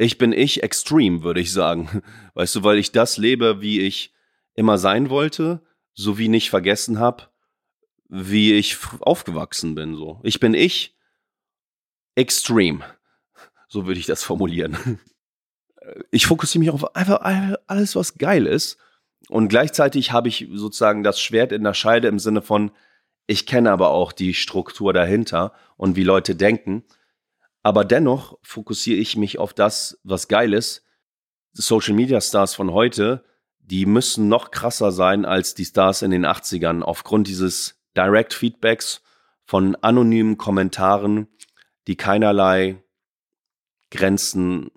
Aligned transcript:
Ich 0.00 0.16
bin 0.16 0.32
ich 0.32 0.62
extrem, 0.62 1.22
würde 1.24 1.40
ich 1.40 1.52
sagen. 1.52 2.02
Weißt 2.34 2.54
du, 2.54 2.64
weil 2.64 2.78
ich 2.78 2.90
das 2.90 3.18
lebe, 3.18 3.60
wie 3.60 3.80
ich 3.80 4.14
immer 4.54 4.78
sein 4.78 5.10
wollte, 5.10 5.60
sowie 5.92 6.28
nicht 6.28 6.48
vergessen 6.48 6.98
habe, 6.98 7.24
wie 8.08 8.54
ich 8.54 8.78
aufgewachsen 9.00 9.74
bin. 9.74 9.96
So. 9.96 10.18
Ich 10.22 10.40
bin 10.40 10.54
ich 10.54 10.96
extrem. 12.14 12.82
So 13.68 13.86
würde 13.86 14.00
ich 14.00 14.06
das 14.06 14.24
formulieren. 14.24 14.98
Ich 16.12 16.26
fokussiere 16.26 16.60
mich 16.60 16.70
auf 16.70 16.94
einfach 16.94 17.22
alles, 17.66 17.96
was 17.96 18.18
geil 18.18 18.46
ist. 18.46 18.76
Und 19.28 19.48
gleichzeitig 19.48 20.12
habe 20.12 20.28
ich 20.28 20.46
sozusagen 20.52 21.02
das 21.02 21.20
Schwert 21.20 21.52
in 21.52 21.64
der 21.64 21.72
Scheide 21.74 22.06
im 22.06 22.18
Sinne 22.18 22.42
von, 22.42 22.70
ich 23.26 23.46
kenne 23.46 23.72
aber 23.72 23.88
auch 23.88 24.12
die 24.12 24.34
Struktur 24.34 24.92
dahinter 24.92 25.52
und 25.76 25.96
wie 25.96 26.04
Leute 26.04 26.36
denken. 26.36 26.84
Aber 27.62 27.84
dennoch 27.84 28.38
fokussiere 28.42 28.98
ich 28.98 29.16
mich 29.16 29.38
auf 29.38 29.52
das, 29.52 29.98
was 30.02 30.28
geil 30.28 30.54
ist. 30.54 30.84
Social 31.52 31.94
Media 31.94 32.20
Stars 32.20 32.54
von 32.54 32.72
heute, 32.72 33.24
die 33.58 33.86
müssen 33.86 34.28
noch 34.28 34.50
krasser 34.50 34.92
sein 34.92 35.24
als 35.24 35.54
die 35.54 35.64
Stars 35.64 36.02
in 36.02 36.10
den 36.10 36.26
80ern 36.26 36.82
aufgrund 36.82 37.28
dieses 37.28 37.80
Direct 37.96 38.32
Feedbacks 38.32 39.02
von 39.44 39.74
anonymen 39.76 40.38
Kommentaren, 40.38 41.28
die 41.86 41.96
keinerlei 41.96 42.82
Grenzen 43.90 44.70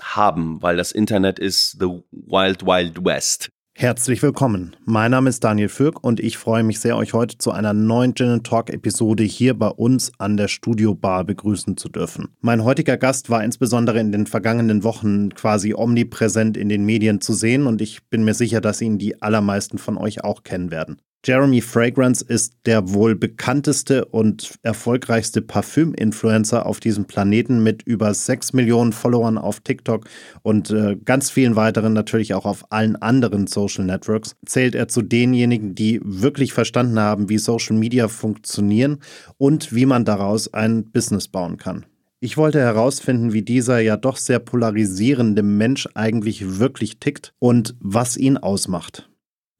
haben, 0.00 0.62
weil 0.62 0.76
das 0.76 0.92
Internet 0.92 1.38
ist 1.38 1.78
the 1.80 2.02
wild, 2.10 2.66
wild 2.66 3.04
west. 3.04 3.50
Herzlich 3.74 4.22
willkommen. 4.22 4.76
Mein 4.84 5.10
Name 5.10 5.30
ist 5.30 5.42
Daniel 5.42 5.70
Fürk 5.70 6.04
und 6.04 6.20
ich 6.20 6.36
freue 6.36 6.62
mich 6.62 6.78
sehr, 6.78 6.96
euch 6.96 7.14
heute 7.14 7.38
zu 7.38 7.50
einer 7.52 7.72
neuen 7.72 8.14
Gin 8.14 8.42
Talk 8.42 8.70
Episode 8.70 9.24
hier 9.24 9.58
bei 9.58 9.68
uns 9.68 10.12
an 10.18 10.36
der 10.36 10.48
Studio 10.48 10.94
Bar 10.94 11.24
begrüßen 11.24 11.76
zu 11.78 11.88
dürfen. 11.88 12.28
Mein 12.42 12.64
heutiger 12.64 12.98
Gast 12.98 13.30
war 13.30 13.42
insbesondere 13.42 13.98
in 13.98 14.12
den 14.12 14.26
vergangenen 14.26 14.84
Wochen 14.84 15.30
quasi 15.30 15.74
omnipräsent 15.74 16.56
in 16.56 16.68
den 16.68 16.84
Medien 16.84 17.20
zu 17.22 17.32
sehen 17.32 17.66
und 17.66 17.80
ich 17.80 18.04
bin 18.04 18.24
mir 18.24 18.34
sicher, 18.34 18.60
dass 18.60 18.82
ihn 18.82 18.98
die 18.98 19.20
allermeisten 19.22 19.78
von 19.78 19.96
euch 19.96 20.22
auch 20.22 20.44
kennen 20.44 20.70
werden. 20.70 20.98
Jeremy 21.24 21.60
Fragrance 21.60 22.24
ist 22.24 22.54
der 22.66 22.94
wohl 22.94 23.14
bekannteste 23.14 24.06
und 24.06 24.56
erfolgreichste 24.62 25.40
Parfüm-Influencer 25.40 26.66
auf 26.66 26.80
diesem 26.80 27.04
Planeten 27.04 27.62
mit 27.62 27.84
über 27.84 28.12
6 28.12 28.54
Millionen 28.54 28.92
Followern 28.92 29.38
auf 29.38 29.60
TikTok 29.60 30.08
und 30.42 30.70
äh, 30.72 30.96
ganz 30.96 31.30
vielen 31.30 31.54
weiteren 31.54 31.92
natürlich 31.92 32.34
auch 32.34 32.44
auf 32.44 32.72
allen 32.72 32.96
anderen 32.96 33.46
Social 33.46 33.84
Networks. 33.84 34.34
Zählt 34.46 34.74
er 34.74 34.88
zu 34.88 35.00
denjenigen, 35.00 35.76
die 35.76 36.00
wirklich 36.02 36.52
verstanden 36.52 36.98
haben, 36.98 37.28
wie 37.28 37.38
Social 37.38 37.76
Media 37.76 38.08
funktionieren 38.08 38.98
und 39.38 39.72
wie 39.72 39.86
man 39.86 40.04
daraus 40.04 40.52
ein 40.52 40.90
Business 40.90 41.28
bauen 41.28 41.56
kann. 41.56 41.86
Ich 42.18 42.36
wollte 42.36 42.58
herausfinden, 42.58 43.32
wie 43.32 43.42
dieser 43.42 43.78
ja 43.78 43.96
doch 43.96 44.16
sehr 44.16 44.40
polarisierende 44.40 45.44
Mensch 45.44 45.88
eigentlich 45.94 46.58
wirklich 46.58 46.98
tickt 46.98 47.32
und 47.38 47.76
was 47.78 48.16
ihn 48.16 48.38
ausmacht. 48.38 49.08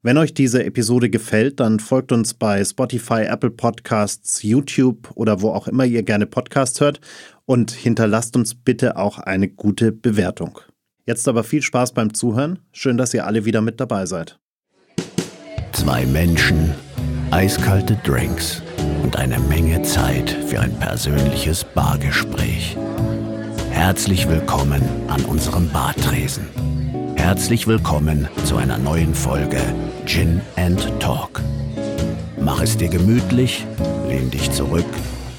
Wenn 0.05 0.17
euch 0.17 0.33
diese 0.33 0.65
Episode 0.65 1.09
gefällt, 1.09 1.61
dann 1.61 1.79
folgt 1.79 2.11
uns 2.11 2.33
bei 2.33 2.61
Spotify, 2.65 3.23
Apple 3.23 3.51
Podcasts, 3.51 4.43
YouTube 4.43 5.09
oder 5.15 5.41
wo 5.41 5.51
auch 5.51 5.69
immer 5.69 5.85
ihr 5.85 6.03
gerne 6.03 6.25
Podcasts 6.25 6.81
hört 6.81 6.99
und 7.45 7.71
hinterlasst 7.71 8.35
uns 8.35 8.53
bitte 8.53 8.97
auch 8.97 9.17
eine 9.17 9.47
gute 9.47 9.93
Bewertung. 9.93 10.59
Jetzt 11.05 11.25
aber 11.29 11.45
viel 11.45 11.61
Spaß 11.61 11.93
beim 11.93 12.13
Zuhören. 12.13 12.59
Schön, 12.73 12.97
dass 12.97 13.13
ihr 13.13 13.25
alle 13.25 13.45
wieder 13.45 13.61
mit 13.61 13.79
dabei 13.79 14.05
seid. 14.05 14.37
Zwei 15.71 16.05
Menschen, 16.05 16.73
eiskalte 17.31 17.97
Drinks 18.03 18.61
und 19.03 19.15
eine 19.15 19.39
Menge 19.39 19.83
Zeit 19.83 20.31
für 20.47 20.59
ein 20.59 20.77
persönliches 20.79 21.63
Bargespräch. 21.63 22.75
Herzlich 23.71 24.27
willkommen 24.27 24.83
an 25.07 25.23
unserem 25.23 25.69
Bartresen. 25.69 26.72
Herzlich 27.23 27.67
willkommen 27.67 28.27
zu 28.43 28.57
einer 28.57 28.77
neuen 28.77 29.15
Folge 29.15 29.61
Gin 30.05 30.41
and 30.57 30.85
Talk. 30.99 31.41
Mach 32.37 32.61
es 32.61 32.75
dir 32.75 32.89
gemütlich, 32.89 33.65
lehn 34.09 34.29
dich 34.29 34.51
zurück 34.51 34.85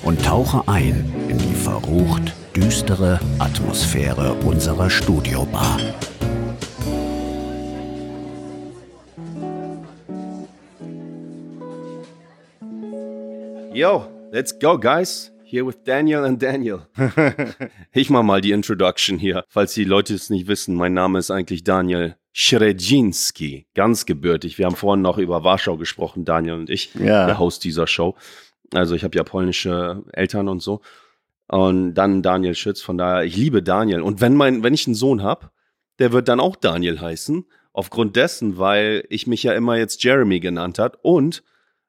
und 0.02 0.24
tauche 0.24 0.66
ein 0.66 1.12
in 1.28 1.36
die 1.36 1.54
verrucht 1.54 2.32
düstere 2.56 3.20
Atmosphäre 3.38 4.32
unserer 4.46 4.88
Studiobar. 4.88 5.78
Yo, 13.74 14.06
let's 14.32 14.58
go, 14.58 14.78
guys. 14.78 15.33
Here 15.54 15.64
with 15.64 15.84
Daniel 15.84 16.24
and 16.24 16.42
Daniel. 16.42 16.88
ich 17.92 18.10
mach 18.10 18.24
mal 18.24 18.40
die 18.40 18.50
Introduction 18.50 19.20
hier. 19.20 19.44
Falls 19.46 19.72
die 19.72 19.84
Leute 19.84 20.12
es 20.12 20.28
nicht 20.28 20.48
wissen, 20.48 20.74
mein 20.74 20.94
Name 20.94 21.20
ist 21.20 21.30
eigentlich 21.30 21.62
Daniel 21.62 22.16
Schredzinski. 22.32 23.68
Ganz 23.72 24.04
gebürtig. 24.04 24.58
Wir 24.58 24.66
haben 24.66 24.74
vorhin 24.74 25.02
noch 25.02 25.16
über 25.16 25.44
Warschau 25.44 25.76
gesprochen, 25.76 26.24
Daniel 26.24 26.54
und 26.54 26.70
ich, 26.70 26.92
ja. 26.96 27.26
der 27.26 27.38
Host 27.38 27.62
dieser 27.62 27.86
Show. 27.86 28.16
Also 28.72 28.96
ich 28.96 29.04
habe 29.04 29.16
ja 29.16 29.22
polnische 29.22 30.02
Eltern 30.10 30.48
und 30.48 30.60
so. 30.60 30.80
Und 31.46 31.94
dann 31.94 32.22
Daniel 32.22 32.56
Schütz. 32.56 32.80
Von 32.82 32.98
daher, 32.98 33.22
ich 33.22 33.36
liebe 33.36 33.62
Daniel. 33.62 34.00
Und 34.00 34.20
wenn, 34.20 34.34
mein, 34.34 34.64
wenn 34.64 34.74
ich 34.74 34.88
einen 34.88 34.96
Sohn 34.96 35.22
habe, 35.22 35.52
der 36.00 36.10
wird 36.10 36.26
dann 36.26 36.40
auch 36.40 36.56
Daniel 36.56 37.00
heißen. 37.00 37.44
Aufgrund 37.72 38.16
dessen, 38.16 38.58
weil 38.58 39.04
ich 39.08 39.28
mich 39.28 39.44
ja 39.44 39.52
immer 39.52 39.76
jetzt 39.76 40.02
Jeremy 40.02 40.40
genannt 40.40 40.80
hat. 40.80 40.98
Und 41.02 41.44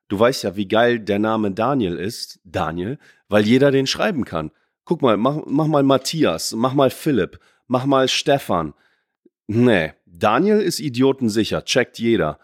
du 0.07 0.19
weißt 0.19 0.43
ja, 0.43 0.55
wie 0.55 0.67
geil 0.67 0.99
der 0.99 1.19
Name 1.19 1.51
Daniel 1.51 1.97
ist. 1.97 2.39
Daniel 2.43 2.99
weil 3.27 3.45
jeder 3.45 3.71
den 3.71 3.87
schreiben 3.87 4.25
kann. 4.25 4.51
Guck 4.83 5.01
mal, 5.01 5.17
mach, 5.17 5.41
mach 5.45 5.67
mal 5.67 5.83
Matthias, 5.83 6.53
mach 6.53 6.73
mal 6.73 6.89
Philipp, 6.89 7.39
mach 7.67 7.85
mal 7.85 8.07
Stefan. 8.07 8.73
Nee, 9.47 9.93
Daniel 10.05 10.59
ist 10.59 10.79
idiotensicher, 10.79 11.65
checkt 11.65 11.97
jeder. 11.99 12.39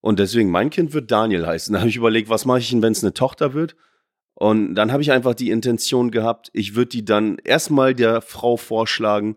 Und 0.00 0.18
deswegen, 0.18 0.50
mein 0.50 0.70
Kind 0.70 0.92
wird 0.92 1.10
Daniel 1.10 1.46
heißen. 1.46 1.72
Da 1.74 1.80
habe 1.80 1.90
ich 1.90 1.96
überlegt, 1.96 2.28
was 2.28 2.44
mache 2.44 2.60
ich 2.60 2.70
denn, 2.70 2.82
wenn 2.82 2.92
es 2.92 3.02
eine 3.02 3.14
Tochter 3.14 3.52
wird? 3.54 3.76
Und 4.34 4.76
dann 4.76 4.92
habe 4.92 5.02
ich 5.02 5.10
einfach 5.10 5.34
die 5.34 5.50
Intention 5.50 6.10
gehabt, 6.10 6.50
ich 6.52 6.76
würde 6.76 6.90
die 6.90 7.04
dann 7.04 7.38
erstmal 7.38 7.94
der 7.94 8.20
Frau 8.20 8.56
vorschlagen, 8.56 9.36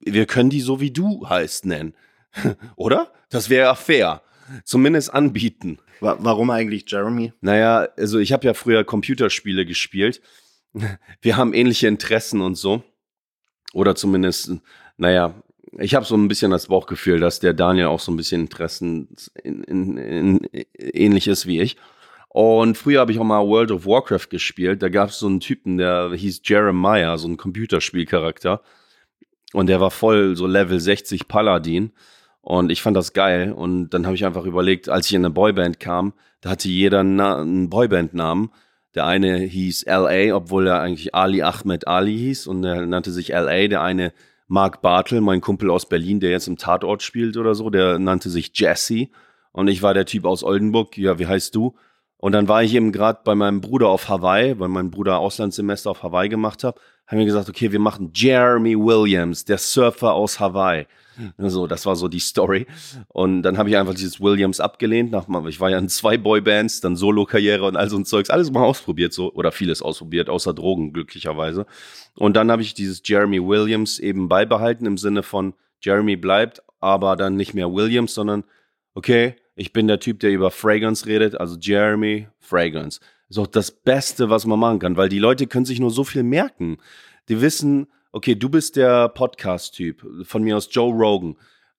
wir 0.00 0.26
können 0.26 0.48
die 0.48 0.60
so 0.60 0.80
wie 0.80 0.90
du 0.90 1.28
heißt 1.28 1.66
nennen. 1.66 1.94
Oder? 2.76 3.12
Das 3.28 3.50
wäre 3.50 3.66
ja 3.66 3.74
fair. 3.74 4.22
Zumindest 4.64 5.12
anbieten. 5.12 5.78
Warum 6.00 6.50
eigentlich 6.50 6.84
Jeremy? 6.86 7.32
Naja, 7.40 7.88
also 7.96 8.18
ich 8.18 8.32
habe 8.32 8.46
ja 8.46 8.54
früher 8.54 8.84
Computerspiele 8.84 9.66
gespielt. 9.66 10.20
Wir 11.20 11.36
haben 11.36 11.54
ähnliche 11.54 11.88
Interessen 11.88 12.40
und 12.40 12.56
so. 12.56 12.82
Oder 13.72 13.94
zumindest, 13.94 14.52
naja, 14.96 15.34
ich 15.78 15.94
habe 15.94 16.06
so 16.06 16.16
ein 16.16 16.28
bisschen 16.28 16.50
das 16.50 16.68
Bauchgefühl, 16.68 17.20
dass 17.20 17.40
der 17.40 17.52
Daniel 17.52 17.86
auch 17.86 18.00
so 18.00 18.12
ein 18.12 18.16
bisschen 18.16 18.42
Interessen 18.42 19.08
in, 19.42 19.62
in, 19.64 19.96
in, 19.98 20.48
ähnlich 20.74 21.28
ist 21.28 21.46
wie 21.46 21.60
ich. 21.60 21.76
Und 22.28 22.76
früher 22.76 23.00
habe 23.00 23.12
ich 23.12 23.18
auch 23.18 23.24
mal 23.24 23.46
World 23.46 23.70
of 23.70 23.86
Warcraft 23.86 24.28
gespielt. 24.30 24.82
Da 24.82 24.88
gab 24.88 25.10
es 25.10 25.18
so 25.18 25.26
einen 25.26 25.40
Typen, 25.40 25.78
der 25.78 26.12
hieß 26.14 26.42
Jeremiah, 26.44 27.16
so 27.16 27.28
ein 27.28 27.36
Computerspielcharakter. 27.36 28.62
Und 29.52 29.66
der 29.66 29.80
war 29.80 29.90
voll 29.90 30.36
so 30.36 30.46
Level 30.46 30.78
60 30.78 31.26
Paladin. 31.26 31.92
Und 32.48 32.72
ich 32.72 32.80
fand 32.80 32.96
das 32.96 33.12
geil. 33.12 33.52
Und 33.52 33.90
dann 33.90 34.06
habe 34.06 34.16
ich 34.16 34.24
einfach 34.24 34.46
überlegt, 34.46 34.88
als 34.88 35.04
ich 35.04 35.12
in 35.12 35.20
eine 35.20 35.28
Boyband 35.28 35.80
kam, 35.80 36.14
da 36.40 36.48
hatte 36.48 36.70
jeder 36.70 37.00
einen 37.00 37.68
Boyband-Namen. 37.68 38.50
Der 38.94 39.04
eine 39.04 39.36
hieß 39.36 39.84
LA, 39.84 40.34
obwohl 40.34 40.66
er 40.66 40.80
eigentlich 40.80 41.14
Ali 41.14 41.42
Ahmed 41.42 41.86
Ali 41.86 42.16
hieß 42.16 42.46
und 42.46 42.64
er 42.64 42.86
nannte 42.86 43.12
sich 43.12 43.28
LA. 43.28 43.68
Der 43.68 43.82
eine 43.82 44.14
Mark 44.46 44.80
Bartel, 44.80 45.20
mein 45.20 45.42
Kumpel 45.42 45.68
aus 45.68 45.90
Berlin, 45.90 46.20
der 46.20 46.30
jetzt 46.30 46.48
im 46.48 46.56
Tatort 46.56 47.02
spielt 47.02 47.36
oder 47.36 47.54
so, 47.54 47.68
der 47.68 47.98
nannte 47.98 48.30
sich 48.30 48.52
Jesse. 48.54 49.08
Und 49.52 49.68
ich 49.68 49.82
war 49.82 49.92
der 49.92 50.06
Typ 50.06 50.24
aus 50.24 50.42
Oldenburg. 50.42 50.96
Ja, 50.96 51.18
wie 51.18 51.26
heißt 51.26 51.54
du? 51.54 51.76
Und 52.16 52.32
dann 52.32 52.48
war 52.48 52.62
ich 52.62 52.72
eben 52.74 52.92
gerade 52.92 53.20
bei 53.26 53.34
meinem 53.34 53.60
Bruder 53.60 53.88
auf 53.88 54.08
Hawaii, 54.08 54.58
weil 54.58 54.68
mein 54.68 54.90
Bruder 54.90 55.18
Auslandssemester 55.18 55.90
auf 55.90 56.02
Hawaii 56.02 56.30
gemacht 56.30 56.64
hat, 56.64 56.80
haben 57.06 57.18
wir 57.18 57.26
gesagt, 57.26 57.50
okay, 57.50 57.72
wir 57.72 57.78
machen 57.78 58.12
Jeremy 58.14 58.74
Williams, 58.74 59.44
der 59.44 59.58
Surfer 59.58 60.14
aus 60.14 60.40
Hawaii. 60.40 60.86
So, 61.38 61.66
das 61.66 61.86
war 61.86 61.96
so 61.96 62.08
die 62.08 62.20
Story. 62.20 62.66
Und 63.08 63.42
dann 63.42 63.58
habe 63.58 63.70
ich 63.70 63.76
einfach 63.76 63.94
dieses 63.94 64.20
Williams 64.20 64.60
abgelehnt. 64.60 65.10
Nach, 65.10 65.26
ich 65.46 65.60
war 65.60 65.70
ja 65.70 65.78
in 65.78 65.88
zwei 65.88 66.16
Boybands, 66.16 66.80
dann 66.80 66.96
Solo-Karriere 66.96 67.64
und 67.64 67.76
all 67.76 67.88
so 67.88 67.96
ein 67.96 68.04
Zeugs. 68.04 68.30
Alles 68.30 68.50
mal 68.50 68.64
ausprobiert, 68.64 69.12
so, 69.12 69.32
oder 69.32 69.52
vieles 69.52 69.82
ausprobiert, 69.82 70.28
außer 70.28 70.54
Drogen, 70.54 70.92
glücklicherweise. 70.92 71.66
Und 72.16 72.36
dann 72.36 72.50
habe 72.50 72.62
ich 72.62 72.74
dieses 72.74 73.02
Jeremy 73.04 73.44
Williams 73.44 73.98
eben 73.98 74.28
beibehalten 74.28 74.86
im 74.86 74.98
Sinne 74.98 75.22
von 75.22 75.54
Jeremy 75.80 76.16
bleibt, 76.16 76.62
aber 76.80 77.16
dann 77.16 77.36
nicht 77.36 77.54
mehr 77.54 77.72
Williams, 77.72 78.14
sondern 78.14 78.44
okay, 78.94 79.36
ich 79.54 79.72
bin 79.72 79.88
der 79.88 80.00
Typ, 80.00 80.20
der 80.20 80.30
über 80.30 80.50
Fragrance 80.50 81.06
redet, 81.06 81.38
also 81.38 81.56
Jeremy 81.58 82.28
Fragrance. 82.38 83.00
Ist 83.28 83.38
auch 83.38 83.46
das 83.46 83.70
Beste, 83.70 84.30
was 84.30 84.46
man 84.46 84.58
machen 84.58 84.78
kann, 84.78 84.96
weil 84.96 85.08
die 85.08 85.18
Leute 85.18 85.46
können 85.46 85.66
sich 85.66 85.80
nur 85.80 85.90
so 85.90 86.04
viel 86.04 86.22
merken. 86.22 86.78
Die 87.28 87.40
wissen, 87.40 87.88
okay, 88.12 88.34
du 88.34 88.48
bist 88.48 88.76
der 88.76 89.08
Podcast-Typ, 89.08 90.04
von 90.24 90.42
mir 90.42 90.56
aus 90.56 90.68
Joe 90.70 90.92
Rogan. 90.92 91.36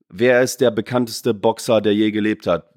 Wer 0.09 0.41
ist 0.41 0.61
der 0.61 0.71
bekannteste 0.71 1.33
Boxer, 1.33 1.81
der 1.81 1.93
je 1.93 2.11
gelebt 2.11 2.47
hat? 2.47 2.69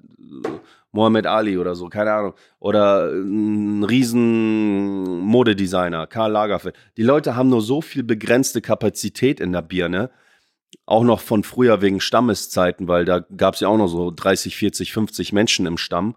Mohammed 0.91 1.25
Ali 1.25 1.57
oder 1.57 1.73
so, 1.73 1.89
keine 1.89 2.13
Ahnung. 2.13 2.33
Oder 2.59 3.11
ein 3.11 3.83
riesen 3.83 5.19
Modedesigner, 5.19 6.05
Karl 6.05 6.31
Lagerfeld. 6.31 6.75
Die 6.97 7.03
Leute 7.03 7.35
haben 7.35 7.49
nur 7.49 7.61
so 7.61 7.81
viel 7.81 8.03
begrenzte 8.03 8.61
Kapazität 8.61 9.39
in 9.39 9.51
der 9.51 9.63
Birne. 9.63 10.11
Auch 10.85 11.03
noch 11.03 11.19
von 11.19 11.43
früher 11.43 11.81
wegen 11.81 11.99
Stammeszeiten, 11.99 12.87
weil 12.87 13.05
da 13.05 13.19
gab 13.19 13.55
es 13.55 13.61
ja 13.61 13.69
auch 13.69 13.77
noch 13.77 13.87
so 13.87 14.11
30, 14.11 14.55
40, 14.55 14.93
50 14.93 15.33
Menschen 15.33 15.65
im 15.65 15.77
Stamm. 15.77 16.15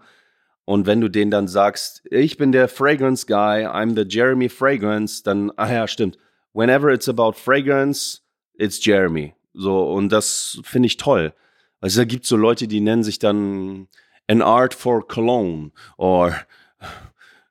Und 0.67 0.87
wenn 0.87 1.01
du 1.01 1.09
denen 1.09 1.31
dann 1.31 1.49
sagst, 1.49 2.03
ich 2.11 2.37
bin 2.37 2.53
der 2.53 2.69
Fragrance 2.69 3.27
Guy, 3.27 3.67
I'm 3.67 3.95
the 3.97 4.05
Jeremy 4.07 4.51
Fragrance, 4.51 5.23
dann, 5.23 5.53
ah 5.57 5.73
ja, 5.73 5.89
stimmt. 5.89 6.19
Whenever 6.57 6.91
it's 6.91 7.07
about 7.07 7.33
fragrance, 7.33 8.23
it's 8.59 8.83
Jeremy. 8.83 9.35
So, 9.53 9.93
und 9.93 10.11
das 10.11 10.59
finde 10.65 10.87
ich 10.87 10.97
toll. 10.97 11.35
Also 11.83 12.01
da 12.01 12.07
gibt 12.07 12.25
es 12.25 12.31
so 12.31 12.37
Leute, 12.37 12.67
die 12.67 12.81
nennen 12.81 13.05
sich 13.05 13.19
dann 13.19 13.89
An 14.27 14.41
Art 14.41 14.73
for 14.73 15.07
Cologne 15.07 15.71
or 15.99 16.35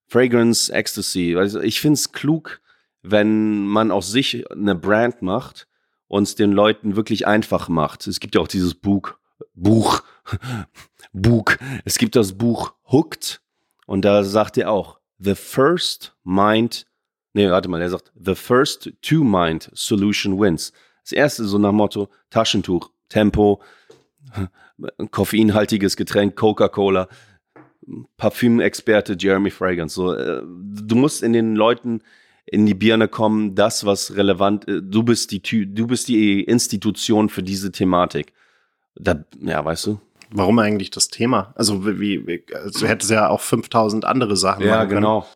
Fragrance 0.08 0.74
Ecstasy. 0.74 1.36
Also 1.38 1.62
ich 1.62 1.80
finde 1.80 1.94
es 1.94 2.14
klug, 2.14 2.62
wenn 3.04 3.68
man 3.68 3.92
aus 3.92 4.10
sich 4.10 4.50
eine 4.52 4.74
Brand 4.74 5.22
macht 5.22 5.68
und 6.08 6.24
es 6.24 6.34
den 6.34 6.52
Leuten 6.52 6.96
wirklich 6.96 7.28
einfach 7.28 7.70
macht. 7.70 8.08
Es 8.08 8.20
gibt 8.20 8.34
ja 8.34 8.42
auch 8.42 8.48
dieses 8.48 8.74
Buch, 8.74 9.14
Buch, 9.54 10.02
Buch. 11.14 11.56
Es 11.86 12.00
gibt 12.00 12.16
das 12.16 12.34
Buch 12.34 12.74
Hooked 12.92 13.40
und 13.86 14.04
da 14.04 14.24
sagt 14.24 14.58
er 14.58 14.72
auch, 14.72 15.00
The 15.20 15.36
First 15.36 16.16
Mind, 16.24 16.88
nee, 17.36 17.50
warte 17.50 17.70
mal, 17.70 17.82
er 17.82 17.90
sagt, 17.90 18.12
The 18.20 18.34
First 18.34 18.94
Two 19.02 19.24
Mind 19.24 19.70
Solution 19.74 20.40
Wins. 20.40 20.72
Das 21.04 21.12
erste 21.12 21.46
so 21.46 21.60
nach 21.60 21.72
Motto 21.72 22.10
Taschentuch, 22.32 22.90
Tempo, 23.10 23.62
koffeinhaltiges 25.12 25.96
Getränk, 25.98 26.36
Coca-Cola, 26.36 27.08
Parfümexperte 28.18 29.16
Jeremy 29.20 29.52
Fragrance. 29.52 29.94
So, 29.94 30.14
äh, 30.14 30.42
du 30.44 30.96
musst 30.96 31.22
in 31.22 31.34
den 31.34 31.56
Leuten 31.56 32.02
in 32.48 32.66
die 32.66 32.74
Birne 32.74 33.08
kommen, 33.08 33.54
das, 33.54 33.86
was 33.86 34.16
relevant 34.16 34.66
ist. 34.66 34.78
Äh, 34.78 34.82
du 34.82 35.04
bist 35.04 35.32
die, 35.32 35.42
du 35.42 35.88
bist 35.88 36.08
die 36.08 36.42
Institution 36.44 37.30
für 37.30 37.44
diese 37.44 37.72
Thematik. 37.72 38.34
Da, 38.96 39.24
ja, 39.42 39.64
weißt 39.64 39.88
du? 39.88 40.00
Warum 40.32 40.58
eigentlich 40.60 40.90
das 40.90 41.10
Thema? 41.10 41.54
Also, 41.56 41.86
wie, 41.86 42.26
wie 42.26 42.44
also 42.56 42.80
du 42.80 42.88
hättest 42.88 43.12
ja 43.12 43.30
auch 43.30 43.42
5000 43.42 44.06
andere 44.06 44.38
Sachen 44.38 44.66
Ja, 44.66 44.86
genau. 44.86 45.28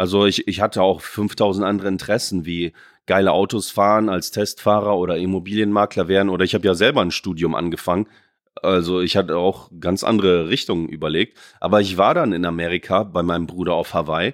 Also, 0.00 0.24
ich, 0.24 0.48
ich 0.48 0.62
hatte 0.62 0.82
auch 0.82 1.02
5000 1.02 1.66
andere 1.66 1.88
Interessen, 1.88 2.46
wie 2.46 2.72
geile 3.04 3.32
Autos 3.32 3.70
fahren 3.70 4.08
als 4.08 4.30
Testfahrer 4.30 4.96
oder 4.96 5.18
Immobilienmakler 5.18 6.08
werden. 6.08 6.30
Oder 6.30 6.44
ich 6.44 6.54
habe 6.54 6.66
ja 6.66 6.74
selber 6.74 7.02
ein 7.02 7.10
Studium 7.10 7.54
angefangen. 7.54 8.06
Also 8.62 9.00
ich 9.00 9.16
hatte 9.16 9.36
auch 9.36 9.70
ganz 9.78 10.02
andere 10.02 10.48
Richtungen 10.48 10.88
überlegt. 10.88 11.36
Aber 11.60 11.82
ich 11.82 11.98
war 11.98 12.14
dann 12.14 12.32
in 12.32 12.46
Amerika 12.46 13.02
bei 13.02 13.22
meinem 13.22 13.46
Bruder 13.46 13.74
auf 13.74 13.92
Hawaii 13.92 14.32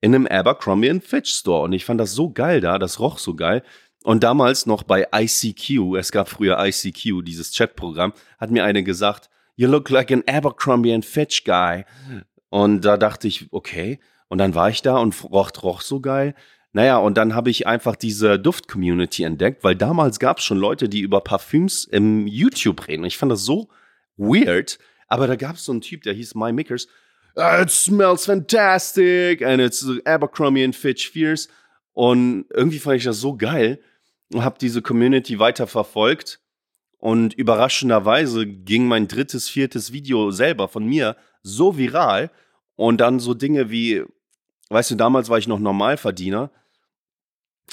in 0.00 0.14
einem 0.14 0.28
Abercrombie 0.28 1.00
Fitch 1.00 1.32
Store. 1.32 1.62
Und 1.62 1.72
ich 1.72 1.84
fand 1.84 1.98
das 1.98 2.12
so 2.12 2.30
geil 2.30 2.60
da, 2.60 2.78
das 2.78 3.00
roch 3.00 3.18
so 3.18 3.34
geil. 3.34 3.64
Und 4.04 4.22
damals 4.22 4.66
noch 4.66 4.84
bei 4.84 5.08
ICQ, 5.12 5.96
es 5.98 6.12
gab 6.12 6.28
früher 6.28 6.62
ICQ, 6.64 7.24
dieses 7.24 7.52
Chatprogramm, 7.52 8.12
hat 8.38 8.50
mir 8.52 8.64
eine 8.64 8.84
gesagt, 8.84 9.28
You 9.56 9.66
look 9.66 9.90
like 9.90 10.12
an 10.12 10.22
Abercrombie 10.26 11.02
Fitch 11.02 11.42
guy. 11.44 11.84
Und 12.48 12.84
da 12.84 12.96
dachte 12.96 13.28
ich, 13.28 13.46
okay. 13.50 13.98
Und 14.30 14.38
dann 14.38 14.54
war 14.54 14.70
ich 14.70 14.80
da 14.80 14.96
und 14.96 15.22
roch, 15.24 15.50
roch 15.62 15.82
so 15.82 16.00
geil. 16.00 16.34
Naja, 16.72 16.98
und 16.98 17.18
dann 17.18 17.34
habe 17.34 17.50
ich 17.50 17.66
einfach 17.66 17.96
diese 17.96 18.38
Duft-Community 18.38 19.24
entdeckt, 19.24 19.64
weil 19.64 19.74
damals 19.74 20.20
gab 20.20 20.38
es 20.38 20.44
schon 20.44 20.56
Leute, 20.56 20.88
die 20.88 21.00
über 21.00 21.20
Parfüms 21.20 21.84
im 21.84 22.28
YouTube 22.28 22.86
reden. 22.86 23.04
Ich 23.04 23.18
fand 23.18 23.32
das 23.32 23.44
so 23.44 23.68
weird. 24.16 24.78
Aber 25.08 25.26
da 25.26 25.34
gab 25.34 25.56
es 25.56 25.64
so 25.64 25.72
einen 25.72 25.80
Typ, 25.80 26.04
der 26.04 26.14
hieß 26.14 26.36
My 26.36 26.52
Makers. 26.52 26.86
It 27.36 27.70
smells 27.70 28.26
fantastic 28.26 29.42
and 29.42 29.60
it's 29.60 29.84
Abercrombie 30.04 30.62
and 30.62 30.76
Fitch 30.76 31.10
Fierce. 31.10 31.48
Und 31.92 32.44
irgendwie 32.50 32.78
fand 32.78 32.98
ich 32.98 33.04
das 33.04 33.18
so 33.18 33.36
geil 33.36 33.80
und 34.32 34.44
habe 34.44 34.58
diese 34.60 34.80
Community 34.80 35.40
weiter 35.40 35.66
verfolgt. 35.66 36.40
Und 36.98 37.34
überraschenderweise 37.34 38.46
ging 38.46 38.86
mein 38.86 39.08
drittes, 39.08 39.48
viertes 39.48 39.92
Video 39.92 40.30
selber 40.30 40.68
von 40.68 40.86
mir 40.86 41.16
so 41.42 41.76
viral. 41.76 42.30
Und 42.76 43.00
dann 43.00 43.18
so 43.18 43.34
Dinge 43.34 43.70
wie, 43.70 44.04
weißt 44.70 44.90
du, 44.92 44.94
damals 44.94 45.28
war 45.28 45.38
ich 45.38 45.48
noch 45.48 45.58
Normalverdiener 45.58 46.50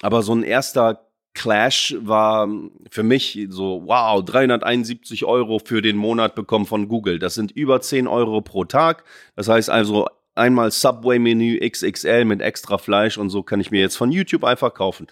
aber 0.02 0.22
so 0.22 0.34
ein 0.34 0.44
erster 0.44 1.04
Clash 1.34 1.96
war 2.00 2.50
für 2.90 3.04
mich 3.04 3.48
so, 3.50 3.84
wow, 3.86 4.24
371 4.24 5.26
Euro 5.26 5.60
für 5.64 5.82
den 5.82 5.96
Monat 5.96 6.34
bekommen 6.34 6.66
von 6.66 6.88
Google. 6.88 7.20
Das 7.20 7.36
sind 7.36 7.52
über 7.52 7.80
10 7.80 8.08
Euro 8.08 8.42
pro 8.42 8.66
Tag. 8.66 9.04
Das 9.36 9.48
heißt 9.48 9.70
also 9.70 10.08
einmal 10.34 10.72
Subway-Menü 10.72 11.60
XXL 11.60 12.26
mit 12.26 12.42
extra 12.42 12.78
Fleisch 12.78 13.18
und 13.18 13.30
so 13.30 13.44
kann 13.44 13.60
ich 13.60 13.72
mir 13.72 13.82
jetzt 13.82 13.98
von 13.98 14.12
YouTube 14.12 14.44
einfach 14.44 14.74
kaufen. 14.74 15.08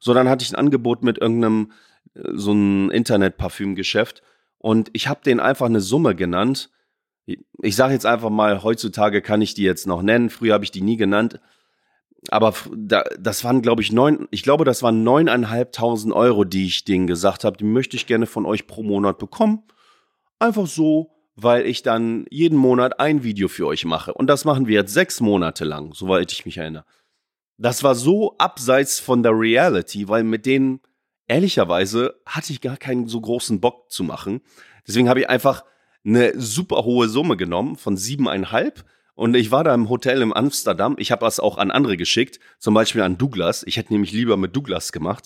So, 0.00 0.14
dann 0.14 0.28
hatte 0.28 0.44
ich 0.44 0.50
ein 0.50 0.56
Angebot 0.56 1.02
mit 1.02 1.18
irgendeinem, 1.18 1.72
äh, 2.14 2.22
so 2.34 2.52
ein 2.52 2.90
Internet-Parfümgeschäft 2.90 4.22
und 4.58 4.90
ich 4.92 5.08
habe 5.08 5.20
denen 5.24 5.40
einfach 5.40 5.66
eine 5.66 5.80
Summe 5.80 6.14
genannt. 6.14 6.70
Ich 7.62 7.76
sage 7.76 7.92
jetzt 7.92 8.06
einfach 8.06 8.30
mal, 8.30 8.62
heutzutage 8.62 9.22
kann 9.22 9.42
ich 9.42 9.54
die 9.54 9.64
jetzt 9.64 9.86
noch 9.86 10.02
nennen. 10.02 10.30
Früher 10.30 10.54
habe 10.54 10.64
ich 10.64 10.70
die 10.70 10.80
nie 10.80 10.96
genannt 10.96 11.40
aber 12.30 12.54
da, 12.74 13.04
das 13.18 13.44
waren, 13.44 13.62
glaube 13.62 13.82
ich, 13.82 13.92
neun, 13.92 14.28
ich 14.30 14.42
glaube, 14.42 14.64
das 14.64 14.82
waren 14.82 15.04
neuneinhalbtausend 15.04 16.12
Euro, 16.12 16.44
die 16.44 16.66
ich 16.66 16.84
denen 16.84 17.06
gesagt 17.06 17.44
habe, 17.44 17.56
die 17.56 17.64
möchte 17.64 17.96
ich 17.96 18.06
gerne 18.06 18.26
von 18.26 18.44
euch 18.44 18.66
pro 18.66 18.82
Monat 18.82 19.18
bekommen. 19.18 19.62
Einfach 20.38 20.66
so, 20.66 21.12
weil 21.36 21.66
ich 21.66 21.82
dann 21.82 22.26
jeden 22.30 22.58
Monat 22.58 22.98
ein 22.98 23.22
Video 23.22 23.48
für 23.48 23.66
euch 23.66 23.84
mache. 23.84 24.12
Und 24.12 24.26
das 24.26 24.44
machen 24.44 24.66
wir 24.66 24.74
jetzt 24.74 24.92
sechs 24.92 25.20
Monate 25.20 25.64
lang, 25.64 25.94
soweit 25.94 26.32
ich 26.32 26.44
mich 26.44 26.58
erinnere. 26.58 26.84
Das 27.56 27.82
war 27.82 27.94
so 27.94 28.36
abseits 28.38 29.00
von 29.00 29.22
der 29.22 29.32
Reality, 29.32 30.08
weil 30.08 30.24
mit 30.24 30.46
denen, 30.46 30.80
ehrlicherweise, 31.28 32.20
hatte 32.26 32.52
ich 32.52 32.60
gar 32.60 32.76
keinen 32.76 33.06
so 33.06 33.20
großen 33.20 33.60
Bock 33.60 33.90
zu 33.90 34.02
machen. 34.02 34.40
Deswegen 34.86 35.08
habe 35.08 35.20
ich 35.20 35.30
einfach 35.30 35.64
eine 36.08 36.38
super 36.40 36.84
hohe 36.84 37.08
Summe 37.08 37.36
genommen 37.36 37.76
von 37.76 37.96
siebeneinhalb 37.96 38.84
und 39.14 39.34
ich 39.34 39.50
war 39.50 39.64
da 39.64 39.74
im 39.74 39.88
Hotel 39.88 40.22
in 40.22 40.32
Amsterdam. 40.32 40.94
Ich 40.98 41.10
habe 41.10 41.24
das 41.24 41.40
auch 41.40 41.58
an 41.58 41.70
andere 41.70 41.96
geschickt, 41.96 42.38
zum 42.58 42.74
Beispiel 42.74 43.02
an 43.02 43.18
Douglas. 43.18 43.64
Ich 43.66 43.76
hätte 43.76 43.92
nämlich 43.92 44.12
lieber 44.12 44.36
mit 44.36 44.54
Douglas 44.54 44.92
gemacht. 44.92 45.24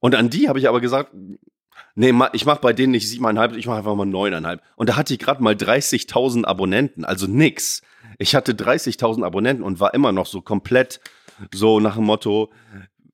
Und 0.00 0.16
an 0.16 0.30
die 0.30 0.48
habe 0.48 0.58
ich 0.58 0.68
aber 0.68 0.80
gesagt, 0.80 1.12
nee, 1.94 2.12
ich 2.32 2.44
mache 2.44 2.60
bei 2.60 2.72
denen 2.72 2.90
nicht 2.90 3.08
siebeneinhalb, 3.08 3.56
ich 3.56 3.66
mache 3.66 3.78
einfach 3.78 3.94
mal 3.94 4.04
neuneinhalb. 4.04 4.62
Und 4.74 4.88
da 4.88 4.96
hatte 4.96 5.12
ich 5.12 5.20
gerade 5.20 5.42
mal 5.42 5.54
30.000 5.54 6.44
Abonnenten, 6.44 7.04
also 7.04 7.28
nix. 7.28 7.82
Ich 8.18 8.34
hatte 8.34 8.52
30.000 8.52 9.24
Abonnenten 9.24 9.62
und 9.62 9.78
war 9.78 9.94
immer 9.94 10.10
noch 10.10 10.26
so 10.26 10.40
komplett 10.40 11.00
so 11.54 11.78
nach 11.78 11.94
dem 11.94 12.04
Motto, 12.04 12.50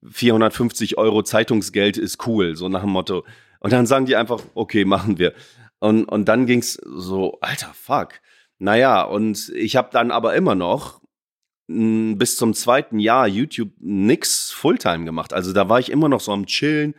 450 0.09 0.99
Euro 0.99 1.25
Zeitungsgeld 1.25 1.99
ist 1.99 2.27
cool, 2.27 2.57
so 2.57 2.69
nach 2.69 2.83
dem 2.83 2.91
Motto. 2.91 3.25
Und 3.61 3.73
dann 3.73 3.87
sagen 3.87 4.07
die 4.07 4.17
einfach, 4.17 4.41
okay, 4.55 4.85
machen 4.85 5.19
wir. 5.19 5.35
Und, 5.79 6.05
und 6.05 6.27
dann 6.27 6.47
ging's 6.47 6.75
so, 6.75 7.39
alter 7.41 7.73
Fuck. 7.75 8.21
Naja, 8.59 9.03
und 9.03 9.51
ich 9.55 9.77
habe 9.77 9.91
dann 9.93 10.11
aber 10.11 10.35
immer 10.35 10.55
noch 10.55 11.01
hm, 11.69 12.17
bis 12.19 12.37
zum 12.37 12.55
zweiten 12.55 12.99
Jahr 12.99 13.27
YouTube 13.27 13.73
nix 13.79 14.51
Fulltime 14.51 15.05
gemacht. 15.05 15.33
Also 15.33 15.53
da 15.53 15.69
war 15.69 15.81
ich 15.81 15.91
immer 15.91 16.09
noch 16.09 16.21
so 16.21 16.33
am 16.33 16.47
Chillen, 16.47 16.95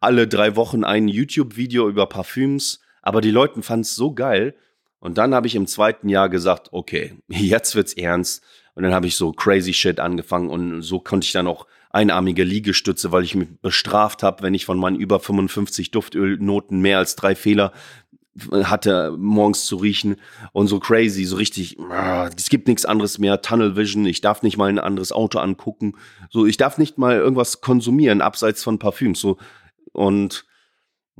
alle 0.00 0.28
drei 0.28 0.56
Wochen 0.56 0.84
ein 0.84 1.08
YouTube-Video 1.08 1.88
über 1.88 2.06
Parfüms, 2.06 2.80
aber 3.02 3.20
die 3.20 3.30
Leute 3.30 3.62
fanden 3.62 3.82
es 3.82 3.94
so 3.94 4.12
geil. 4.12 4.54
Und 5.00 5.16
dann 5.16 5.34
habe 5.34 5.46
ich 5.46 5.54
im 5.54 5.66
zweiten 5.66 6.08
Jahr 6.08 6.28
gesagt, 6.28 6.68
okay, 6.72 7.14
jetzt 7.28 7.74
wird's 7.74 7.94
ernst. 7.94 8.44
Und 8.74 8.82
dann 8.84 8.94
habe 8.94 9.06
ich 9.06 9.16
so 9.16 9.32
crazy 9.32 9.72
shit 9.72 9.98
angefangen 9.98 10.50
und 10.50 10.82
so 10.82 11.00
konnte 11.00 11.24
ich 11.24 11.32
dann 11.32 11.48
auch 11.48 11.66
einarmige 11.90 12.44
Liegestütze, 12.44 13.10
weil 13.10 13.24
ich 13.24 13.34
mich 13.34 13.48
bestraft 13.60 14.22
habe, 14.22 14.42
wenn 14.42 14.54
ich 14.54 14.66
von 14.66 14.78
meinen 14.78 14.96
über 14.96 15.18
55 15.18 15.90
Duftölnoten 15.90 16.80
mehr 16.80 16.98
als 16.98 17.16
drei 17.16 17.34
Fehler 17.34 17.72
hatte, 18.64 19.14
morgens 19.18 19.66
zu 19.66 19.76
riechen 19.76 20.16
und 20.52 20.68
so 20.68 20.80
crazy, 20.80 21.24
so 21.24 21.36
richtig, 21.36 21.78
ah, 21.90 22.28
es 22.36 22.48
gibt 22.48 22.68
nichts 22.68 22.84
anderes 22.84 23.18
mehr, 23.18 23.42
Tunnel 23.42 23.76
Vision, 23.76 24.06
ich 24.06 24.20
darf 24.20 24.42
nicht 24.42 24.56
mal 24.56 24.68
ein 24.68 24.78
anderes 24.78 25.12
Auto 25.12 25.38
angucken, 25.38 25.94
so, 26.30 26.46
ich 26.46 26.56
darf 26.56 26.78
nicht 26.78 26.98
mal 26.98 27.16
irgendwas 27.16 27.60
konsumieren, 27.60 28.20
abseits 28.20 28.62
von 28.62 28.78
Parfüms, 28.78 29.20
so, 29.20 29.38
und 29.92 30.44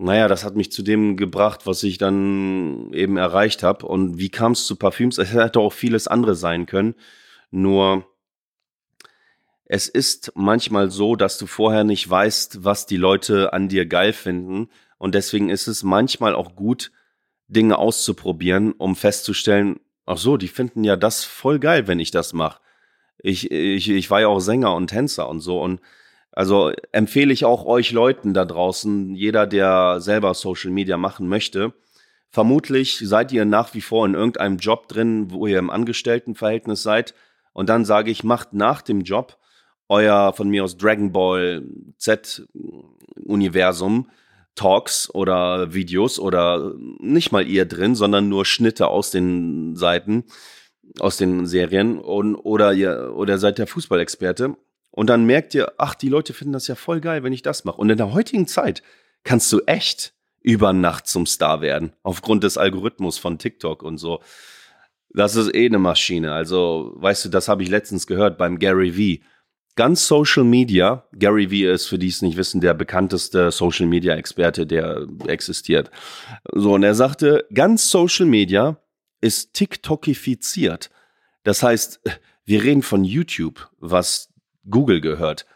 naja, 0.00 0.28
das 0.28 0.44
hat 0.44 0.54
mich 0.54 0.70
zu 0.70 0.82
dem 0.82 1.16
gebracht, 1.16 1.66
was 1.66 1.82
ich 1.82 1.98
dann 1.98 2.92
eben 2.92 3.16
erreicht 3.16 3.64
habe. 3.64 3.84
Und 3.84 4.16
wie 4.16 4.28
kam 4.28 4.52
es 4.52 4.64
zu 4.64 4.76
Parfüms? 4.76 5.18
Es 5.18 5.32
hätte 5.32 5.58
auch 5.58 5.72
vieles 5.72 6.06
andere 6.06 6.36
sein 6.36 6.66
können. 6.66 6.94
Nur 7.50 8.06
es 9.64 9.88
ist 9.88 10.32
manchmal 10.36 10.92
so, 10.92 11.16
dass 11.16 11.36
du 11.36 11.46
vorher 11.46 11.82
nicht 11.82 12.08
weißt, 12.08 12.64
was 12.64 12.86
die 12.86 12.96
Leute 12.96 13.52
an 13.52 13.68
dir 13.68 13.86
geil 13.86 14.12
finden. 14.12 14.68
Und 14.98 15.16
deswegen 15.16 15.50
ist 15.50 15.66
es 15.66 15.82
manchmal 15.82 16.34
auch 16.36 16.54
gut, 16.54 16.92
Dinge 17.48 17.78
auszuprobieren, 17.78 18.72
um 18.72 18.96
festzustellen, 18.96 19.80
ach 20.06 20.18
so, 20.18 20.36
die 20.36 20.48
finden 20.48 20.84
ja 20.84 20.96
das 20.96 21.24
voll 21.24 21.58
geil, 21.58 21.86
wenn 21.86 22.00
ich 22.00 22.10
das 22.10 22.32
mache. 22.32 22.60
Ich, 23.18 23.50
ich, 23.50 23.88
ich 23.90 24.10
war 24.10 24.20
ja 24.20 24.28
auch 24.28 24.40
Sänger 24.40 24.74
und 24.74 24.88
Tänzer 24.88 25.28
und 25.28 25.40
so. 25.40 25.60
Und 25.60 25.80
also 26.30 26.70
empfehle 26.92 27.32
ich 27.32 27.44
auch 27.44 27.64
euch 27.64 27.90
Leuten 27.90 28.32
da 28.32 28.44
draußen, 28.44 29.14
jeder, 29.14 29.46
der 29.46 30.00
selber 30.00 30.34
Social 30.34 30.70
Media 30.70 30.96
machen 30.96 31.28
möchte, 31.28 31.74
Vermutlich 32.30 32.98
seid 32.98 33.32
ihr 33.32 33.44
nach 33.44 33.72
wie 33.74 33.80
vor 33.80 34.04
in 34.04 34.14
irgendeinem 34.14 34.58
Job 34.58 34.88
drin, 34.88 35.30
wo 35.30 35.46
ihr 35.46 35.58
im 35.58 35.70
Angestelltenverhältnis 35.70 36.82
seid. 36.82 37.14
Und 37.52 37.68
dann 37.68 37.84
sage 37.84 38.10
ich, 38.10 38.22
macht 38.22 38.52
nach 38.52 38.82
dem 38.82 39.00
Job 39.00 39.38
euer 39.88 40.34
von 40.34 40.48
mir 40.50 40.64
aus 40.64 40.76
Dragon 40.76 41.12
Ball 41.12 41.64
Z 41.96 42.46
Universum 43.24 44.10
Talks 44.58 45.08
oder 45.14 45.72
Videos 45.72 46.18
oder 46.18 46.74
nicht 46.98 47.32
mal 47.32 47.46
ihr 47.46 47.64
drin, 47.64 47.94
sondern 47.94 48.28
nur 48.28 48.44
Schnitte 48.44 48.88
aus 48.88 49.10
den 49.10 49.76
Seiten, 49.76 50.24
aus 50.98 51.16
den 51.16 51.46
Serien 51.46 51.98
und, 51.98 52.34
oder 52.34 52.72
ihr 52.72 53.14
oder 53.14 53.38
seid 53.38 53.58
der 53.58 53.66
Fußballexperte 53.66 54.56
und 54.90 55.06
dann 55.08 55.26
merkt 55.26 55.54
ihr, 55.54 55.72
ach, 55.78 55.94
die 55.94 56.08
Leute 56.08 56.34
finden 56.34 56.54
das 56.54 56.66
ja 56.66 56.74
voll 56.74 57.00
geil, 57.00 57.22
wenn 57.22 57.32
ich 57.32 57.42
das 57.42 57.64
mache. 57.64 57.76
Und 57.76 57.88
in 57.88 57.98
der 57.98 58.12
heutigen 58.12 58.48
Zeit 58.48 58.82
kannst 59.22 59.52
du 59.52 59.60
echt 59.66 60.12
über 60.42 60.72
Nacht 60.72 61.06
zum 61.06 61.24
Star 61.24 61.60
werden, 61.60 61.92
aufgrund 62.02 62.42
des 62.42 62.58
Algorithmus 62.58 63.16
von 63.16 63.38
TikTok 63.38 63.84
und 63.84 63.98
so. 63.98 64.20
Das 65.10 65.36
ist 65.36 65.54
eh 65.54 65.66
eine 65.66 65.78
Maschine. 65.78 66.32
Also, 66.32 66.92
weißt 66.96 67.26
du, 67.26 67.28
das 67.28 67.46
habe 67.46 67.62
ich 67.62 67.68
letztens 67.68 68.08
gehört 68.08 68.38
beim 68.38 68.58
Gary 68.58 68.96
Vee. 68.96 69.22
Ganz 69.78 70.08
Social 70.08 70.42
Media, 70.42 71.04
Gary 71.12 71.52
Vee 71.52 71.70
ist, 71.70 71.86
für 71.86 72.00
die 72.00 72.08
es 72.08 72.20
nicht 72.20 72.36
wissen, 72.36 72.60
der 72.60 72.74
bekannteste 72.74 73.52
Social 73.52 73.86
Media 73.86 74.16
Experte, 74.16 74.66
der 74.66 75.06
existiert. 75.28 75.92
So, 76.52 76.74
und 76.74 76.82
er 76.82 76.96
sagte, 76.96 77.46
ganz 77.54 77.88
Social 77.88 78.26
Media 78.26 78.80
ist 79.20 79.54
TikTokifiziert. 79.54 80.90
Das 81.44 81.62
heißt, 81.62 82.00
wir 82.44 82.64
reden 82.64 82.82
von 82.82 83.04
YouTube, 83.04 83.70
was 83.78 84.34
Google 84.68 85.00
gehört. 85.00 85.46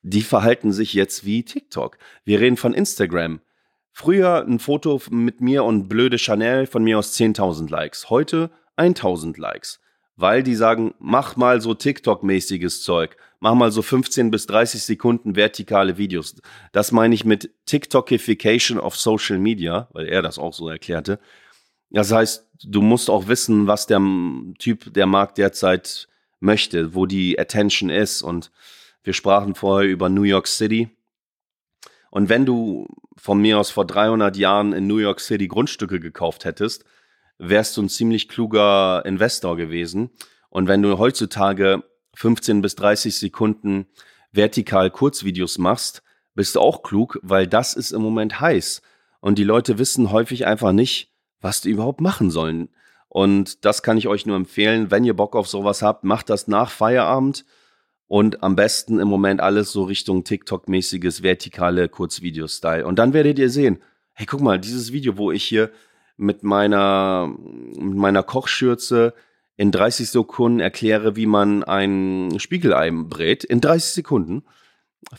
Die 0.00 0.22
verhalten 0.22 0.72
sich 0.72 0.94
jetzt 0.94 1.26
wie 1.26 1.42
TikTok. 1.42 1.98
Wir 2.24 2.40
reden 2.40 2.56
von 2.56 2.72
Instagram. 2.72 3.42
Früher 3.90 4.42
ein 4.42 4.58
Foto 4.58 5.02
mit 5.10 5.42
mir 5.42 5.64
und 5.64 5.86
blöde 5.86 6.16
Chanel 6.16 6.66
von 6.66 6.82
mir 6.82 6.98
aus 6.98 7.14
10.000 7.14 7.70
Likes. 7.70 8.08
Heute 8.08 8.50
1.000 8.78 9.38
Likes. 9.38 9.82
Weil 10.16 10.42
die 10.42 10.54
sagen, 10.54 10.94
mach 10.98 11.36
mal 11.36 11.60
so 11.60 11.72
TikTok-mäßiges 11.74 12.82
Zeug. 12.82 13.16
Mach 13.40 13.54
mal 13.54 13.72
so 13.72 13.82
15 13.82 14.30
bis 14.30 14.46
30 14.46 14.82
Sekunden 14.82 15.36
vertikale 15.36 15.98
Videos. 15.98 16.36
Das 16.72 16.92
meine 16.92 17.14
ich 17.14 17.24
mit 17.24 17.50
TikTokification 17.66 18.78
of 18.78 18.96
Social 18.96 19.38
Media, 19.38 19.88
weil 19.92 20.06
er 20.06 20.22
das 20.22 20.38
auch 20.38 20.52
so 20.52 20.68
erklärte. 20.68 21.18
Das 21.90 22.12
heißt, 22.12 22.48
du 22.64 22.82
musst 22.82 23.10
auch 23.10 23.28
wissen, 23.28 23.66
was 23.66 23.86
der 23.86 24.00
Typ, 24.58 24.92
der 24.94 25.06
Markt 25.06 25.38
derzeit 25.38 26.08
möchte, 26.40 26.94
wo 26.94 27.06
die 27.06 27.38
Attention 27.38 27.90
ist. 27.90 28.22
Und 28.22 28.50
wir 29.02 29.12
sprachen 29.12 29.54
vorher 29.54 29.90
über 29.90 30.08
New 30.08 30.22
York 30.22 30.46
City. 30.46 30.90
Und 32.10 32.28
wenn 32.28 32.44
du 32.44 32.86
von 33.16 33.40
mir 33.40 33.58
aus 33.58 33.70
vor 33.70 33.86
300 33.86 34.36
Jahren 34.36 34.72
in 34.72 34.86
New 34.86 34.98
York 34.98 35.20
City 35.20 35.48
Grundstücke 35.48 36.00
gekauft 36.00 36.44
hättest, 36.44 36.84
wärst 37.38 37.76
du 37.76 37.82
ein 37.82 37.88
ziemlich 37.88 38.28
kluger 38.28 39.04
Investor 39.04 39.56
gewesen. 39.56 40.10
Und 40.50 40.68
wenn 40.68 40.82
du 40.82 40.98
heutzutage 40.98 41.82
15 42.14 42.62
bis 42.62 42.74
30 42.76 43.16
Sekunden 43.16 43.86
vertikal 44.32 44.90
Kurzvideos 44.90 45.58
machst, 45.58 46.02
bist 46.34 46.56
du 46.56 46.60
auch 46.60 46.82
klug, 46.82 47.18
weil 47.22 47.46
das 47.46 47.74
ist 47.74 47.92
im 47.92 48.02
Moment 48.02 48.40
heiß. 48.40 48.82
Und 49.20 49.38
die 49.38 49.44
Leute 49.44 49.78
wissen 49.78 50.10
häufig 50.10 50.46
einfach 50.46 50.72
nicht, 50.72 51.12
was 51.40 51.60
die 51.60 51.70
überhaupt 51.70 52.00
machen 52.00 52.30
sollen. 52.30 52.68
Und 53.08 53.64
das 53.64 53.82
kann 53.82 53.98
ich 53.98 54.08
euch 54.08 54.24
nur 54.24 54.36
empfehlen, 54.36 54.90
wenn 54.90 55.04
ihr 55.04 55.14
Bock 55.14 55.36
auf 55.36 55.46
sowas 55.46 55.82
habt, 55.82 56.04
macht 56.04 56.30
das 56.30 56.48
nach 56.48 56.70
Feierabend 56.70 57.44
und 58.06 58.42
am 58.42 58.56
besten 58.56 59.00
im 59.00 59.08
Moment 59.08 59.40
alles 59.40 59.72
so 59.72 59.84
Richtung 59.84 60.24
TikTok-mäßiges 60.24 61.22
vertikale 61.22 61.88
Kurzvideo-Style. 61.88 62.86
Und 62.86 62.98
dann 62.98 63.12
werdet 63.12 63.38
ihr 63.38 63.50
sehen, 63.50 63.82
hey, 64.14 64.26
guck 64.26 64.40
mal, 64.40 64.58
dieses 64.58 64.92
Video, 64.92 65.18
wo 65.18 65.30
ich 65.30 65.44
hier 65.44 65.70
mit 66.16 66.42
meiner, 66.42 67.34
mit 67.76 67.96
meiner 67.96 68.22
Kochschürze 68.22 69.14
in 69.56 69.70
30 69.70 70.10
Sekunden 70.10 70.60
erkläre, 70.60 71.16
wie 71.16 71.26
man 71.26 71.62
ein 71.64 72.38
Spiegelei 72.38 72.90
brät. 72.90 73.44
In 73.44 73.60
30 73.60 73.92
Sekunden. 73.92 74.44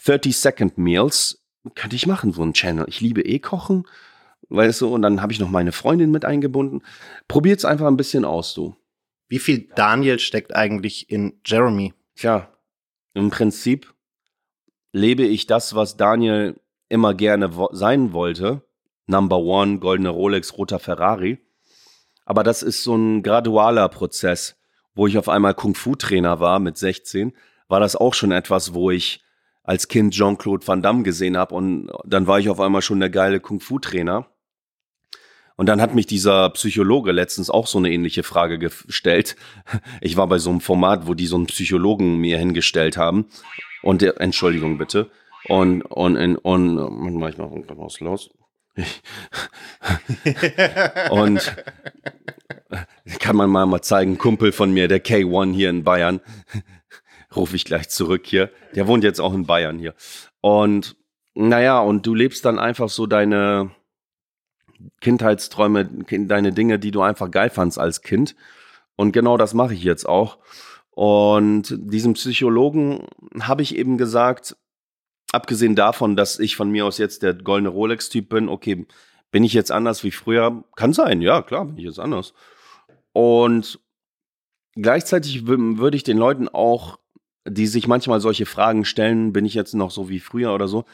30 0.06 0.36
Second 0.36 0.78
Meals. 0.78 1.44
Könnte 1.76 1.96
ich 1.96 2.08
machen, 2.08 2.34
so 2.34 2.44
ein 2.44 2.54
Channel. 2.54 2.86
Ich 2.88 3.00
liebe 3.00 3.22
eh 3.22 3.40
Kochen. 3.40 3.88
Weißt 4.50 4.82
du, 4.82 4.94
und 4.94 5.02
dann 5.02 5.22
habe 5.22 5.32
ich 5.32 5.40
noch 5.40 5.50
meine 5.50 5.72
Freundin 5.72 6.12
mit 6.12 6.26
eingebunden. 6.26 6.82
Probiert's 7.28 7.66
einfach 7.66 7.88
ein 7.88 7.98
bisschen 7.98 8.26
aus, 8.26 8.54
du. 8.54 8.76
Wie 9.30 9.40
viel 9.40 9.70
Daniel 9.76 10.20
steckt 10.20 10.56
eigentlich 10.56 11.10
in 11.10 11.40
Jeremy? 11.46 11.94
Tja, 12.16 12.50
im 13.14 13.30
Prinzip 13.30 13.94
lebe 14.92 15.24
ich 15.24 15.48
das, 15.48 15.74
was 15.74 15.98
Daniel 15.98 16.60
immer 16.90 17.14
gerne 17.14 17.56
wo 17.56 17.70
sein 17.72 18.14
wollte. 18.14 18.62
Number 19.08 19.38
one, 19.38 19.80
goldene 19.80 20.10
Rolex, 20.10 20.58
roter 20.58 20.80
Ferrari. 20.80 21.40
Aber 22.26 22.44
das 22.44 22.64
ist 22.64 22.84
so 22.84 22.96
ein 22.96 23.24
gradualer 23.24 23.90
Prozess. 23.90 24.56
Wo 24.96 25.08
ich 25.08 25.18
auf 25.18 25.28
einmal 25.28 25.56
Kung-Fu-Trainer 25.56 26.40
war 26.40 26.60
mit 26.60 26.78
16, 26.78 27.34
war 27.68 27.80
das 27.80 27.96
auch 27.96 28.14
schon 28.14 28.32
etwas, 28.32 28.76
wo 28.76 28.92
ich 28.92 29.24
als 29.64 29.88
Kind 29.88 30.14
Jean-Claude 30.14 30.68
Van 30.68 30.82
Damme 30.82 31.04
gesehen 31.04 31.38
habe 31.38 31.56
und 31.56 31.90
dann 32.06 32.28
war 32.28 32.40
ich 32.40 32.50
auf 32.50 32.60
einmal 32.60 32.82
schon 32.82 33.00
der 33.00 33.10
geile 33.10 33.40
Kung-Fu-Trainer. 33.40 34.28
Und 35.56 35.68
dann 35.68 35.82
hat 35.82 35.94
mich 35.94 36.08
dieser 36.08 36.50
Psychologe 36.52 37.12
letztens 37.12 37.50
auch 37.50 37.68
so 37.68 37.78
eine 37.78 37.92
ähnliche 37.92 38.24
Frage 38.24 38.58
gestellt. 38.60 39.36
Ich 40.02 40.18
war 40.18 40.28
bei 40.28 40.40
so 40.40 40.50
einem 40.50 40.62
Format, 40.62 41.08
wo 41.08 41.14
die 41.14 41.28
so 41.28 41.36
einen 41.36 41.48
Psychologen 41.48 42.18
mir 42.18 42.38
hingestellt 42.38 42.98
haben. 42.98 43.26
Und 43.82 44.02
der, 44.02 44.20
Entschuldigung 44.20 44.78
bitte. 44.78 45.10
Und, 45.48 45.84
und, 45.84 46.18
und, 46.18 46.38
und, 46.38 47.16
mach 47.16 47.30
ich 47.30 47.38
was 47.38 48.00
los. 48.00 48.30
und 51.12 51.56
kann 53.20 53.36
man 53.36 53.50
mal, 53.50 53.66
mal 53.66 53.82
zeigen, 53.82 54.18
Kumpel 54.18 54.52
von 54.52 54.74
mir, 54.74 54.88
der 54.88 55.04
K1 55.04 55.54
hier 55.54 55.70
in 55.70 55.84
Bayern, 55.84 56.22
rufe 57.36 57.56
ich 57.56 57.66
gleich 57.66 57.90
zurück 57.90 58.24
hier. 58.26 58.52
Der 58.76 58.88
wohnt 58.88 59.04
jetzt 59.04 59.20
auch 59.20 59.34
in 59.34 59.46
Bayern 59.46 59.80
hier. 59.80 59.94
Und 60.42 60.96
naja, 61.34 61.80
und 61.80 62.06
du 62.06 62.14
lebst 62.14 62.46
dann 62.46 62.60
einfach 62.60 62.90
so 62.90 63.08
deine, 63.08 63.72
Kindheitsträume, 65.02 65.86
deine 65.86 66.54
Dinge, 66.54 66.80
die 66.80 66.92
du 66.92 67.02
einfach 67.02 67.32
geil 67.32 67.50
fandst 67.50 67.80
als 67.80 68.02
Kind. 68.02 68.36
Und 68.96 69.12
genau 69.12 69.38
das 69.38 69.54
mache 69.54 69.74
ich 69.74 69.84
jetzt 69.84 70.08
auch. 70.08 70.38
Und 70.92 71.76
diesem 71.78 72.14
Psychologen 72.14 73.08
habe 73.42 73.62
ich 73.62 73.76
eben 73.76 73.98
gesagt, 73.98 74.56
abgesehen 75.34 75.76
davon, 75.76 76.16
dass 76.16 76.40
ich 76.40 76.56
von 76.56 76.70
mir 76.70 76.86
aus 76.86 76.98
jetzt 76.98 77.24
der 77.24 77.34
goldene 77.34 77.70
Rolex-Typ 77.70 78.30
bin, 78.30 78.48
okay, 78.48 78.86
bin 79.32 79.44
ich 79.44 79.54
jetzt 79.54 79.72
anders 79.72 80.04
wie 80.04 80.12
früher? 80.12 80.64
Kann 80.76 80.94
sein, 80.94 81.22
ja, 81.22 81.42
klar, 81.42 81.66
bin 81.66 81.78
ich 81.78 81.86
jetzt 81.86 82.00
anders. 82.00 82.34
Und 83.14 83.80
gleichzeitig 84.76 85.48
würde 85.48 85.98
ich 85.98 86.04
den 86.04 86.18
Leuten 86.18 86.48
auch, 86.48 87.00
die 87.46 87.68
sich 87.68 87.88
manchmal 87.88 88.22
solche 88.22 88.46
Fragen 88.46 88.86
stellen, 88.86 89.34
bin 89.34 89.46
ich 89.46 89.56
jetzt 89.56 89.74
noch 89.74 89.92
so 89.92 90.08
wie 90.08 90.20
früher 90.20 90.54
oder 90.54 90.68
so, 90.68 90.86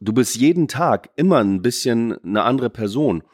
du 0.00 0.12
bist 0.12 0.36
jeden 0.36 0.68
Tag 0.68 1.10
immer 1.16 1.38
ein 1.38 1.62
bisschen 1.62 2.16
eine 2.24 2.44
andere 2.44 2.70
Person. 2.70 3.24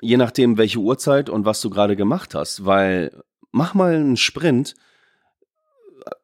Je 0.00 0.16
nachdem, 0.16 0.58
welche 0.58 0.78
Uhrzeit 0.78 1.28
und 1.28 1.44
was 1.44 1.60
du 1.60 1.70
gerade 1.70 1.96
gemacht 1.96 2.34
hast. 2.34 2.64
Weil 2.64 3.22
mach 3.50 3.74
mal 3.74 3.94
einen 3.94 4.16
Sprint 4.16 4.74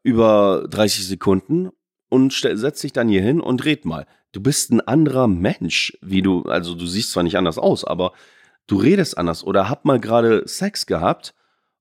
über 0.02 0.66
30 0.68 1.08
Sekunden 1.08 1.70
und 2.12 2.32
setz 2.32 2.80
dich 2.80 2.92
dann 2.92 3.08
hier 3.08 3.22
hin 3.22 3.40
und 3.40 3.64
red 3.64 3.84
mal. 3.84 4.06
Du 4.32 4.40
bist 4.40 4.70
ein 4.70 4.80
anderer 4.80 5.26
Mensch, 5.26 5.96
wie 6.00 6.22
du, 6.22 6.42
also 6.42 6.74
du 6.74 6.86
siehst 6.86 7.12
zwar 7.12 7.22
nicht 7.22 7.36
anders 7.36 7.58
aus, 7.58 7.84
aber 7.84 8.12
du 8.66 8.76
redest 8.76 9.18
anders 9.18 9.44
oder 9.44 9.68
hab 9.68 9.84
mal 9.84 9.98
gerade 9.98 10.42
Sex 10.46 10.86
gehabt 10.86 11.34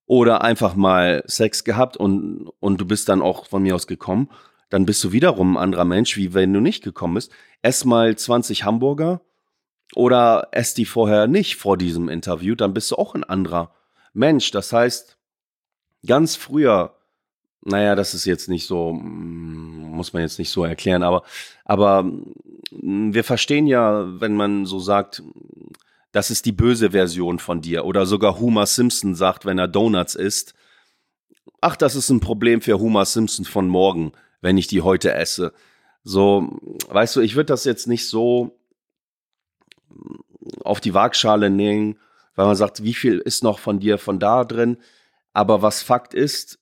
oder 0.06 0.42
einfach 0.42 0.74
mal 0.74 1.22
Sex 1.26 1.64
gehabt 1.64 1.96
und, 1.96 2.50
und 2.60 2.80
du 2.80 2.84
bist 2.84 3.08
dann 3.08 3.22
auch 3.22 3.46
von 3.46 3.62
mir 3.62 3.74
aus 3.74 3.86
gekommen 3.86 4.28
dann 4.72 4.86
bist 4.86 5.04
du 5.04 5.12
wiederum 5.12 5.58
ein 5.58 5.62
anderer 5.62 5.84
Mensch, 5.84 6.16
wie 6.16 6.32
wenn 6.32 6.54
du 6.54 6.60
nicht 6.60 6.82
gekommen 6.82 7.12
bist. 7.12 7.30
Ess 7.60 7.84
mal 7.84 8.16
20 8.16 8.64
Hamburger 8.64 9.20
oder 9.94 10.48
ess 10.52 10.72
die 10.72 10.86
vorher 10.86 11.26
nicht 11.26 11.56
vor 11.56 11.76
diesem 11.76 12.08
Interview, 12.08 12.54
dann 12.54 12.72
bist 12.72 12.90
du 12.90 12.96
auch 12.96 13.14
ein 13.14 13.22
anderer 13.22 13.74
Mensch. 14.14 14.50
Das 14.50 14.72
heißt, 14.72 15.18
ganz 16.06 16.36
früher, 16.36 16.96
naja, 17.60 17.94
das 17.94 18.14
ist 18.14 18.24
jetzt 18.24 18.48
nicht 18.48 18.66
so, 18.66 18.94
mm, 18.94 19.71
muss 19.92 20.12
man 20.12 20.22
jetzt 20.22 20.38
nicht 20.38 20.50
so 20.50 20.64
erklären, 20.64 21.02
aber, 21.02 21.22
aber 21.64 22.02
mm, 22.02 23.14
wir 23.14 23.24
verstehen 23.24 23.66
ja, 23.66 24.20
wenn 24.20 24.34
man 24.34 24.66
so 24.66 24.78
sagt, 24.78 25.22
das 26.12 26.30
ist 26.30 26.46
die 26.46 26.52
böse 26.52 26.90
Version 26.90 27.38
von 27.38 27.60
dir. 27.60 27.84
Oder 27.84 28.04
sogar 28.06 28.38
Homer 28.38 28.66
Simpson 28.66 29.14
sagt, 29.14 29.46
wenn 29.46 29.58
er 29.58 29.68
Donuts 29.68 30.14
isst, 30.14 30.54
ach, 31.60 31.76
das 31.76 31.94
ist 31.94 32.10
ein 32.10 32.20
Problem 32.20 32.60
für 32.60 32.78
Homer 32.78 33.04
Simpson 33.06 33.44
von 33.44 33.68
morgen 33.68 34.12
wenn 34.42 34.58
ich 34.58 34.66
die 34.66 34.82
heute 34.82 35.14
esse. 35.14 35.54
So, 36.04 36.58
weißt 36.88 37.16
du, 37.16 37.20
ich 37.20 37.36
würde 37.36 37.46
das 37.46 37.64
jetzt 37.64 37.86
nicht 37.86 38.06
so 38.06 38.58
auf 40.62 40.80
die 40.80 40.92
Waagschale 40.92 41.48
nehmen, 41.48 41.98
weil 42.34 42.46
man 42.46 42.56
sagt, 42.56 42.82
wie 42.82 42.94
viel 42.94 43.18
ist 43.18 43.42
noch 43.42 43.58
von 43.58 43.78
dir 43.80 43.96
von 43.96 44.18
da 44.18 44.44
drin. 44.44 44.76
Aber 45.32 45.62
was 45.62 45.82
Fakt 45.82 46.12
ist, 46.12 46.58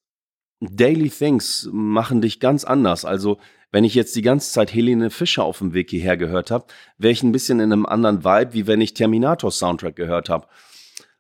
Daily 0.61 1.11
Things 1.11 1.69
machen 1.73 2.21
dich 2.21 2.39
ganz 2.39 2.65
anders. 2.65 3.05
Also, 3.05 3.39
Wenn 3.73 3.85
ich 3.85 3.95
jetzt 3.95 4.17
die 4.17 4.23
ganze 4.23 4.53
Zeit 4.53 4.73
Helene 4.75 5.11
Fischer 5.11 5.45
auf 5.45 5.59
dem 5.59 5.75
Weg 5.75 5.91
hierher 5.91 6.17
gehört 6.17 6.51
habe, 6.51 6.67
wäre 6.99 7.13
ich 7.13 7.23
ein 7.23 7.33
bisschen 7.33 7.61
in 7.61 7.73
einem 7.73 7.87
anderen 7.87 8.25
Vibe, 8.25 8.53
wie 8.53 8.67
wenn 8.67 8.81
ich 8.81 8.95
Terminator 8.95 9.53
Soundtrack 9.53 9.95
gehört 9.95 10.29
habe. 10.29 10.49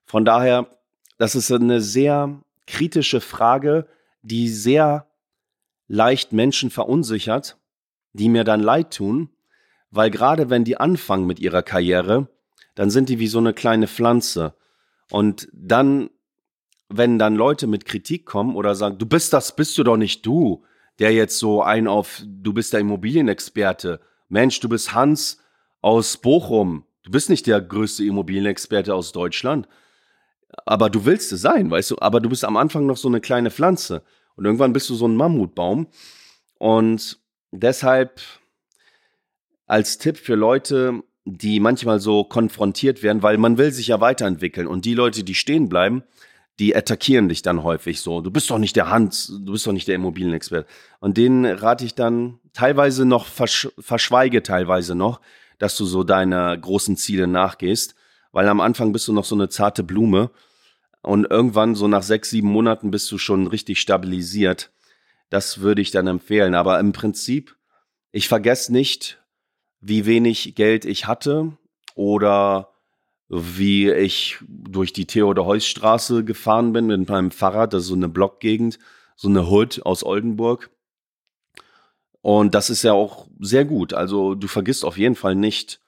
Von 0.05 0.25
daher, 0.25 0.67
das 1.17 1.37
ist 1.37 1.53
eine 1.53 1.81
sehr 1.81 2.41
kritische 2.67 3.21
Frage, 3.21 3.87
die 4.23 4.49
sehr 4.49 5.07
leicht 5.87 6.33
Menschen 6.33 6.71
verunsichert, 6.71 7.57
die 8.13 8.29
mir 8.29 8.43
dann 8.43 8.61
leid 8.61 8.95
tun, 8.95 9.31
weil 9.93 10.11
gerade 10.11 10.51
wenn 10.51 10.65
die 10.65 10.77
anfangen 10.77 11.27
mit 11.27 11.39
ihrer 11.39 11.63
Karriere, 11.63 12.29
dann 12.75 12.91
sind 12.91 13.09
die 13.09 13.19
wie 13.19 13.29
so 13.29 13.39
eine 13.39 13.55
kleine 13.55 13.87
Pflanze. 13.87 14.55
Und 15.11 15.49
dann, 15.53 16.11
wenn 16.93 17.19
dann 17.19 17.37
Leute 17.37 17.67
mit 17.67 17.85
Kritik 17.85 18.27
kommen 18.27 18.57
oder 18.57 18.75
sagen, 18.75 18.99
du 18.99 19.07
bist 19.07 19.33
das, 19.33 19.55
bist 19.55 19.79
du 19.79 19.85
doch 19.85 19.97
nicht 19.97 20.27
du, 20.27 20.65
der 20.99 21.13
jetzt 21.13 21.39
so 21.39 21.63
ein 21.63 21.87
auf, 21.87 22.23
du 22.27 22.53
bist 22.53 22.73
der 22.73 22.81
Immobilienexperte. 22.81 24.01
Mensch, 24.29 24.61
du 24.61 24.69
bist 24.69 24.93
Hans 24.93 25.39
aus 25.81 26.19
Bochum. 26.19 26.85
Du 27.03 27.11
bist 27.11 27.31
nicht 27.31 27.47
der 27.47 27.61
größte 27.61 28.05
Immobilienexperte 28.05 28.95
aus 28.95 29.13
Deutschland. 29.13 29.67
Aber 30.67 30.91
du 30.91 31.07
willst 31.07 31.33
es 31.33 31.41
sein, 31.41 31.71
weißt 31.71 31.93
du? 31.93 31.99
Aber 32.01 32.21
du 32.21 32.29
bist 32.29 32.45
am 32.45 32.57
Anfang 32.57 32.87
noch 32.87 32.97
so 32.97 33.09
eine 33.09 33.21
kleine 33.21 33.51
Pflanze. 33.51 34.03
Und 34.35 34.45
irgendwann 34.45 34.73
bist 34.73 34.91
du 34.91 34.95
so 34.95 35.07
ein 35.07 35.17
Mammutbaum. 35.17 35.87
Und 36.59 37.19
deshalb 37.53 38.21
als 39.67 39.99
Tipp 39.99 40.19
für 40.19 40.35
Leute, 40.35 41.03
die 41.25 41.61
manchmal 41.61 42.01
so 42.01 42.25
konfrontiert 42.25 43.03
werden, 43.03 43.23
weil 43.23 43.39
man 43.39 43.59
will 43.59 43.73
sich 43.73 43.87
ja 43.87 44.01
weiterentwickeln. 44.01 44.67
Und 44.67 44.85
die 44.85 44.95
Leute, 44.95 45.23
die 45.23 45.35
stehen 45.35 45.69
bleiben, 45.69 46.03
die 46.61 46.77
attackieren 46.77 47.31
dich 47.31 47.41
dann 47.41 47.65
häufig 47.65 48.03
so. 48.03 48.21
Du 48.21 48.31
bist 48.31 48.51
doch 48.51 48.59
nicht 48.59 48.77
der 48.77 48.91
Hans, 48.91 49.27
du 49.27 49.53
bist 49.53 49.67
doch 49.67 49.73
nicht 49.73 49.89
der 49.89 49.95
Immobilienexperte. 49.95 50.69
Und 51.01 51.17
denen 51.17 51.47
rate 51.47 51.87
ich 51.87 51.95
dann 51.95 52.39
teilweise 52.53 53.07
noch, 53.07 53.27
versch 53.27 53.69
verschweige 53.79 54.43
teilweise 54.43 54.95
noch, 54.95 55.23
dass 55.59 55.77
du 55.79 55.87
so 55.87 56.05
deine 56.05 56.59
großen 56.61 56.99
Ziele 56.99 57.27
nachgehst, 57.27 57.95
weil 58.31 58.47
am 58.47 58.61
Anfang 58.61 58.93
bist 58.93 59.09
du 59.09 59.15
noch 59.15 59.25
so 59.25 59.35
eine 59.35 59.49
zarte 59.49 59.83
Blume 59.83 60.31
und 61.03 61.31
irgendwann 61.31 61.75
so 61.75 61.89
nach 61.89 62.03
sechs, 62.03 62.29
sieben 62.29 62.49
Monaten 62.49 62.91
bist 62.91 63.11
du 63.11 63.17
schon 63.17 63.47
richtig 63.47 63.81
stabilisiert. 63.81 64.71
Das 65.31 65.61
würde 65.61 65.81
ich 65.81 65.91
dann 65.91 66.07
empfehlen. 66.09 66.55
Aber 66.55 66.79
im 66.79 66.93
Prinzip, 66.93 67.57
ich 68.13 68.29
vergesse 68.29 68.71
nicht, 68.71 69.19
wie 69.81 70.05
wenig 70.05 70.55
Geld 70.57 70.85
ich 70.85 71.07
hatte 71.07 71.57
oder 71.95 72.69
wie 73.31 73.89
ich 73.93 74.39
durch 74.49 74.93
die 74.93 75.07
Theodor-Heuss-Straße 75.07 76.25
gefahren 76.25 76.73
bin 76.73 76.87
mit 76.87 77.09
meinem 77.09 77.31
Fahrrad. 77.31 77.73
Das 77.73 77.83
ist 77.83 77.89
so 77.89 77.95
eine 77.95 78.09
Blockgegend, 78.09 78.81
so 79.15 79.29
eine 79.29 79.49
Hood 79.49 79.87
aus 79.87 80.05
Oldenburg. 80.05 80.71
Und 82.23 82.57
das 82.57 82.71
ist 82.71 82.83
ja 82.83 82.93
auch 82.93 83.29
sehr 83.39 83.65
gut. 83.65 83.95
Also 83.95 84.35
du 84.35 84.49
vergisst 84.49 84.85
auf 84.85 84.99
jeden 84.99 85.15
Fall 85.15 85.37
nicht 85.37 85.81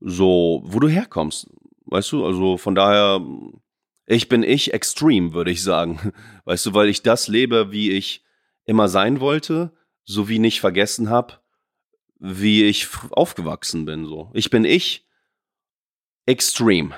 so, 0.00 0.62
wo 0.64 0.80
du 0.80 0.88
herkommst. 0.88 1.48
Weißt 1.86 2.10
du, 2.10 2.26
also 2.26 2.56
von 2.58 2.74
daher, 2.74 3.24
ich 4.06 4.28
bin 4.28 4.42
ich 4.42 4.74
extrem, 4.74 5.34
würde 5.34 5.52
ich 5.52 5.62
sagen. 5.62 6.12
Weißt 6.44 6.66
du, 6.66 6.74
weil 6.74 6.88
ich 6.88 7.02
das 7.02 7.28
lebe, 7.28 7.70
wie 7.70 7.92
ich 7.92 8.24
immer 8.64 8.88
sein 8.88 9.20
wollte, 9.20 9.72
sowie 10.04 10.40
nicht 10.40 10.60
vergessen 10.60 11.10
habe, 11.10 11.34
wie 12.18 12.64
ich 12.64 12.88
aufgewachsen 13.12 13.84
bin. 13.84 14.04
So, 14.04 14.30
ich 14.34 14.50
bin 14.50 14.64
ich 14.64 15.06
extrem. 16.26 16.94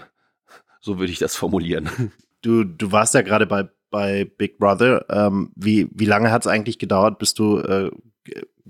So 0.81 0.99
würde 0.99 1.13
ich 1.13 1.19
das 1.19 1.37
formulieren. 1.37 2.13
Du, 2.43 2.63
du 2.63 2.93
warst 2.93 3.15
ja 3.15 3.23
gerade 3.23 3.47
bei, 3.47 3.71
bei 3.91 4.27
Big 4.27 4.59
Brother. 4.59 5.07
Ähm, 5.09 5.51
wie, 5.57 5.89
wie 5.93 6.05
lange 6.05 6.31
hat 6.31 6.43
es 6.43 6.47
eigentlich 6.47 6.79
gedauert, 6.79 7.19
bis 7.19 7.33
du 7.33 7.59
äh, 7.61 7.91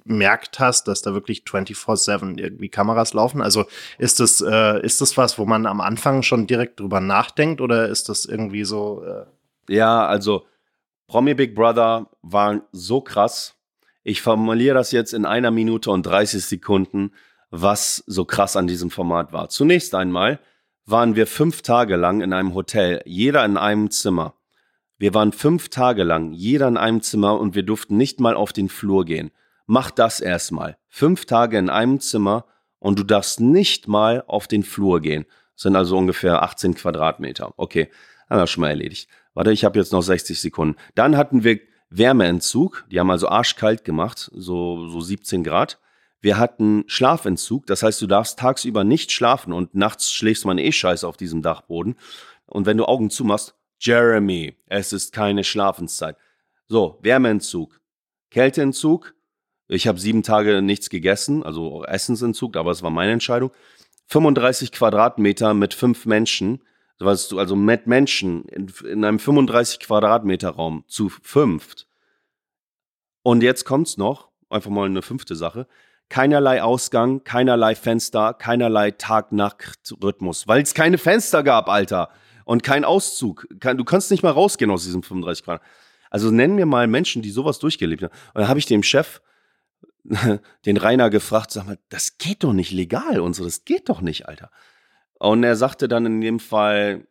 gemerkt 0.05 0.61
hast, 0.61 0.87
dass 0.87 1.03
da 1.03 1.15
wirklich 1.15 1.43
24-7 1.43 2.39
irgendwie 2.39 2.69
Kameras 2.69 3.15
laufen? 3.15 3.43
Also 3.43 3.65
ist 3.99 4.21
das, 4.21 4.41
äh, 4.41 4.81
ist 4.85 5.01
das 5.01 5.17
was, 5.17 5.39
wo 5.39 5.45
man 5.45 5.67
am 5.67 5.81
Anfang 5.81 6.23
schon 6.23 6.47
direkt 6.47 6.81
drüber 6.81 7.01
nachdenkt 7.01 7.61
oder 7.61 7.89
ist 7.89 8.09
das 8.09 8.27
irgendwie 8.27 8.65
so? 8.65 9.03
Äh 9.05 9.25
ja, 9.75 10.07
also 10.07 10.47
Promi 11.07 11.35
Big 11.35 11.55
Brother 11.55 12.11
war 12.23 12.63
so 12.73 13.01
krass. 13.01 13.57
Ich 14.03 14.23
formuliere 14.23 14.75
das 14.75 14.93
jetzt 14.93 15.15
in 15.15 15.25
einer 15.25 15.51
Minute 15.51 15.91
und 15.91 16.05
30 16.05 16.45
Sekunden, 16.45 17.13
was 17.55 18.03
so 18.07 18.25
krass 18.25 18.57
an 18.57 18.67
diesem 18.67 18.91
Format 18.91 19.33
war. 19.33 19.49
Zunächst 19.49 19.95
einmal 19.95 20.41
waren 20.87 21.15
wir 21.15 21.27
fünf 21.27 21.63
Tage 21.63 21.95
lang 21.97 22.21
in 22.21 22.33
einem 22.33 22.53
Hotel, 22.55 23.01
jeder 23.07 23.45
in 23.45 23.57
einem 23.57 23.91
Zimmer. 23.91 24.35
Wir 24.99 25.15
waren 25.15 25.33
fünf 25.33 25.69
Tage 25.69 26.03
lang, 26.03 26.33
jeder 26.33 26.67
in 26.67 26.77
einem 26.77 27.01
Zimmer 27.01 27.39
und 27.39 27.55
wir 27.55 27.63
durften 27.63 27.97
nicht 27.97 28.19
mal 28.19 28.35
auf 28.35 28.53
den 28.53 28.69
Flur 28.69 29.05
gehen. 29.05 29.31
Mach 29.67 29.93
das 29.93 30.21
erstmal. 30.21 30.77
Fünf 30.89 31.27
Tage 31.27 31.57
in 31.57 31.71
einem 31.71 32.01
Zimmer 32.01 32.45
und 32.81 32.99
du 32.99 33.05
darfst 33.05 33.41
nicht 33.41 33.87
mal 33.87 34.25
auf 34.27 34.49
den 34.49 34.65
Flur 34.65 35.01
gehen. 35.01 35.25
Das 35.55 35.63
sind 35.63 35.77
also 35.77 35.97
ungefähr 35.97 36.43
18 36.43 36.75
Quadratmeter. 36.75 37.55
Okay, 37.57 37.89
haben 38.29 38.41
wir 38.41 38.47
schon 38.49 38.63
mal 38.63 38.71
erledigt. 38.71 39.09
Warte, 39.33 39.53
ich 39.53 39.65
habe 39.65 39.79
jetzt 39.79 39.93
noch 39.93 40.03
60 40.03 40.41
Sekunden. 40.41 40.77
Dann 40.97 41.17
hatten 41.17 41.45
wir 41.45 41.61
Wärmeentzug. 41.91 42.85
Die 42.91 42.99
haben 42.99 43.11
also 43.11 43.29
arschkalt 43.29 43.85
gemacht, 43.85 44.31
so, 44.35 44.89
so 44.89 45.01
17 45.01 45.45
Grad. 45.45 45.79
Wir 46.25 46.39
hatten 46.39 46.85
Schlafentzug, 46.87 47.67
das 47.67 47.83
heißt, 47.83 48.01
du 48.01 48.07
darfst 48.07 48.39
tagsüber 48.39 48.83
nicht 48.83 49.13
schlafen 49.13 49.53
und 49.53 49.75
nachts 49.75 50.11
schläfst 50.11 50.47
man 50.47 50.57
eh 50.57 50.73
scheiße 50.73 51.07
auf 51.07 51.19
diesem 51.19 51.43
Dachboden. 51.43 51.97
Und 52.47 52.65
wenn 52.65 52.79
du 52.79 52.87
Augen 52.87 53.11
zumachst, 53.11 53.55
Jeremy, 53.79 54.57
es 54.65 54.95
ist 54.95 55.13
keine 55.13 55.45
Schlafenszeit. 55.45 56.17
So, 56.67 56.99
Wärmeentzug, 57.03 57.79
Kälteentzug. 58.31 59.15
Ich 59.69 59.87
habe 59.87 60.01
sieben 60.01 60.23
Tage 60.23 60.63
nichts 60.63 60.89
gegessen, 60.89 61.43
also 61.43 61.85
Essensentzug, 61.85 62.57
aber 62.57 62.71
es 62.71 62.83
war 62.83 62.89
meine 62.89 63.13
Entscheidung. 63.13 63.51
35 64.07 64.73
Quadratmeter 64.73 65.53
mit 65.53 65.75
fünf 65.75 66.07
Menschen, 66.07 66.63
also 67.01 67.55
mit 67.55 67.87
Menschen 67.87 68.47
in, 68.47 68.73
in 68.91 69.05
einem 69.05 69.19
35 69.19 69.79
Quadratmeter 69.81 70.49
Raum 70.49 70.85
zu 70.87 71.11
fünft. 71.11 71.87
Und 73.23 73.43
jetzt 73.43 73.67
kommt's 73.67 73.99
noch, 73.99 74.31
einfach 74.49 74.71
mal 74.71 74.87
eine 74.87 75.03
fünfte 75.03 75.37
Sache 75.37 75.67
keinerlei 76.09 76.63
Ausgang, 76.63 77.25
keinerlei 77.25 77.75
Fenster, 77.75 78.35
keinerlei 78.35 78.91
Tag-Nacht-Rhythmus, 78.93 80.47
weil 80.47 80.63
es 80.63 80.75
keine 80.75 80.99
Fenster 80.99 81.43
gab, 81.43 81.69
Alter. 81.69 82.11
Und 82.45 82.63
kein 82.63 82.85
Auszug. 82.85 83.47
Du 83.51 83.85
kannst 83.85 84.11
nicht 84.11 84.23
mal 84.23 84.31
rausgehen 84.31 84.71
aus 84.71 84.85
diesem 84.85 85.03
35 85.03 85.45
Grad. 85.45 85.63
Also 86.11 86.31
nennen 86.31 86.57
mir 86.57 86.67
mal 86.67 86.87
Menschen, 86.87 87.23
die 87.23 87.31
sowas 87.31 87.59
durchgelebt 87.59 88.03
haben. 88.03 88.13
Und 88.35 88.43
dann 88.43 88.49
habe 88.49 88.59
ich 88.59 88.67
dem 88.67 88.83
Chef, 88.83 89.23
den 90.67 90.77
Rainer, 90.77 91.09
gefragt, 91.09 91.51
sag 91.51 91.67
mal, 91.67 91.79
das 91.89 92.19
geht 92.19 92.45
doch 92.45 92.53
nicht 92.53 92.71
legal 92.71 93.21
und 93.21 93.35
so, 93.35 93.45
das 93.45 93.65
geht 93.65 93.89
doch 93.89 94.01
nicht, 94.03 94.29
Alter. 94.29 94.51
Und 95.19 95.43
er 95.43 95.57
sagte 95.57 95.89
dann 95.89 96.05
in 96.05 96.21
dem 96.21 96.39
Fall, 96.39 97.07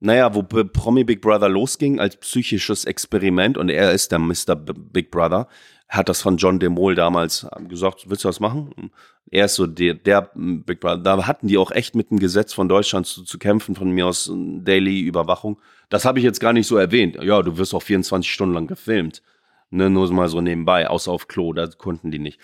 naja, 0.00 0.34
wo 0.34 0.42
Promi 0.42 1.04
Big 1.04 1.20
Brother 1.20 1.48
losging 1.48 2.00
als 2.00 2.16
psychisches 2.16 2.84
Experiment 2.84 3.58
und 3.58 3.68
er 3.68 3.92
ist 3.92 4.12
der 4.12 4.18
Mr. 4.18 4.54
Big 4.54 5.10
Brother, 5.10 5.48
hat 5.88 6.08
das 6.08 6.20
von 6.20 6.36
John 6.36 6.58
DeMol 6.58 6.94
damals 6.94 7.46
gesagt, 7.68 8.10
willst 8.10 8.24
du 8.24 8.28
was 8.28 8.40
machen? 8.40 8.90
Er 9.30 9.46
ist 9.46 9.54
so 9.54 9.66
der, 9.66 9.94
der 9.94 10.30
Big 10.34 10.80
Brother. 10.80 10.98
Da 10.98 11.26
hatten 11.26 11.48
die 11.48 11.56
auch 11.56 11.70
echt 11.70 11.94
mit 11.94 12.10
dem 12.10 12.18
Gesetz 12.18 12.52
von 12.52 12.68
Deutschland 12.68 13.06
zu, 13.06 13.24
zu 13.24 13.38
kämpfen, 13.38 13.74
von 13.74 13.90
mir 13.90 14.06
aus 14.06 14.30
Daily 14.32 15.00
Überwachung. 15.00 15.60
Das 15.88 16.04
habe 16.04 16.18
ich 16.18 16.24
jetzt 16.24 16.40
gar 16.40 16.52
nicht 16.52 16.66
so 16.66 16.76
erwähnt. 16.76 17.16
Ja, 17.22 17.42
du 17.42 17.56
wirst 17.56 17.74
auch 17.74 17.82
24 17.82 18.30
Stunden 18.30 18.54
lang 18.54 18.66
gefilmt. 18.66 19.22
Ne, 19.70 19.90
nur 19.90 20.10
mal 20.12 20.28
so 20.28 20.40
nebenbei, 20.40 20.88
außer 20.88 21.12
auf 21.12 21.28
Klo, 21.28 21.52
da 21.52 21.66
konnten 21.66 22.10
die 22.10 22.18
nicht. 22.18 22.40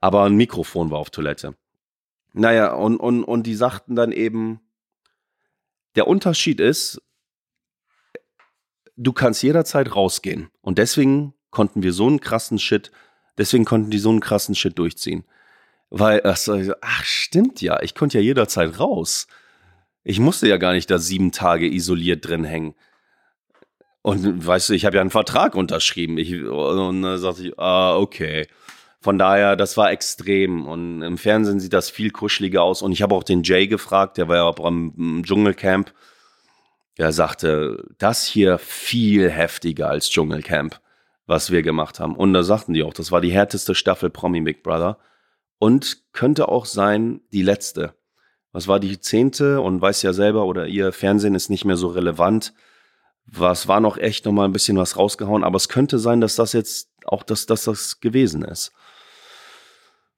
Aber 0.00 0.24
ein 0.24 0.34
Mikrofon 0.34 0.90
war 0.90 0.98
auf 0.98 1.10
Toilette. 1.10 1.54
Naja, 2.32 2.72
und, 2.72 2.96
und, 2.96 3.22
und 3.22 3.44
die 3.44 3.54
sagten 3.54 3.94
dann 3.96 4.12
eben, 4.12 4.60
der 5.94 6.06
Unterschied 6.06 6.60
ist, 6.60 7.02
du 8.96 9.12
kannst 9.12 9.42
jederzeit 9.42 9.94
rausgehen. 9.94 10.48
Und 10.60 10.78
deswegen 10.78 11.34
konnten 11.54 11.82
wir 11.82 11.94
so 11.94 12.06
einen 12.06 12.20
krassen 12.20 12.58
Shit, 12.58 12.92
deswegen 13.38 13.64
konnten 13.64 13.90
die 13.90 13.98
so 13.98 14.10
einen 14.10 14.20
krassen 14.20 14.54
Shit 14.54 14.78
durchziehen. 14.78 15.24
Weil, 15.88 16.20
ach, 16.24 17.04
stimmt 17.04 17.62
ja, 17.62 17.80
ich 17.80 17.94
konnte 17.94 18.18
ja 18.18 18.24
jederzeit 18.24 18.78
raus. 18.78 19.26
Ich 20.02 20.20
musste 20.20 20.48
ja 20.48 20.58
gar 20.58 20.72
nicht 20.72 20.90
da 20.90 20.98
sieben 20.98 21.32
Tage 21.32 21.66
isoliert 21.66 22.28
drin 22.28 22.44
hängen. 22.44 22.74
Und 24.02 24.46
weißt 24.46 24.68
du, 24.68 24.74
ich 24.74 24.84
habe 24.84 24.96
ja 24.96 25.00
einen 25.00 25.10
Vertrag 25.10 25.54
unterschrieben. 25.54 26.18
Ich, 26.18 26.34
und 26.44 27.02
dann 27.02 27.18
sagte 27.18 27.48
ich, 27.48 27.58
ah, 27.58 27.96
okay. 27.96 28.46
Von 29.00 29.18
daher, 29.18 29.56
das 29.56 29.78
war 29.78 29.92
extrem. 29.92 30.66
Und 30.66 31.00
im 31.00 31.16
Fernsehen 31.16 31.58
sieht 31.58 31.72
das 31.72 31.88
viel 31.88 32.10
kuscheliger 32.10 32.62
aus. 32.62 32.82
Und 32.82 32.92
ich 32.92 33.00
habe 33.00 33.14
auch 33.14 33.22
den 33.22 33.42
Jay 33.44 33.66
gefragt, 33.66 34.18
der 34.18 34.28
war 34.28 34.36
ja 34.36 34.42
auch 34.42 34.62
am 34.62 35.22
Dschungelcamp. 35.24 35.94
Er 36.96 37.12
sagte, 37.12 37.84
das 37.98 38.24
hier 38.26 38.58
viel 38.58 39.30
heftiger 39.30 39.88
als 39.88 40.10
Dschungelcamp, 40.10 40.80
was 41.26 41.50
wir 41.50 41.62
gemacht 41.62 42.00
haben. 42.00 42.16
Und 42.16 42.32
da 42.32 42.42
sagten 42.42 42.74
die 42.74 42.82
auch, 42.82 42.94
das 42.94 43.10
war 43.10 43.20
die 43.20 43.32
härteste 43.32 43.74
Staffel 43.74 44.10
Promi 44.10 44.40
Big 44.40 44.62
Brother. 44.62 44.98
Und 45.58 46.12
könnte 46.12 46.48
auch 46.48 46.66
sein, 46.66 47.20
die 47.32 47.42
letzte. 47.42 47.94
Was 48.52 48.68
war 48.68 48.80
die 48.80 49.00
zehnte? 49.00 49.60
Und 49.60 49.80
weiß 49.80 50.02
ja 50.02 50.12
selber, 50.12 50.44
oder 50.44 50.66
ihr 50.66 50.92
Fernsehen 50.92 51.34
ist 51.34 51.48
nicht 51.48 51.64
mehr 51.64 51.76
so 51.76 51.88
relevant. 51.88 52.52
Was 53.26 53.66
war 53.68 53.80
noch 53.80 53.96
echt 53.96 54.26
nochmal 54.26 54.46
ein 54.46 54.52
bisschen 54.52 54.76
was 54.76 54.96
rausgehauen. 54.96 55.44
Aber 55.44 55.56
es 55.56 55.68
könnte 55.68 55.98
sein, 55.98 56.20
dass 56.20 56.36
das 56.36 56.52
jetzt 56.52 56.90
auch, 57.06 57.22
dass, 57.22 57.46
dass 57.46 57.64
das 57.64 58.00
gewesen 58.00 58.44
ist. 58.44 58.72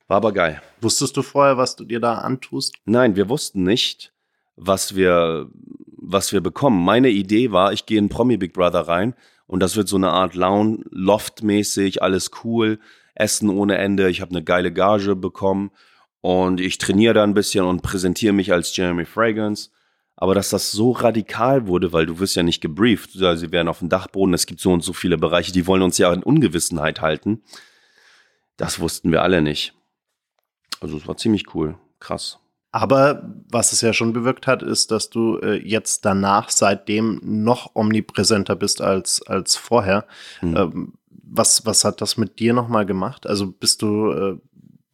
War 0.08 0.18
aber 0.18 0.32
geil. 0.32 0.60
Wusstest 0.80 1.16
du 1.16 1.22
vorher, 1.22 1.56
was 1.56 1.76
du 1.76 1.84
dir 1.84 2.00
da 2.00 2.14
antust? 2.18 2.74
Nein, 2.84 3.16
wir 3.16 3.28
wussten 3.28 3.62
nicht, 3.62 4.12
was 4.56 4.94
wir, 4.94 5.48
was 5.96 6.32
wir 6.32 6.40
bekommen. 6.40 6.84
Meine 6.84 7.08
Idee 7.08 7.52
war, 7.52 7.72
ich 7.72 7.86
gehe 7.86 7.98
in 7.98 8.08
Promi 8.08 8.36
Big 8.36 8.52
Brother 8.52 8.80
rein 8.88 9.14
und 9.46 9.60
das 9.60 9.76
wird 9.76 9.88
so 9.88 9.96
eine 9.96 10.10
Art 10.10 10.34
Lounge, 10.34 10.84
Loft-mäßig, 10.90 12.02
alles 12.02 12.30
cool, 12.44 12.78
Essen 13.14 13.48
ohne 13.48 13.78
Ende. 13.78 14.10
Ich 14.10 14.20
habe 14.20 14.32
eine 14.32 14.44
geile 14.44 14.72
Gage 14.72 15.16
bekommen 15.16 15.70
und 16.20 16.60
ich 16.60 16.78
trainiere 16.78 17.14
da 17.14 17.22
ein 17.22 17.34
bisschen 17.34 17.64
und 17.64 17.82
präsentiere 17.82 18.32
mich 18.32 18.52
als 18.52 18.76
Jeremy 18.76 19.04
Fragrance. 19.04 19.70
Aber 20.16 20.34
dass 20.34 20.48
das 20.48 20.72
so 20.72 20.92
radikal 20.92 21.66
wurde, 21.66 21.92
weil 21.92 22.06
du 22.06 22.18
wirst 22.18 22.36
ja 22.36 22.42
nicht 22.42 22.62
gebrieft, 22.62 23.12
sie 23.12 23.52
werden 23.52 23.68
auf 23.68 23.80
dem 23.80 23.90
Dachboden, 23.90 24.34
es 24.34 24.46
gibt 24.46 24.60
so 24.60 24.72
und 24.72 24.82
so 24.82 24.92
viele 24.92 25.18
Bereiche, 25.18 25.52
die 25.52 25.66
wollen 25.66 25.82
uns 25.82 25.98
ja 25.98 26.12
in 26.12 26.22
Ungewissenheit 26.22 27.00
halten. 27.02 27.42
Das 28.56 28.80
wussten 28.80 29.12
wir 29.12 29.22
alle 29.22 29.42
nicht. 29.42 29.74
Also 30.80 30.96
es 30.96 31.06
war 31.06 31.16
ziemlich 31.16 31.54
cool, 31.54 31.78
krass. 32.00 32.38
Aber 32.76 33.22
was 33.50 33.72
es 33.72 33.80
ja 33.80 33.94
schon 33.94 34.12
bewirkt 34.12 34.46
hat, 34.46 34.62
ist, 34.62 34.90
dass 34.90 35.08
du 35.08 35.38
äh, 35.38 35.54
jetzt 35.54 36.04
danach 36.04 36.50
seitdem 36.50 37.22
noch 37.22 37.74
omnipräsenter 37.74 38.54
bist 38.54 38.82
als, 38.82 39.26
als 39.26 39.56
vorher. 39.56 40.04
Mhm. 40.42 40.56
Ähm, 40.56 40.92
was, 41.08 41.64
was 41.64 41.86
hat 41.86 42.02
das 42.02 42.18
mit 42.18 42.38
dir 42.38 42.52
nochmal 42.52 42.84
gemacht? 42.84 43.26
Also 43.26 43.50
bist 43.50 43.80
du 43.80 44.12
äh, 44.12 44.38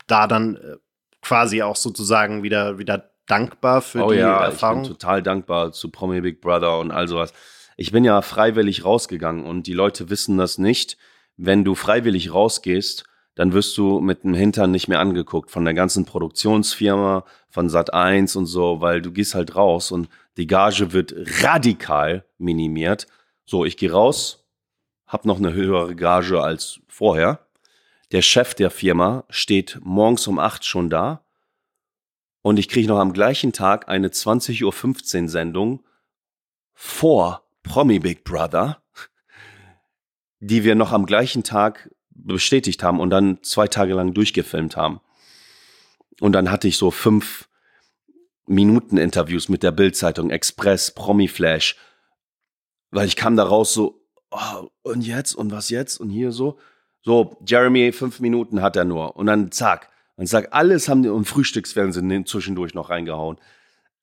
da 0.07 0.29
dann 0.29 0.55
äh, 0.55 0.77
quasi 1.23 1.63
auch 1.63 1.75
sozusagen 1.75 2.45
wieder, 2.45 2.79
wieder 2.79 3.11
dankbar 3.27 3.83
für 3.83 4.05
oh, 4.05 4.13
die 4.13 4.19
ja, 4.19 4.45
Erfahrung? 4.45 4.83
Ich 4.83 4.89
bin 4.89 4.99
total 4.99 5.23
dankbar 5.25 5.73
zu 5.73 5.91
Promi 5.91 6.21
Big 6.21 6.41
Brother 6.41 6.79
und 6.79 6.93
all 6.93 7.09
sowas. 7.09 7.33
Ich 7.77 7.91
bin 7.91 8.05
ja 8.05 8.23
freiwillig 8.23 8.85
rausgegangen 8.85 9.45
und 9.45 9.67
die 9.67 9.75
Leute 9.75 10.09
wissen 10.09 10.39
das 10.39 10.57
nicht. 10.57 10.99
Wenn 11.37 11.65
du 11.65 11.75
freiwillig 11.75 12.33
rausgehst, 12.33 13.07
dann 13.35 13.53
wirst 13.53 13.77
du 13.79 14.01
mit 14.01 14.25
dem 14.25 14.35
Hintern 14.35 14.71
nicht 14.71 14.89
mehr 14.89 15.01
angeguckt 15.01 15.51
von 15.51 15.65
der 15.65 15.75
ganzen 15.75 16.05
Produktionsfirma, 16.05 17.25
von 17.49 17.69
Sat 17.69 17.93
1 17.93 18.37
und 18.37 18.47
so, 18.47 18.81
weil 18.81 19.01
du 19.01 19.13
gehst 19.13 19.35
halt 19.35 19.57
raus 19.57 19.91
und 19.91 20.09
die 20.37 20.47
Gage 20.47 20.93
wird 20.93 21.15
radikal 21.43 22.25
minimiert. 22.39 23.07
So, 23.45 23.65
ich 23.65 23.77
gehe 23.77 23.93
raus, 23.93 24.47
hab 25.07 25.25
noch 25.25 25.39
eine 25.39 25.53
höhere 25.53 25.95
Gage 25.95 26.43
als 26.43 26.81
vorher. 26.89 27.47
Der 28.13 28.23
Chef 28.23 28.55
der 28.55 28.71
Firma 28.71 29.25
steht 29.31 29.79
morgens 29.83 30.27
um 30.27 30.39
8 30.39 30.65
schon 30.65 30.91
da 30.91 31.25
und 32.43 32.59
ich 32.59 32.69
kriege 32.69 32.89
noch 32.89 32.99
am 32.99 33.13
gleichen 33.13 33.53
Tag 33.53 33.89
eine 33.89 34.09
20.15 34.09 35.23
Uhr 35.23 35.29
Sendung 35.29 35.85
vor 36.75 37.47
Promi 37.63 38.01
Big 38.01 38.25
Brother, 38.25 38.83
die 40.41 40.65
wir 40.65 40.75
noch 40.75 40.93
am 40.93 41.07
gleichen 41.07 41.45
Tag 41.45 41.92
bestätigt 42.15 42.83
haben 42.83 43.01
und 43.01 43.11
dann 43.11 43.43
zwei 43.43 43.69
Tage 43.69 43.95
lang 43.95 44.15
durchgefilmt 44.15 44.77
haben. 44.77 45.01
Und 46.21 46.33
dann 46.33 46.51
hatte 46.51 46.69
ich 46.69 46.77
so 46.77 46.91
fünf 46.91 47.49
Minuten 48.47 48.97
Interviews 48.97 49.49
mit 49.49 49.63
der 49.63 49.73
Bildzeitung, 49.73 50.31
Express, 50.31 50.93
Promi 50.93 51.29
Flash, 51.29 51.77
weil 52.91 53.07
ich 53.07 53.17
kam 53.17 53.37
da 53.37 53.45
raus 53.45 53.73
so, 53.73 54.05
oh, 54.31 54.69
und 54.83 55.07
jetzt 55.07 55.35
und 55.35 55.51
was 55.51 55.71
jetzt 55.71 55.99
und 55.99 56.11
hier 56.11 56.33
so. 56.33 56.59
So, 57.05 57.37
Jeremy, 57.47 57.93
fünf 57.93 58.21
Minuten 58.21 58.63
hat 58.63 58.77
er 58.77 58.85
nur. 58.85 59.17
Und 59.17 59.27
dann 59.27 59.51
zack. 59.51 59.89
Und 60.17 60.27
sag, 60.29 60.55
alles 60.55 60.89
haben 60.89 61.03
die 61.03 61.09
und 61.09 61.25
Frühstücksfernsehen 61.25 62.27
zwischendurch 62.27 62.75
noch 62.75 62.91
reingehauen. 62.91 63.39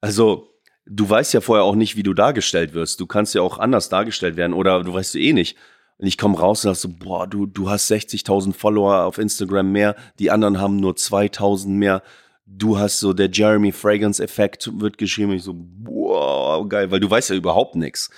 Also, 0.02 0.50
du 0.86 1.10
weißt 1.10 1.34
ja 1.34 1.41
vorher 1.41 1.63
auch 1.63 1.76
nicht, 1.76 1.95
wie 1.95 2.04
du 2.04 2.13
dargestellt 2.13 2.74
wirst. 2.74 3.00
Du 3.00 3.08
kannst 3.08 3.36
ja 3.36 3.41
auch 3.41 3.60
anders 3.60 3.89
dargestellt 3.89 4.36
werden 4.36 4.54
oder 4.54 4.84
du 4.84 4.93
weißt 4.93 5.15
eh 5.15 5.34
nicht. 5.34 5.58
Und 5.99 6.07
ich 6.07 6.17
komme 6.17 6.39
raus 6.39 6.63
und 6.63 6.73
sag 6.73 6.81
so, 6.81 6.89
boah, 6.89 7.27
du, 7.27 7.45
du 7.45 7.69
hast 7.69 7.91
60.000 7.91 8.53
Follower 8.53 9.03
auf 9.03 9.17
Instagram 9.17 9.71
mehr, 9.71 9.95
die 10.17 10.31
anderen 10.31 10.59
haben 10.59 10.77
nur 10.77 10.93
2.000 10.93 11.67
mehr. 11.67 12.01
Du 12.45 12.79
hast 12.79 12.99
so 12.99 13.12
der 13.13 13.29
Jeremy 13.29 13.73
Fragrance 13.73 14.23
Effekt 14.23 14.71
wird 14.79 14.97
geschrieben. 14.97 15.33
Ich 15.33 15.43
so, 15.43 15.53
boah, 15.55 16.67
geil, 16.67 16.89
weil 16.89 17.01
du 17.01 17.12
weißt 17.12 17.31
ja 17.31 17.35
überhaupt 17.35 17.75
nichts. 17.75 18.09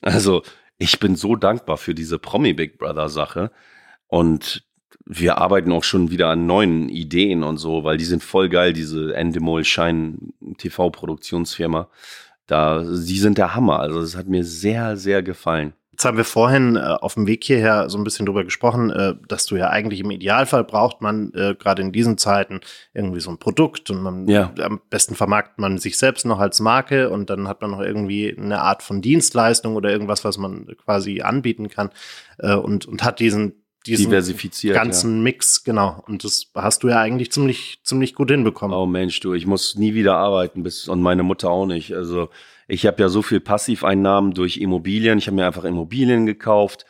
Also, 0.00 0.42
ich 0.76 1.00
bin 1.00 1.16
so 1.16 1.34
dankbar 1.34 1.76
für 1.76 1.92
diese 1.92 2.20
Promi 2.20 2.52
Big 2.52 2.78
Brother 2.78 3.08
Sache. 3.08 3.50
Und 4.06 4.62
wir 5.04 5.38
arbeiten 5.38 5.72
auch 5.72 5.82
schon 5.82 6.10
wieder 6.10 6.28
an 6.28 6.46
neuen 6.46 6.88
Ideen 6.88 7.42
und 7.42 7.56
so, 7.56 7.82
weil 7.82 7.96
die 7.96 8.04
sind 8.04 8.22
voll 8.22 8.48
geil, 8.48 8.72
diese 8.74 9.14
Endemol 9.16 9.64
Shine 9.64 10.18
TV 10.58 10.90
Produktionsfirma. 10.90 11.88
Da, 12.46 12.82
die 12.84 13.18
sind 13.18 13.38
der 13.38 13.56
Hammer. 13.56 13.80
Also, 13.80 13.98
es 13.98 14.14
hat 14.14 14.28
mir 14.28 14.44
sehr, 14.44 14.96
sehr 14.96 15.22
gefallen. 15.22 15.72
Jetzt 15.98 16.04
haben 16.04 16.16
wir 16.16 16.24
vorhin 16.24 16.76
äh, 16.76 16.78
auf 16.78 17.14
dem 17.14 17.26
Weg 17.26 17.42
hierher 17.42 17.90
so 17.90 17.98
ein 17.98 18.04
bisschen 18.04 18.24
drüber 18.24 18.44
gesprochen, 18.44 18.90
äh, 18.90 19.14
dass 19.26 19.46
du 19.46 19.56
ja 19.56 19.70
eigentlich 19.70 19.98
im 19.98 20.12
Idealfall 20.12 20.62
braucht 20.62 21.00
man 21.00 21.32
äh, 21.34 21.56
gerade 21.58 21.82
in 21.82 21.90
diesen 21.90 22.16
Zeiten 22.18 22.60
irgendwie 22.94 23.18
so 23.18 23.32
ein 23.32 23.38
Produkt 23.38 23.90
und 23.90 24.02
man 24.02 24.28
ja. 24.28 24.54
am 24.62 24.80
besten 24.90 25.16
vermarktet 25.16 25.58
man 25.58 25.78
sich 25.78 25.98
selbst 25.98 26.24
noch 26.24 26.38
als 26.38 26.60
Marke 26.60 27.10
und 27.10 27.30
dann 27.30 27.48
hat 27.48 27.62
man 27.62 27.72
noch 27.72 27.80
irgendwie 27.80 28.32
eine 28.32 28.60
Art 28.60 28.84
von 28.84 29.02
Dienstleistung 29.02 29.74
oder 29.74 29.90
irgendwas, 29.90 30.22
was 30.22 30.38
man 30.38 30.68
quasi 30.84 31.22
anbieten 31.22 31.68
kann 31.68 31.90
äh, 32.38 32.54
und, 32.54 32.86
und 32.86 33.02
hat 33.02 33.18
diesen 33.18 33.64
diesen 33.84 34.10
ganzen 34.10 35.16
ja. 35.16 35.22
Mix, 35.22 35.64
genau. 35.64 36.04
Und 36.06 36.22
das 36.22 36.50
hast 36.54 36.82
du 36.82 36.88
ja 36.88 37.00
eigentlich 37.00 37.32
ziemlich, 37.32 37.80
ziemlich 37.82 38.14
gut 38.14 38.30
hinbekommen. 38.30 38.76
Oh 38.76 38.86
Mensch, 38.86 39.18
du, 39.20 39.34
ich 39.34 39.46
muss 39.46 39.76
nie 39.76 39.94
wieder 39.94 40.16
arbeiten 40.16 40.62
bis 40.62 40.86
und 40.86 41.00
meine 41.00 41.22
Mutter 41.22 41.50
auch 41.50 41.66
nicht. 41.66 41.94
Also 41.94 42.28
ich 42.68 42.86
habe 42.86 43.02
ja 43.02 43.08
so 43.08 43.22
viel 43.22 43.40
Passiveinnahmen 43.40 44.34
durch 44.34 44.58
Immobilien. 44.58 45.18
Ich 45.18 45.26
habe 45.26 45.36
mir 45.36 45.46
einfach 45.46 45.64
Immobilien 45.64 46.26
gekauft, 46.26 46.84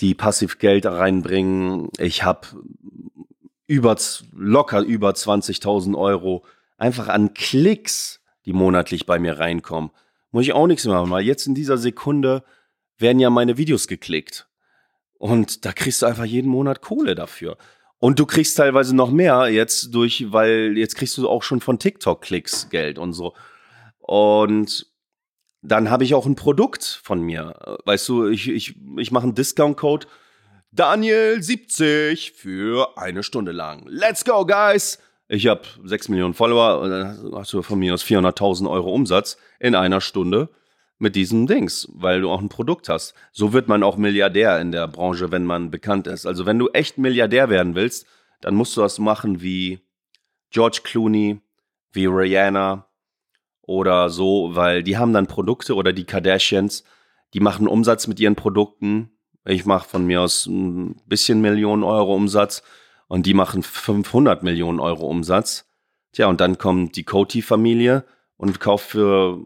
die 0.00 0.14
passiv 0.14 0.58
Geld 0.58 0.84
reinbringen. 0.84 1.88
Ich 1.98 2.24
habe 2.24 2.48
über, 3.68 3.96
locker 4.32 4.80
über 4.80 5.10
20.000 5.10 5.96
Euro 5.96 6.44
einfach 6.76 7.06
an 7.06 7.34
Klicks, 7.34 8.20
die 8.44 8.52
monatlich 8.52 9.06
bei 9.06 9.20
mir 9.20 9.38
reinkommen. 9.38 9.90
Muss 10.32 10.44
ich 10.44 10.52
auch 10.52 10.66
nichts 10.66 10.84
machen, 10.84 11.10
weil 11.10 11.24
jetzt 11.24 11.46
in 11.46 11.54
dieser 11.54 11.78
Sekunde 11.78 12.42
werden 12.98 13.20
ja 13.20 13.30
meine 13.30 13.56
Videos 13.56 13.86
geklickt. 13.86 14.48
Und 15.18 15.64
da 15.64 15.72
kriegst 15.72 16.02
du 16.02 16.06
einfach 16.06 16.24
jeden 16.24 16.50
Monat 16.50 16.82
Kohle 16.82 17.14
dafür. 17.14 17.56
Und 17.98 18.18
du 18.18 18.26
kriegst 18.26 18.56
teilweise 18.56 18.94
noch 18.94 19.10
mehr 19.10 19.48
jetzt 19.48 19.94
durch, 19.94 20.32
weil 20.32 20.76
jetzt 20.76 20.96
kriegst 20.96 21.16
du 21.16 21.28
auch 21.28 21.44
schon 21.44 21.60
von 21.60 21.78
TikTok-Klicks 21.78 22.70
Geld 22.70 22.98
und 22.98 23.12
so. 23.12 23.34
Und 23.98 24.86
dann 25.66 25.90
habe 25.90 26.04
ich 26.04 26.14
auch 26.14 26.26
ein 26.26 26.36
Produkt 26.36 26.84
von 27.02 27.20
mir. 27.20 27.78
Weißt 27.84 28.08
du, 28.08 28.28
ich, 28.28 28.48
ich, 28.48 28.74
ich 28.98 29.10
mache 29.10 29.24
einen 29.24 29.34
Discount-Code. 29.34 30.06
Daniel 30.70 31.42
70 31.42 32.32
für 32.32 32.96
eine 32.96 33.22
Stunde 33.22 33.52
lang. 33.52 33.86
Let's 33.88 34.24
go, 34.24 34.44
guys! 34.44 34.98
Ich 35.28 35.48
habe 35.48 35.62
6 35.84 36.08
Millionen 36.08 36.34
Follower 36.34 36.80
und 36.80 36.90
dann 36.90 37.32
hast 37.34 37.52
du 37.52 37.62
von 37.62 37.78
mir 37.78 37.94
aus 37.94 38.04
400.000 38.04 38.70
Euro 38.70 38.92
Umsatz 38.92 39.38
in 39.58 39.74
einer 39.74 40.00
Stunde 40.00 40.50
mit 40.98 41.16
diesen 41.16 41.46
Dings, 41.46 41.88
weil 41.92 42.20
du 42.20 42.30
auch 42.30 42.40
ein 42.40 42.48
Produkt 42.48 42.88
hast. 42.88 43.14
So 43.32 43.52
wird 43.52 43.66
man 43.66 43.82
auch 43.82 43.96
Milliardär 43.96 44.60
in 44.60 44.70
der 44.70 44.86
Branche, 44.86 45.32
wenn 45.32 45.44
man 45.44 45.70
bekannt 45.70 46.06
ist. 46.06 46.26
Also 46.26 46.46
wenn 46.46 46.58
du 46.58 46.68
echt 46.68 46.96
Milliardär 46.96 47.50
werden 47.50 47.74
willst, 47.74 48.06
dann 48.40 48.54
musst 48.54 48.76
du 48.76 48.82
das 48.82 48.98
machen 48.98 49.42
wie 49.42 49.80
George 50.50 50.80
Clooney, 50.84 51.40
wie 51.92 52.06
Rihanna, 52.06 52.85
oder 53.66 54.08
so, 54.08 54.54
weil 54.54 54.82
die 54.82 54.96
haben 54.96 55.12
dann 55.12 55.26
Produkte 55.26 55.74
oder 55.74 55.92
die 55.92 56.04
Kardashians, 56.04 56.84
die 57.34 57.40
machen 57.40 57.66
Umsatz 57.66 58.06
mit 58.06 58.20
ihren 58.20 58.36
Produkten. 58.36 59.10
Ich 59.44 59.66
mache 59.66 59.88
von 59.88 60.06
mir 60.06 60.22
aus 60.22 60.46
ein 60.46 60.96
bisschen 61.06 61.40
Millionen 61.40 61.82
Euro 61.82 62.14
Umsatz 62.14 62.62
und 63.08 63.26
die 63.26 63.34
machen 63.34 63.62
500 63.62 64.42
Millionen 64.42 64.80
Euro 64.80 65.06
Umsatz. 65.08 65.68
Tja, 66.12 66.28
und 66.28 66.40
dann 66.40 66.58
kommt 66.58 66.96
die 66.96 67.04
Coty-Familie 67.04 68.04
und 68.36 68.60
kauft 68.60 68.90
für 68.90 69.44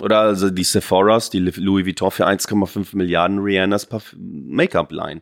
oder 0.00 0.20
also 0.20 0.50
die 0.50 0.64
Sephoras, 0.64 1.30
die 1.30 1.38
Louis 1.38 1.86
Vuitton 1.86 2.10
für 2.10 2.26
1,5 2.26 2.96
Milliarden 2.96 3.38
Rihannas 3.38 3.88
Make-up-Line. 4.16 5.20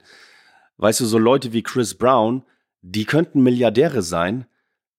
Weißt 0.78 1.00
du, 1.00 1.04
so 1.04 1.18
Leute 1.18 1.52
wie 1.52 1.62
Chris 1.62 1.94
Brown, 1.94 2.42
die 2.80 3.04
könnten 3.04 3.42
Milliardäre 3.42 4.02
sein, 4.02 4.46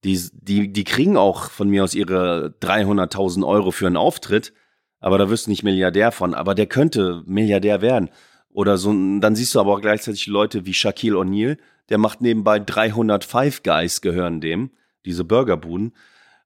die, 0.03 0.19
die, 0.33 0.71
die 0.71 0.83
kriegen 0.83 1.17
auch 1.17 1.49
von 1.49 1.69
mir 1.69 1.83
aus 1.83 1.95
ihre 1.95 2.55
300.000 2.61 3.45
Euro 3.45 3.71
für 3.71 3.87
einen 3.87 3.97
Auftritt, 3.97 4.53
aber 4.99 5.17
da 5.17 5.29
wirst 5.29 5.47
du 5.47 5.51
nicht 5.51 5.63
Milliardär 5.63 6.11
von. 6.11 6.33
Aber 6.33 6.55
der 6.55 6.65
könnte 6.65 7.23
Milliardär 7.25 7.81
werden. 7.81 8.09
Oder 8.49 8.77
so, 8.77 8.91
dann 8.91 9.35
siehst 9.35 9.55
du 9.55 9.59
aber 9.59 9.73
auch 9.73 9.81
gleichzeitig 9.81 10.27
Leute 10.27 10.65
wie 10.65 10.73
Shaquille 10.73 11.17
O'Neal, 11.17 11.57
der 11.89 11.97
macht 11.97 12.21
nebenbei 12.21 12.59
305 12.59 13.63
Guys 13.63 14.01
gehören 14.01 14.41
dem, 14.41 14.71
diese 15.05 15.23
Burgerbuden. 15.23 15.93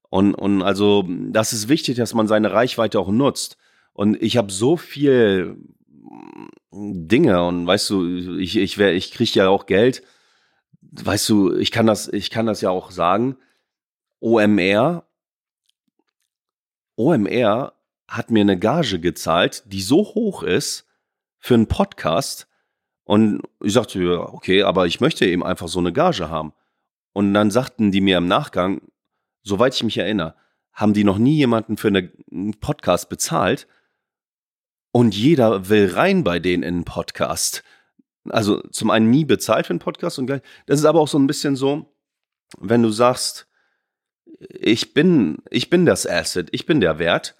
Und, 0.09 0.33
und 0.33 0.61
also, 0.61 1.05
das 1.07 1.53
ist 1.53 1.67
wichtig, 1.67 1.97
dass 1.97 2.13
man 2.13 2.27
seine 2.27 2.51
Reichweite 2.53 2.99
auch 2.99 3.09
nutzt. 3.09 3.57
Und 3.93 4.21
ich 4.21 4.37
habe 4.37 4.51
so 4.51 4.77
viel 4.77 5.57
Dinge 6.71 7.43
und 7.45 7.67
weißt 7.67 7.89
du, 7.89 8.37
ich, 8.37 8.55
ich, 8.57 8.79
ich 8.79 9.11
kriege 9.11 9.31
ja 9.33 9.49
auch 9.49 9.65
Geld. 9.65 10.03
Weißt 10.81 11.27
du, 11.29 11.53
ich 11.55 11.71
kann 11.71 11.85
das, 11.85 12.07
ich 12.07 12.29
kann 12.29 12.45
das 12.45 12.61
ja 12.61 12.69
auch 12.69 12.91
sagen. 12.91 13.37
OMR, 14.19 15.05
OMR 16.95 17.73
hat 18.07 18.31
mir 18.31 18.41
eine 18.41 18.57
Gage 18.57 18.99
gezahlt, 18.99 19.63
die 19.67 19.81
so 19.81 19.97
hoch 19.97 20.43
ist 20.43 20.87
für 21.39 21.53
einen 21.53 21.67
Podcast 21.67 22.47
Und 23.03 23.41
ich 23.63 23.71
sagte, 23.73 24.03
ja, 24.03 24.19
okay, 24.19 24.63
aber 24.63 24.85
ich 24.85 24.99
möchte 24.99 25.25
eben 25.25 25.43
einfach 25.43 25.69
so 25.69 25.79
eine 25.79 25.93
Gage 25.93 26.29
haben. 26.29 26.51
Und 27.13 27.33
dann 27.33 27.51
sagten 27.51 27.91
die 27.91 28.01
mir 28.01 28.17
im 28.17 28.27
Nachgang, 28.27 28.81
soweit 29.43 29.73
ich 29.73 29.83
mich 29.83 29.97
erinnere, 29.97 30.35
haben 30.73 30.93
die 30.93 31.05
noch 31.05 31.17
nie 31.17 31.37
jemanden 31.37 31.77
für 31.77 31.87
einen 31.87 32.53
Podcast 32.59 33.07
bezahlt. 33.07 33.67
Und 34.91 35.15
jeder 35.15 35.69
will 35.69 35.93
rein 35.93 36.25
bei 36.25 36.39
denen 36.39 36.63
in 36.63 36.75
einen 36.75 36.83
Podcast. 36.83 37.63
Also 38.29 38.61
zum 38.71 38.89
einen 38.89 39.09
nie 39.09 39.23
bezahlt 39.23 39.67
für 39.67 39.71
einen 39.71 39.79
Podcast 39.79 40.19
und 40.19 40.27
gleich. 40.27 40.41
Das 40.65 40.79
ist 40.79 40.85
aber 40.85 40.99
auch 40.99 41.07
so 41.07 41.17
ein 41.17 41.27
bisschen 41.27 41.55
so, 41.55 41.95
wenn 42.59 42.83
du 42.83 42.89
sagst, 42.89 43.47
ich 44.39 44.93
bin, 44.93 45.37
ich 45.49 45.69
bin 45.69 45.85
das 45.85 46.07
Asset, 46.07 46.49
ich 46.51 46.65
bin 46.65 46.79
der 46.79 46.99
Wert, 46.99 47.35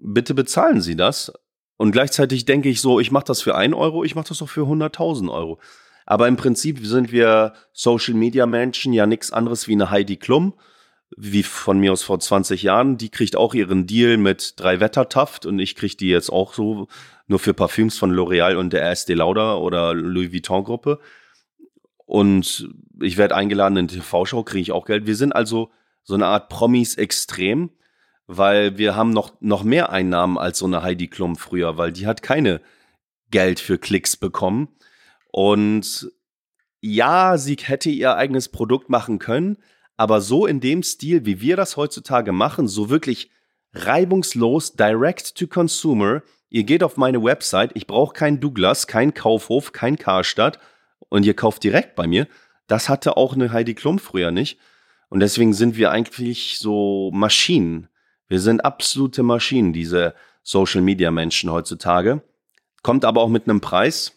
bitte 0.00 0.34
bezahlen 0.34 0.80
Sie 0.80 0.96
das. 0.96 1.32
Und 1.76 1.92
gleichzeitig 1.92 2.46
denke 2.46 2.68
ich 2.68 2.80
so, 2.80 3.00
ich 3.00 3.10
mache 3.10 3.26
das 3.26 3.42
für 3.42 3.54
ein 3.54 3.74
Euro, 3.74 4.02
ich 4.02 4.14
mache 4.14 4.28
das 4.28 4.38
doch 4.38 4.48
für 4.48 4.62
100.000 4.62 5.30
Euro. 5.30 5.60
Aber 6.06 6.28
im 6.28 6.36
Prinzip 6.36 6.84
sind 6.86 7.12
wir 7.12 7.52
Social 7.72 8.14
Media 8.14 8.46
Menschen 8.46 8.92
ja 8.92 9.06
nichts 9.06 9.32
anderes 9.32 9.68
wie 9.68 9.72
eine 9.72 9.90
Heidi 9.90 10.16
Klum, 10.16 10.54
wie 11.16 11.42
von 11.42 11.78
mir 11.78 11.92
aus 11.92 12.02
vor 12.02 12.18
20 12.18 12.62
Jahren. 12.62 12.96
Die 12.96 13.10
kriegt 13.10 13.36
auch 13.36 13.54
ihren 13.54 13.86
Deal 13.86 14.16
mit 14.16 14.54
drei 14.56 14.80
Wettertaft 14.80 15.44
und 15.44 15.58
ich 15.58 15.74
kriege 15.74 15.96
die 15.96 16.08
jetzt 16.08 16.30
auch 16.30 16.54
so 16.54 16.88
nur 17.26 17.38
für 17.40 17.54
Parfüms 17.54 17.98
von 17.98 18.12
L'Oreal 18.12 18.56
und 18.56 18.72
der 18.72 18.88
Estee 18.88 19.14
Lauder 19.14 19.60
oder 19.60 19.94
Louis 19.94 20.32
Vuitton 20.32 20.64
Gruppe. 20.64 21.00
Und 22.06 22.68
ich 23.00 23.16
werde 23.16 23.34
eingeladen 23.34 23.76
in 23.76 23.86
die 23.88 23.96
TV-Show, 23.96 24.44
kriege 24.44 24.62
ich 24.62 24.72
auch 24.72 24.86
Geld. 24.86 25.06
Wir 25.06 25.16
sind 25.16 25.32
also 25.32 25.70
so 26.06 26.14
eine 26.14 26.26
Art 26.26 26.48
Promis 26.48 26.94
extrem, 26.94 27.70
weil 28.28 28.78
wir 28.78 28.94
haben 28.94 29.10
noch, 29.10 29.32
noch 29.40 29.64
mehr 29.64 29.90
Einnahmen 29.90 30.38
als 30.38 30.58
so 30.58 30.64
eine 30.64 30.82
Heidi 30.82 31.08
Klum 31.08 31.36
früher, 31.36 31.76
weil 31.76 31.92
die 31.92 32.06
hat 32.06 32.22
keine 32.22 32.60
Geld 33.30 33.58
für 33.58 33.76
Klicks 33.76 34.16
bekommen. 34.16 34.68
Und 35.32 36.10
ja, 36.80 37.36
sie 37.38 37.56
hätte 37.60 37.90
ihr 37.90 38.14
eigenes 38.14 38.48
Produkt 38.48 38.88
machen 38.88 39.18
können, 39.18 39.58
aber 39.96 40.20
so 40.20 40.46
in 40.46 40.60
dem 40.60 40.84
Stil, 40.84 41.26
wie 41.26 41.40
wir 41.40 41.56
das 41.56 41.76
heutzutage 41.76 42.30
machen, 42.30 42.68
so 42.68 42.88
wirklich 42.88 43.30
reibungslos, 43.72 44.74
direct 44.74 45.34
to 45.34 45.48
consumer. 45.48 46.22
Ihr 46.48 46.62
geht 46.62 46.84
auf 46.84 46.96
meine 46.96 47.22
Website, 47.22 47.72
ich 47.74 47.88
brauche 47.88 48.14
kein 48.14 48.38
Douglas, 48.38 48.86
kein 48.86 49.12
Kaufhof, 49.12 49.72
kein 49.72 49.98
Karstadt 49.98 50.60
und 51.08 51.26
ihr 51.26 51.34
kauft 51.34 51.64
direkt 51.64 51.96
bei 51.96 52.06
mir. 52.06 52.28
Das 52.68 52.88
hatte 52.88 53.16
auch 53.16 53.34
eine 53.34 53.52
Heidi 53.52 53.74
Klum 53.74 53.98
früher 53.98 54.30
nicht. 54.30 54.60
Und 55.08 55.20
deswegen 55.20 55.52
sind 55.54 55.76
wir 55.76 55.90
eigentlich 55.90 56.58
so 56.58 57.10
Maschinen. 57.12 57.88
Wir 58.28 58.40
sind 58.40 58.64
absolute 58.64 59.22
Maschinen, 59.22 59.72
diese 59.72 60.14
Social 60.42 60.82
Media 60.82 61.10
Menschen 61.10 61.50
heutzutage. 61.50 62.22
Kommt 62.82 63.04
aber 63.04 63.20
auch 63.20 63.28
mit 63.28 63.48
einem 63.48 63.60
Preis. 63.60 64.12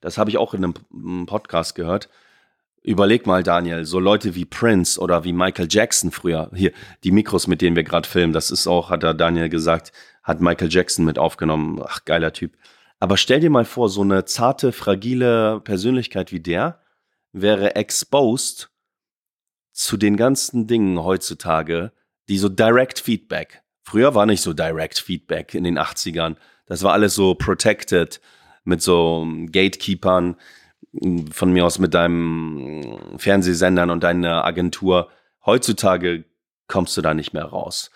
Das 0.00 0.18
habe 0.18 0.30
ich 0.30 0.38
auch 0.38 0.54
in 0.54 0.64
einem 0.64 1.26
Podcast 1.26 1.74
gehört. 1.74 2.08
Überleg 2.82 3.26
mal, 3.26 3.42
Daniel, 3.42 3.86
so 3.86 3.98
Leute 3.98 4.34
wie 4.34 4.44
Prince 4.44 5.00
oder 5.00 5.24
wie 5.24 5.32
Michael 5.32 5.68
Jackson 5.70 6.10
früher, 6.10 6.50
hier, 6.54 6.72
die 7.02 7.12
Mikros, 7.12 7.46
mit 7.46 7.62
denen 7.62 7.76
wir 7.76 7.82
gerade 7.82 8.06
filmen, 8.06 8.34
das 8.34 8.50
ist 8.50 8.66
auch, 8.66 8.90
hat 8.90 9.02
der 9.02 9.14
Daniel 9.14 9.48
gesagt, 9.48 9.92
hat 10.22 10.42
Michael 10.42 10.70
Jackson 10.70 11.06
mit 11.06 11.18
aufgenommen. 11.18 11.80
Ach, 11.82 12.04
geiler 12.04 12.34
Typ. 12.34 12.58
Aber 13.00 13.16
stell 13.16 13.40
dir 13.40 13.48
mal 13.48 13.64
vor, 13.64 13.88
so 13.88 14.02
eine 14.02 14.26
zarte, 14.26 14.72
fragile 14.72 15.60
Persönlichkeit 15.60 16.32
wie 16.32 16.40
der 16.40 16.80
wäre 17.32 17.74
exposed 17.74 18.70
zu 19.74 19.96
den 19.96 20.16
ganzen 20.16 20.66
Dingen 20.66 21.02
heutzutage, 21.02 21.92
die 22.28 22.38
so 22.38 22.48
Direct 22.48 23.00
Feedback. 23.00 23.62
Früher 23.82 24.14
war 24.14 24.24
nicht 24.24 24.40
so 24.40 24.54
Direct 24.54 24.98
Feedback 24.98 25.52
in 25.52 25.64
den 25.64 25.78
80ern. 25.78 26.36
Das 26.66 26.82
war 26.82 26.92
alles 26.92 27.14
so 27.14 27.34
protected 27.34 28.20
mit 28.64 28.80
so 28.80 29.26
Gatekeepern 29.50 30.36
von 31.32 31.52
mir 31.52 31.66
aus 31.66 31.78
mit 31.78 31.92
deinem 31.92 33.18
Fernsehsendern 33.18 33.90
und 33.90 34.04
deiner 34.04 34.44
Agentur. 34.44 35.10
Heutzutage 35.44 36.24
kommst 36.68 36.96
du 36.96 37.02
da 37.02 37.12
nicht 37.12 37.34
mehr 37.34 37.44
raus. 37.44 37.90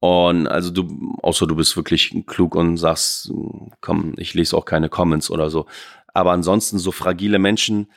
Und 0.00 0.46
also 0.46 0.70
du, 0.70 1.16
außer 1.22 1.46
du 1.46 1.56
bist 1.56 1.74
wirklich 1.76 2.14
klug 2.26 2.54
und 2.54 2.76
sagst, 2.76 3.32
komm, 3.80 4.12
ich 4.18 4.34
lese 4.34 4.56
auch 4.56 4.66
keine 4.66 4.90
Comments 4.90 5.30
oder 5.30 5.48
so. 5.48 5.66
Aber 6.12 6.32
ansonsten 6.32 6.78
so 6.78 6.92
fragile 6.92 7.38
Menschen, 7.38 7.90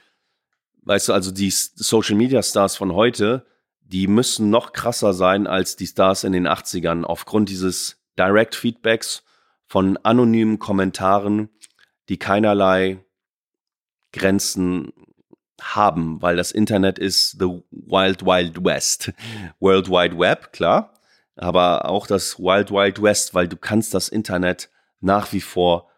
Weißt 0.88 1.10
du, 1.10 1.14
also 1.14 1.32
die 1.32 1.50
Social 1.52 2.16
Media 2.16 2.42
Stars 2.42 2.78
von 2.78 2.94
heute, 2.94 3.46
die 3.82 4.08
müssen 4.08 4.50
noch 4.50 4.72
krasser 4.72 5.14
sein 5.14 5.46
als 5.46 5.76
die 5.76 5.86
Stars 5.86 6.24
in 6.24 6.32
den 6.32 6.48
80ern 6.48 7.04
aufgrund 7.04 7.50
dieses 7.50 8.02
Direct 8.18 8.56
Feedbacks 8.56 9.24
von 9.66 9.98
anonymen 9.98 10.60
Kommentaren, 10.60 11.50
die 12.08 12.18
keinerlei 12.18 13.04
Grenzen 14.14 14.94
haben, 15.60 16.22
weil 16.22 16.38
das 16.38 16.54
Internet 16.54 17.00
ist 17.00 17.32
the 17.32 17.62
Wild 17.70 18.26
Wild 18.26 18.64
West. 18.64 19.12
World 19.60 19.90
Wide 19.90 20.18
Web, 20.18 20.54
klar, 20.54 20.94
aber 21.36 21.90
auch 21.90 22.08
das 22.08 22.40
Wild 22.40 22.72
Wild 22.72 23.02
West, 23.02 23.34
weil 23.34 23.50
du 23.50 23.58
kannst 23.58 23.94
das 23.94 24.08
Internet 24.08 24.70
nach 25.02 25.34
wie 25.34 25.42
vor 25.42 25.90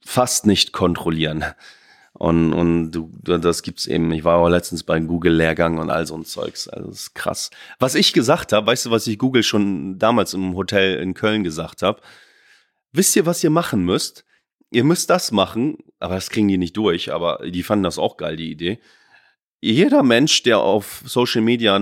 fast 0.00 0.46
nicht 0.46 0.72
kontrollieren. 0.72 1.44
Und, 2.14 2.52
und 2.52 2.90
du, 2.92 3.10
das 3.22 3.62
gibt's 3.62 3.86
eben. 3.86 4.12
Ich 4.12 4.22
war 4.22 4.36
auch 4.36 4.48
letztens 4.48 4.82
beim 4.82 5.06
Google-Lehrgang 5.06 5.78
und 5.78 5.90
all 5.90 6.06
so 6.06 6.14
ein 6.14 6.24
Zeugs. 6.24 6.68
Also 6.68 6.88
das 6.88 7.00
ist 7.00 7.14
krass. 7.14 7.50
Was 7.78 7.94
ich 7.94 8.12
gesagt 8.12 8.52
habe, 8.52 8.66
weißt 8.66 8.86
du, 8.86 8.90
was 8.90 9.06
ich 9.06 9.18
Google 9.18 9.42
schon 9.42 9.98
damals 9.98 10.34
im 10.34 10.54
Hotel 10.54 11.00
in 11.00 11.14
Köln 11.14 11.42
gesagt 11.42 11.82
habe? 11.82 12.00
Wisst 12.92 13.16
ihr, 13.16 13.24
was 13.24 13.42
ihr 13.42 13.50
machen 13.50 13.84
müsst? 13.84 14.24
Ihr 14.70 14.84
müsst 14.84 15.10
das 15.10 15.32
machen, 15.32 15.78
aber 15.98 16.14
das 16.14 16.30
kriegen 16.30 16.48
die 16.48 16.58
nicht 16.58 16.76
durch, 16.76 17.12
aber 17.12 17.40
die 17.46 17.62
fanden 17.62 17.84
das 17.84 17.98
auch 17.98 18.16
geil, 18.16 18.36
die 18.36 18.50
Idee. 18.50 18.78
Jeder 19.60 20.02
Mensch, 20.02 20.42
der 20.42 20.58
auf 20.58 21.02
Social 21.06 21.40
Media, 21.40 21.78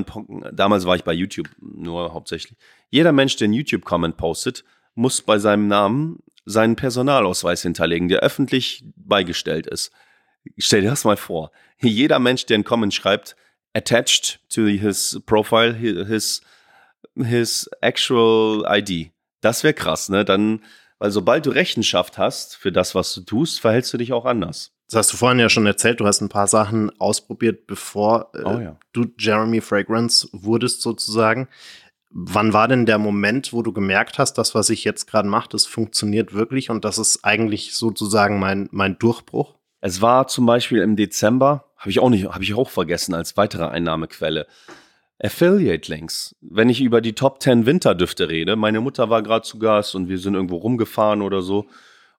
damals 0.53 0.87
war 0.87 0.97
ich 0.97 1.05
bei 1.05 1.13
YouTube 1.13 1.49
nur 1.61 2.13
hauptsächlich, 2.13 2.59
jeder 2.91 3.13
Mensch, 3.13 3.37
der 3.37 3.47
einen 3.47 3.55
YouTube-Comment 3.55 4.17
postet, 4.17 4.65
muss 4.95 5.23
bei 5.23 5.39
seinem 5.39 5.69
Namen 5.69 6.19
seinen 6.45 6.77
Personalausweis 6.77 7.63
hinterlegen, 7.63 8.09
der 8.09 8.21
öffentlich 8.21 8.85
beigestellt 8.97 9.67
ist. 9.67 9.93
Stell 10.59 10.83
dir 10.83 10.91
das 10.91 11.05
mal 11.05 11.17
vor. 11.17 11.51
Jeder 11.81 12.19
Mensch, 12.19 12.47
der 12.47 12.57
einen 12.57 12.65
Comment 12.65 12.93
schreibt, 12.93 13.37
attached 13.75 14.41
to 14.49 14.67
his 14.67 15.21
profile, 15.27 15.75
his, 15.75 16.41
his 17.15 17.69
actual 17.81 18.65
ID. 18.69 19.13
Das 19.41 19.65
wäre 19.65 19.75
krass, 19.75 20.09
ne? 20.09 20.25
Dann, 20.25 20.63
weil 20.99 21.11
sobald 21.11 21.47
du 21.47 21.51
Rechenschaft 21.51 22.19
hast 22.19 22.57
für 22.57 22.73
das, 22.73 22.95
was 22.95 23.15
du 23.15 23.23
tust, 23.23 23.61
verhältst 23.61 23.93
du 23.93 23.99
dich 23.99 24.13
auch 24.13 24.25
anders. 24.25 24.73
Das 24.89 24.99
hast 24.99 25.13
du 25.13 25.17
vorhin 25.17 25.39
ja 25.39 25.49
schon 25.49 25.67
erzählt, 25.67 26.01
du 26.01 26.07
hast 26.07 26.21
ein 26.21 26.29
paar 26.29 26.49
Sachen 26.49 26.91
ausprobiert, 26.99 27.69
bevor 27.69 28.33
äh, 28.35 28.43
oh, 28.43 28.59
ja. 28.59 28.77
du 28.93 29.07
Jeremy 29.19 29.61
Fragrance 29.61 30.29
wurdest 30.33 30.83
sozusagen. 30.83 31.49
Wann 32.11 32.53
war 32.53 32.67
denn 32.67 32.87
der 32.87 32.99
Moment, 32.99 33.53
wo 33.53 33.63
du 33.63 33.73
gemerkt 33.73 34.19
hast, 34.19 34.35
das, 34.35 34.53
was 34.57 34.69
ich 34.69 34.83
jetzt 34.83 35.07
gerade 35.07 35.29
mache, 35.29 35.49
das 35.49 35.65
funktioniert 35.65 36.35
wirklich 36.35 36.69
und 36.69 36.85
das 36.85 36.99
ist 36.99 37.25
eigentlich 37.25 37.77
sozusagen 37.77 38.41
mein, 38.41 38.69
mein 38.73 38.99
Durchbruch? 38.99 39.55
Es 39.81 40.03
war 40.03 40.27
zum 40.29 40.47
Beispiel 40.47 40.83
im 40.83 40.97
Dezember, 40.97 41.73
habe 41.77 41.91
ich 41.91 42.01
auch 42.01 42.11
nicht, 42.11 42.27
habe 42.27 42.45
ich 42.45 42.55
auch 42.55 42.69
vergessen 42.69 43.15
als 43.15 43.37
weitere 43.37 43.65
Einnahmequelle. 43.65 44.47
Affiliate 45.23 45.91
Links. 45.91 46.35
Wenn 46.41 46.71
ich 46.71 46.81
über 46.81 47.01
die 47.01 47.15
Top 47.15 47.43
10 47.43 47.67
Winterdüfte 47.67 48.29
rede, 48.29 48.57
meine 48.57 48.81
Mutter 48.81 49.11
war 49.11 49.23
gerade 49.23 49.45
zu 49.45 49.59
Gast 49.59 49.95
und 49.95 50.09
wir 50.09 50.19
sind 50.19 50.35
irgendwo 50.35 50.57
rumgefahren 50.57 51.21
oder 51.23 51.43
so. 51.43 51.67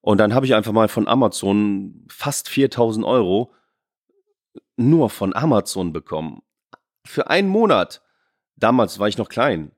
Und 0.01 0.19
dann 0.19 0.33
habe 0.33 0.45
ich 0.45 0.55
einfach 0.55 0.71
mal 0.71 0.87
von 0.87 1.07
Amazon 1.07 2.05
fast 2.09 2.49
4000 2.49 3.05
Euro 3.05 3.53
nur 4.75 5.09
von 5.09 5.35
Amazon 5.35 5.93
bekommen. 5.93 6.41
Für 7.05 7.29
einen 7.29 7.49
Monat. 7.49 8.01
Damals 8.55 8.99
war 8.99 9.07
ich 9.07 9.17
noch 9.17 9.29
klein. 9.29 9.71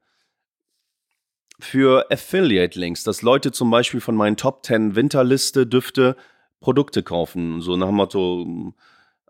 Für 1.60 2.12
Affiliate 2.12 2.78
Links, 2.78 3.04
dass 3.04 3.22
Leute 3.22 3.52
zum 3.52 3.70
Beispiel 3.70 4.02
von 4.02 4.16
meinen 4.16 4.36
Top 4.36 4.66
10 4.66 4.96
Winterliste 4.96 5.66
Düfte 5.66 6.18
Produkte 6.64 7.04
kaufen. 7.04 7.62
So 7.62 7.76
nach 7.76 7.88
dem 7.88 7.96
Motto, 7.96 8.74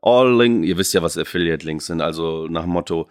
all 0.02 0.38
link, 0.38 0.66
ihr 0.66 0.78
wisst 0.78 0.94
ja, 0.94 1.02
was 1.02 1.18
Affiliate-Links 1.18 1.88
sind, 1.88 2.00
also 2.00 2.48
nach 2.48 2.62
dem 2.62 2.72
Motto, 2.72 3.10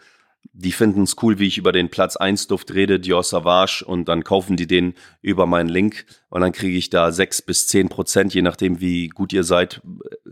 die 0.52 0.72
finden 0.72 1.02
es 1.02 1.16
cool, 1.22 1.38
wie 1.38 1.46
ich 1.46 1.58
über 1.58 1.72
den 1.72 1.90
Platz 1.90 2.16
1 2.16 2.46
Duft 2.46 2.72
rede, 2.72 3.00
Dior 3.00 3.22
Savage, 3.24 3.84
und 3.84 4.08
dann 4.08 4.24
kaufen 4.24 4.56
die 4.56 4.66
den 4.66 4.94
über 5.22 5.46
meinen 5.46 5.68
Link 5.68 6.06
und 6.30 6.40
dann 6.40 6.52
kriege 6.52 6.78
ich 6.78 6.88
da 6.88 7.10
6 7.10 7.42
bis 7.42 7.68
10 7.68 7.88
Prozent, 7.88 8.32
je 8.32 8.42
nachdem, 8.42 8.80
wie 8.80 9.08
gut 9.08 9.32
ihr 9.32 9.44
seid, 9.44 9.82
äh, 9.84 10.30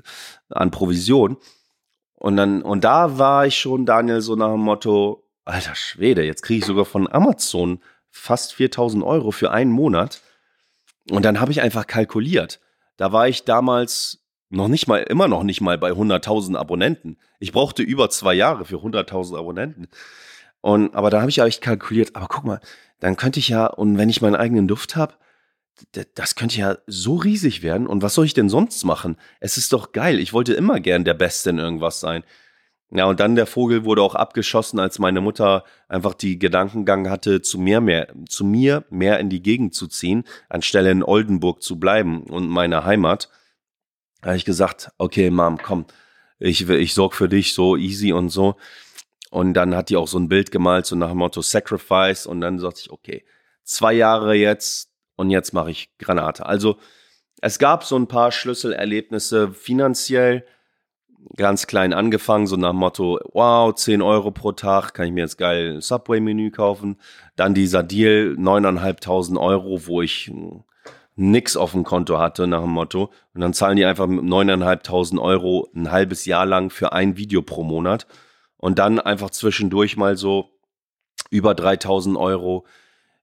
an 0.51 0.71
Provision. 0.71 1.37
Und 2.15 2.37
dann, 2.37 2.63
und 2.63 2.85
da 2.85 3.19
war 3.19 3.47
ich 3.47 3.57
schon, 3.57 3.87
Daniel, 3.87 4.21
so 4.21 4.37
nach 4.37 4.53
dem 4.53 4.61
Motto, 4.61 5.27
alter 5.45 5.75
Schwede, 5.75 6.25
jetzt 6.25 6.43
kriege 6.43 6.61
ich 6.61 6.67
sogar 6.67 6.85
von 6.85 7.11
Amazon 7.11 7.81
fast 8.11 8.55
4000 8.55 9.03
Euro 9.03 9.31
für 9.31 9.51
einen 9.51 9.73
Monat. 9.73 10.23
Und 11.11 11.25
dann 11.25 11.41
habe 11.41 11.51
ich 11.51 11.61
einfach 11.61 11.87
kalkuliert. 11.87 12.61
Da 13.01 13.13
war 13.13 13.29
ich 13.29 13.45
damals 13.45 14.19
noch 14.51 14.69
nicht 14.69 14.87
mal, 14.87 14.99
immer 14.99 15.27
noch 15.27 15.43
nicht 15.43 15.63
mal 15.63 15.79
bei 15.79 15.93
100.000 15.93 16.55
Abonnenten. 16.55 17.17
Ich 17.39 17.51
brauchte 17.51 17.83
über 17.83 18.11
zwei 18.11 18.35
Jahre 18.35 18.67
für 18.67 18.77
100.000 18.77 19.39
Abonnenten. 19.39 19.89
Und, 20.61 20.95
aber 20.95 21.09
da 21.09 21.23
habe 21.23 21.31
ich 21.31 21.41
eigentlich 21.41 21.63
kalkuliert, 21.63 22.15
aber 22.15 22.27
guck 22.29 22.45
mal, 22.45 22.61
dann 22.99 23.17
könnte 23.17 23.39
ich 23.39 23.49
ja, 23.49 23.65
und 23.65 23.97
wenn 23.97 24.11
ich 24.11 24.21
meinen 24.21 24.37
eigenen 24.37 24.69
Duft 24.69 24.97
habe, 24.97 25.15
das 26.15 26.35
könnte 26.35 26.59
ja 26.59 26.77
so 26.87 27.17
riesig 27.17 27.63
werden. 27.63 27.87
Und 27.87 28.03
was 28.03 28.13
soll 28.13 28.27
ich 28.27 28.35
denn 28.35 28.51
sonst 28.51 28.85
machen? 28.85 29.17
Es 29.39 29.57
ist 29.57 29.73
doch 29.73 29.93
geil. 29.93 30.19
Ich 30.19 30.35
wollte 30.35 30.53
immer 30.53 30.79
gern 30.79 31.05
der 31.07 31.15
Beste 31.15 31.49
in 31.49 31.59
irgendwas 31.59 32.01
sein. 32.01 32.23
Ja, 32.93 33.05
und 33.05 33.21
dann 33.21 33.37
der 33.37 33.47
Vogel 33.47 33.85
wurde 33.85 34.03
auch 34.03 34.17
abgeschossen, 34.17 34.81
als 34.81 34.99
meine 34.99 35.21
Mutter 35.21 35.65
einfach 35.89 36.15
die 36.15 36.41
Gedankengang 36.41 37.09
hatte, 37.09 37.41
zu 37.41 37.59
mir 37.59 37.81
mehr, 37.81 38.09
zu 38.29 38.45
mir 38.45 38.85
mehr 38.91 39.21
in 39.21 39.31
die 39.31 39.43
Gegend 39.43 39.75
zu 39.75 39.87
ziehen, 39.87 40.25
anstelle 40.49 40.91
in 40.91 41.05
Oldenburg 41.05 41.63
zu 41.63 41.79
bleiben 41.79 42.25
und 42.25 42.49
meine 42.49 42.85
Heimat. 42.85 43.31
Da 44.23 44.29
habe 44.29 44.37
ich 44.37 44.45
gesagt, 44.45 44.91
okay, 44.99 45.31
Mom, 45.31 45.59
komm, 45.59 45.87
ich, 46.41 46.69
ich 46.69 46.95
sorg 46.95 47.15
für 47.15 47.29
dich, 47.29 47.55
so 47.55 47.77
easy 47.77 48.13
und 48.13 48.31
so. 48.31 48.57
Und 49.31 49.55
dann 49.55 49.77
hat 49.77 49.91
die 49.91 49.97
auch 49.97 50.09
so 50.09 50.19
ein 50.19 50.29
Bild 50.29 50.51
gemalt, 50.51 50.87
so 50.87 50.97
nach 50.97 51.11
dem 51.11 51.19
Motto 51.19 51.43
Sacrifice. 51.43 52.27
Und 52.27 52.41
dann 52.41 52.59
sagte 52.59 52.81
ich, 52.81 52.91
okay, 52.91 53.25
zwei 53.63 53.93
Jahre 53.93 54.35
jetzt 54.35 54.91
und 55.15 55.31
jetzt 55.31 55.53
mache 55.53 55.71
ich 55.71 55.97
Granate. 55.99 56.45
Also 56.47 56.79
es 57.41 57.59
gab 57.59 57.85
so 57.85 57.97
ein 57.97 58.09
paar 58.09 58.33
Schlüsselerlebnisse 58.33 59.53
finanziell, 59.53 60.45
ganz 61.37 61.67
klein 61.67 61.93
angefangen, 61.93 62.47
so 62.47 62.57
nach 62.57 62.71
dem 62.71 62.77
Motto, 62.77 63.19
wow, 63.33 63.75
10 63.75 64.03
Euro 64.03 64.31
pro 64.31 64.53
Tag, 64.53 64.95
kann 64.95 65.07
ich 65.07 65.13
mir 65.13 65.21
jetzt 65.21 65.39
geil 65.39 65.81
Subway-Menü 65.81 66.51
kaufen. 66.51 66.97
Dann 67.37 67.55
dieser 67.55 67.83
Deal, 67.83 68.37
9.500 68.39 69.39
Euro, 69.39 69.87
wo 69.87 70.03
ich 70.03 70.31
nix 71.17 71.57
auf 71.57 71.73
dem 71.73 71.85
Konto 71.85 72.19
hatte, 72.19 72.47
nach 72.47 72.63
dem 72.63 72.71
Motto. 72.71 73.11
Und 73.35 73.41
dann 73.41 73.53
zahlen 73.53 73.77
die 73.77 73.85
einfach 73.85 74.07
mit 74.07 74.25
9.500 74.25 75.21
Euro 75.21 75.69
ein 75.75 75.91
halbes 75.91 76.25
Jahr 76.25 76.47
lang 76.47 76.71
für 76.71 76.93
ein 76.93 77.17
Video 77.17 77.43
pro 77.43 77.63
Monat. 77.63 78.07
Und 78.57 78.79
dann 78.79 78.99
einfach 79.01 79.31
zwischendurch 79.31 79.97
mal 79.97 80.17
so 80.17 80.51
über 81.31 81.53
3.000 81.53 82.19
Euro 82.19 82.67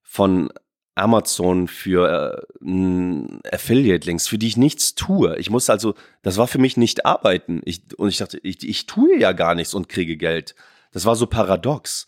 von 0.01 0.49
Amazon 0.97 1.67
für 1.67 2.45
äh, 2.62 3.49
Affiliate-Links, 3.51 4.27
für 4.27 4.38
die 4.38 4.47
ich 4.47 4.57
nichts 4.57 4.95
tue. 4.95 5.38
Ich 5.38 5.49
muss 5.49 5.69
also, 5.69 5.93
das 6.23 6.38
war 6.38 6.47
für 6.47 6.57
mich 6.57 6.77
nicht 6.77 7.05
arbeiten. 7.05 7.62
Ich, 7.65 7.81
und 7.97 8.10
ich 8.10 8.17
dachte, 8.17 8.39
ich, 8.41 8.67
ich 8.67 8.86
tue 8.86 9.17
ja 9.19 9.31
gar 9.31 9.55
nichts 9.55 9.73
und 9.73 9.89
kriege 9.89 10.17
Geld. 10.17 10.55
Das 10.91 11.05
war 11.05 11.15
so 11.15 11.27
paradox. 11.27 12.07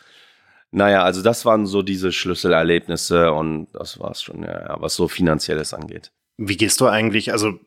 Naja, 0.71 1.03
also 1.03 1.21
das 1.21 1.45
waren 1.45 1.65
so 1.65 1.81
diese 1.81 2.11
Schlüsselerlebnisse 2.11 3.31
und 3.31 3.67
das 3.73 3.99
war's 3.99 4.21
schon, 4.21 4.43
ja, 4.43 4.75
was 4.79 4.95
so 4.95 5.07
finanzielles 5.07 5.73
angeht. 5.73 6.11
Wie 6.37 6.57
gehst 6.57 6.79
du 6.79 6.87
eigentlich, 6.87 7.31
also 7.31 7.59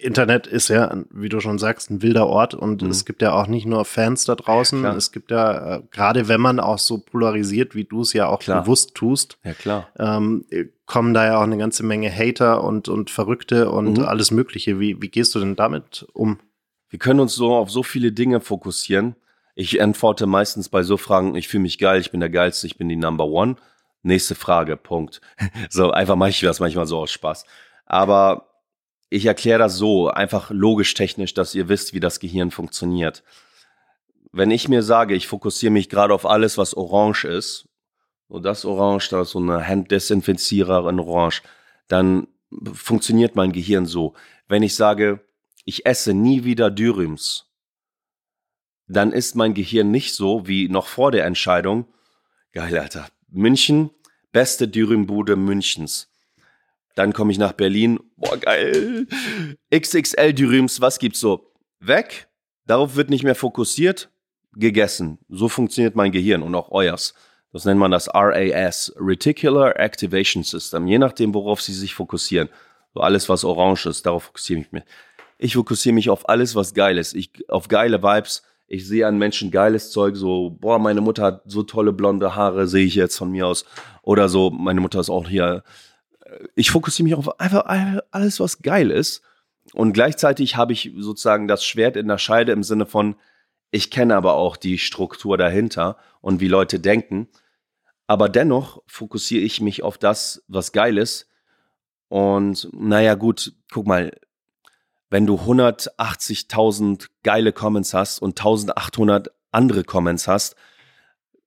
Internet 0.00 0.46
ist 0.46 0.68
ja, 0.68 0.94
wie 1.10 1.28
du 1.28 1.40
schon 1.40 1.58
sagst, 1.58 1.90
ein 1.90 2.02
wilder 2.02 2.26
Ort 2.26 2.54
und 2.54 2.82
mhm. 2.82 2.90
es 2.90 3.04
gibt 3.04 3.22
ja 3.22 3.32
auch 3.32 3.46
nicht 3.46 3.66
nur 3.66 3.84
Fans 3.84 4.24
da 4.24 4.34
draußen, 4.34 4.82
ja, 4.82 4.94
es 4.94 5.12
gibt 5.12 5.30
ja, 5.30 5.76
äh, 5.76 5.82
gerade 5.90 6.28
wenn 6.28 6.40
man 6.40 6.60
auch 6.60 6.78
so 6.78 6.98
polarisiert, 6.98 7.74
wie 7.74 7.84
du 7.84 8.02
es 8.02 8.12
ja 8.12 8.28
auch 8.28 8.40
klar. 8.40 8.62
bewusst 8.62 8.94
tust, 8.94 9.38
ja, 9.44 9.54
klar. 9.54 9.88
Ähm, 9.98 10.44
kommen 10.86 11.14
da 11.14 11.24
ja 11.24 11.38
auch 11.38 11.42
eine 11.44 11.58
ganze 11.58 11.82
Menge 11.82 12.10
Hater 12.10 12.62
und, 12.62 12.88
und 12.88 13.10
Verrückte 13.10 13.70
und 13.70 13.98
mhm. 13.98 14.04
alles 14.04 14.30
Mögliche. 14.30 14.78
Wie, 14.80 15.00
wie 15.00 15.08
gehst 15.08 15.34
du 15.34 15.38
denn 15.38 15.56
damit 15.56 16.06
um? 16.12 16.38
Wir 16.90 16.98
können 16.98 17.20
uns 17.20 17.34
so 17.34 17.54
auf 17.54 17.70
so 17.70 17.82
viele 17.82 18.12
Dinge 18.12 18.40
fokussieren. 18.40 19.16
Ich 19.54 19.80
antworte 19.80 20.26
meistens 20.26 20.68
bei 20.68 20.82
so 20.82 20.96
Fragen, 20.96 21.36
ich 21.36 21.48
fühle 21.48 21.62
mich 21.62 21.78
geil, 21.78 22.00
ich 22.00 22.10
bin 22.10 22.20
der 22.20 22.30
Geilste, 22.30 22.66
ich 22.66 22.76
bin 22.76 22.88
die 22.88 22.96
Number 22.96 23.26
One. 23.26 23.56
Nächste 24.02 24.34
Frage, 24.34 24.76
Punkt. 24.76 25.20
So, 25.70 25.90
einfach 25.90 26.16
mache 26.16 26.30
ich 26.30 26.40
das 26.40 26.60
manchmal 26.60 26.86
so 26.86 26.98
aus 26.98 27.10
Spaß. 27.10 27.46
Aber 27.86 28.53
ich 29.10 29.26
erkläre 29.26 29.58
das 29.58 29.76
so, 29.76 30.08
einfach 30.08 30.50
logisch 30.50 30.94
technisch, 30.94 31.34
dass 31.34 31.54
ihr 31.54 31.68
wisst, 31.68 31.94
wie 31.94 32.00
das 32.00 32.20
Gehirn 32.20 32.50
funktioniert. 32.50 33.22
Wenn 34.32 34.50
ich 34.50 34.68
mir 34.68 34.82
sage, 34.82 35.14
ich 35.14 35.28
fokussiere 35.28 35.72
mich 35.72 35.88
gerade 35.88 36.12
auf 36.12 36.26
alles, 36.26 36.58
was 36.58 36.74
orange 36.74 37.24
ist, 37.24 37.68
so 38.28 38.40
das 38.40 38.64
Orange, 38.64 39.10
da 39.10 39.22
ist 39.22 39.30
so 39.30 39.38
eine 39.38 39.64
Handdesinfizierer 39.64 40.88
in 40.88 40.98
Orange, 40.98 41.42
dann 41.88 42.26
funktioniert 42.72 43.36
mein 43.36 43.52
Gehirn 43.52 43.86
so. 43.86 44.14
Wenn 44.48 44.62
ich 44.62 44.74
sage, 44.74 45.20
ich 45.64 45.86
esse 45.86 46.14
nie 46.14 46.44
wieder 46.44 46.70
Dürüms, 46.70 47.50
dann 48.86 49.12
ist 49.12 49.34
mein 49.34 49.54
Gehirn 49.54 49.90
nicht 49.90 50.14
so 50.14 50.46
wie 50.46 50.68
noch 50.68 50.86
vor 50.86 51.10
der 51.10 51.24
Entscheidung. 51.26 51.86
Geil, 52.52 52.76
Alter. 52.76 53.08
München, 53.28 53.90
beste 54.32 54.68
Dürümbude 54.68 55.36
Münchens. 55.36 56.13
Dann 56.94 57.12
komme 57.12 57.32
ich 57.32 57.38
nach 57.38 57.52
Berlin. 57.52 57.98
Boah, 58.16 58.36
geil. 58.36 59.06
XXL 59.74 60.32
Dürüms, 60.32 60.80
was 60.80 60.98
gibt's 60.98 61.20
so? 61.20 61.52
Weg. 61.80 62.28
Darauf 62.66 62.96
wird 62.96 63.10
nicht 63.10 63.24
mehr 63.24 63.34
fokussiert. 63.34 64.10
Gegessen. 64.56 65.18
So 65.28 65.48
funktioniert 65.48 65.96
mein 65.96 66.12
Gehirn 66.12 66.42
und 66.42 66.54
auch 66.54 66.70
euers. 66.70 67.14
Das 67.52 67.64
nennt 67.64 67.80
man 67.80 67.90
das 67.90 68.08
RAS, 68.12 68.92
Reticular 68.98 69.78
Activation 69.78 70.42
System. 70.42 70.86
Je 70.86 70.98
nachdem, 70.98 71.34
worauf 71.34 71.60
Sie 71.60 71.72
sich 71.72 71.94
fokussieren. 71.94 72.48
So 72.94 73.00
alles, 73.00 73.28
was 73.28 73.44
orange 73.44 73.86
ist, 73.86 74.06
darauf 74.06 74.24
fokussiere 74.24 74.60
ich 74.60 74.72
mich. 74.72 74.84
Ich 75.38 75.54
fokussiere 75.54 75.94
mich 75.94 76.10
auf 76.10 76.28
alles, 76.28 76.54
was 76.54 76.74
geil 76.74 76.98
ist. 76.98 77.14
Ich, 77.14 77.30
auf 77.48 77.68
geile 77.68 78.02
Vibes. 78.02 78.44
Ich 78.66 78.86
sehe 78.86 79.06
an 79.06 79.18
Menschen 79.18 79.50
geiles 79.50 79.90
Zeug, 79.90 80.16
so, 80.16 80.50
boah, 80.50 80.78
meine 80.78 81.00
Mutter 81.00 81.22
hat 81.24 81.42
so 81.46 81.62
tolle 81.64 81.92
blonde 81.92 82.34
Haare, 82.34 82.66
sehe 82.66 82.86
ich 82.86 82.94
jetzt 82.94 83.16
von 83.16 83.30
mir 83.30 83.46
aus. 83.46 83.66
Oder 84.02 84.28
so, 84.28 84.50
meine 84.50 84.80
Mutter 84.80 85.00
ist 85.00 85.10
auch 85.10 85.28
hier 85.28 85.62
ich 86.54 86.70
fokussiere 86.70 87.04
mich 87.04 87.14
auf 87.14 87.40
einfach 87.40 87.64
alles, 88.10 88.40
was 88.40 88.62
geil 88.62 88.90
ist. 88.90 89.22
Und 89.72 89.92
gleichzeitig 89.92 90.56
habe 90.56 90.72
ich 90.72 90.92
sozusagen 90.96 91.48
das 91.48 91.64
Schwert 91.64 91.96
in 91.96 92.08
der 92.08 92.18
Scheide 92.18 92.52
im 92.52 92.62
Sinne 92.62 92.86
von, 92.86 93.16
ich 93.70 93.90
kenne 93.90 94.14
aber 94.14 94.34
auch 94.34 94.56
die 94.56 94.78
Struktur 94.78 95.36
dahinter 95.36 95.96
und 96.20 96.40
wie 96.40 96.48
Leute 96.48 96.78
denken. 96.78 97.28
Aber 98.06 98.28
dennoch 98.28 98.82
fokussiere 98.86 99.42
ich 99.42 99.60
mich 99.60 99.82
auf 99.82 99.98
das, 99.98 100.44
was 100.48 100.72
geil 100.72 100.98
ist. 100.98 101.28
Und 102.08 102.68
naja, 102.72 103.14
gut, 103.14 103.54
guck 103.72 103.86
mal, 103.86 104.12
wenn 105.10 105.26
du 105.26 105.36
180.000 105.36 107.08
geile 107.22 107.52
Comments 107.52 107.94
hast 107.94 108.20
und 108.20 108.38
1800 108.38 109.30
andere 109.50 109.84
Comments 109.84 110.28
hast, 110.28 110.56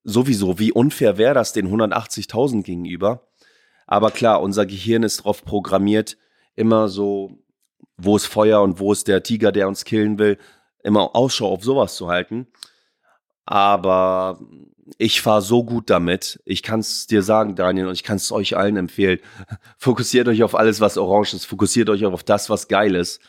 sowieso, 0.04 0.58
wie 0.58 0.72
unfair 0.72 1.18
wäre 1.18 1.34
das 1.34 1.54
den 1.54 1.68
180.000 1.68 2.64
gegenüber? 2.64 3.27
Aber 3.88 4.12
klar, 4.12 4.42
unser 4.42 4.66
Gehirn 4.66 5.04
ist 5.04 5.22
darauf 5.22 5.44
programmiert, 5.44 6.18
immer 6.56 6.90
so, 6.90 7.40
wo 7.98 8.18
ist 8.18 8.26
Feuer 8.26 8.62
und 8.62 8.80
wo 8.80 8.92
ist 8.92 9.08
der 9.08 9.24
Tiger, 9.24 9.52
der 9.52 9.68
uns 9.68 9.86
killen 9.86 10.20
will, 10.20 10.38
immer 10.84 11.16
Ausschau 11.16 11.52
auf 11.52 11.64
sowas 11.64 11.96
zu 11.96 12.10
halten. 12.10 12.48
Aber 13.46 14.40
ich 14.98 15.22
fahre 15.22 15.42
so 15.42 15.64
gut 15.64 15.90
damit. 15.90 16.42
Ich 16.46 16.64
kann 16.64 16.82
es 16.82 17.08
dir 17.08 17.24
sagen, 17.24 17.56
Daniel, 17.56 17.88
und 17.88 17.94
ich 17.94 18.04
kann 18.04 18.18
es 18.18 18.32
euch 18.32 18.58
allen 18.58 18.76
empfehlen. 18.76 19.20
Fokussiert 19.78 20.28
euch 20.28 20.44
auf 20.44 20.54
alles, 20.54 20.82
was 20.82 20.98
orange 20.98 21.34
ist. 21.34 21.46
Fokussiert 21.46 21.90
euch 21.90 22.06
auf 22.06 22.24
das, 22.24 22.50
was 22.50 22.68
geil 22.68 22.94
ist. 22.94 23.22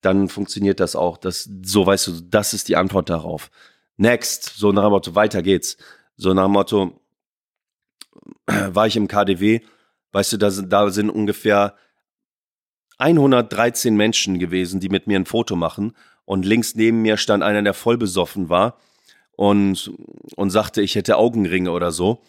Dann 0.00 0.28
funktioniert 0.28 0.78
das 0.78 0.94
auch. 0.94 1.18
Das, 1.18 1.48
so 1.64 1.84
weißt 1.84 2.06
du, 2.06 2.20
das 2.22 2.54
ist 2.54 2.68
die 2.68 2.76
Antwort 2.76 3.10
darauf. 3.10 3.50
Next, 3.96 4.52
so 4.56 4.72
nach 4.72 4.84
dem 4.84 4.90
Motto, 4.90 5.14
weiter 5.14 5.42
geht's. 5.42 5.76
So 6.16 6.32
nach 6.32 6.44
dem 6.44 6.52
Motto, 6.52 7.00
war 8.46 8.86
ich 8.86 8.96
im 8.96 9.08
KDW 9.08 9.62
Weißt 10.16 10.32
du, 10.32 10.38
da 10.38 10.50
sind, 10.50 10.72
da 10.72 10.88
sind 10.88 11.10
ungefähr 11.10 11.74
113 12.96 13.94
Menschen 13.94 14.38
gewesen, 14.38 14.80
die 14.80 14.88
mit 14.88 15.06
mir 15.06 15.18
ein 15.18 15.26
Foto 15.26 15.56
machen. 15.56 15.94
Und 16.24 16.46
links 16.46 16.74
neben 16.74 17.02
mir 17.02 17.18
stand 17.18 17.42
einer, 17.42 17.60
der 17.60 17.74
voll 17.74 17.98
besoffen 17.98 18.48
war 18.48 18.78
und, 19.36 19.92
und 20.36 20.48
sagte, 20.48 20.80
ich 20.80 20.94
hätte 20.94 21.18
Augenringe 21.18 21.70
oder 21.70 21.92
so. 21.92 22.22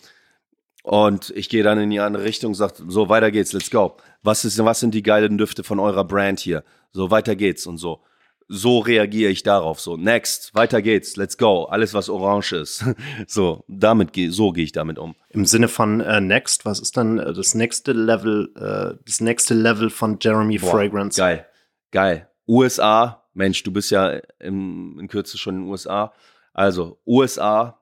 Und 0.83 1.29
ich 1.29 1.47
gehe 1.47 1.63
dann 1.63 1.79
in 1.79 1.89
die 1.89 2.01
andere 2.01 2.25
Richtung 2.25 2.49
und 2.49 2.55
sage, 2.55 2.73
so, 2.89 3.07
weiter 3.07 3.31
geht's, 3.31 3.53
let's 3.53 3.71
go. 3.71 3.95
Was, 4.21 4.43
ist, 4.43 4.61
was 4.65 4.81
sind 4.81 4.93
die 4.93 5.01
geilen 5.01 5.37
Düfte 5.37 5.63
von 5.63 5.79
eurer 5.79 6.03
Brand 6.03 6.41
hier? 6.41 6.65
So, 6.91 7.09
weiter 7.09 7.37
geht's 7.37 7.65
und 7.67 7.77
so 7.77 8.01
so 8.47 8.79
reagiere 8.79 9.31
ich 9.31 9.43
darauf. 9.43 9.79
So, 9.79 9.97
next, 9.97 10.55
weiter 10.55 10.81
geht's, 10.81 11.15
let's 11.15 11.37
go. 11.37 11.65
Alles, 11.65 11.93
was 11.93 12.09
orange 12.09 12.53
ist. 12.53 12.85
so, 13.27 13.63
damit 13.67 14.11
so 14.29 14.51
gehe 14.51 14.63
ich 14.63 14.71
damit 14.71 14.97
um. 14.97 15.15
Im 15.29 15.45
Sinne 15.45 15.67
von 15.67 16.01
äh, 16.01 16.21
next, 16.21 16.65
was 16.65 16.79
ist 16.79 16.97
dann 16.97 17.19
äh, 17.19 17.33
das 17.33 17.55
nächste 17.55 17.91
Level, 17.91 18.49
äh, 18.55 19.01
das 19.05 19.21
nächste 19.21 19.53
Level 19.53 19.89
von 19.89 20.17
Jeremy 20.21 20.57
Boah, 20.57 20.71
Fragrance? 20.71 21.19
Geil, 21.19 21.45
geil. 21.91 22.29
USA, 22.47 23.23
Mensch, 23.33 23.63
du 23.63 23.71
bist 23.71 23.91
ja 23.91 24.19
im, 24.39 24.97
in 24.99 25.07
Kürze 25.07 25.37
schon 25.37 25.55
in 25.55 25.61
den 25.63 25.69
USA. 25.69 26.13
Also, 26.53 26.99
USA, 27.05 27.79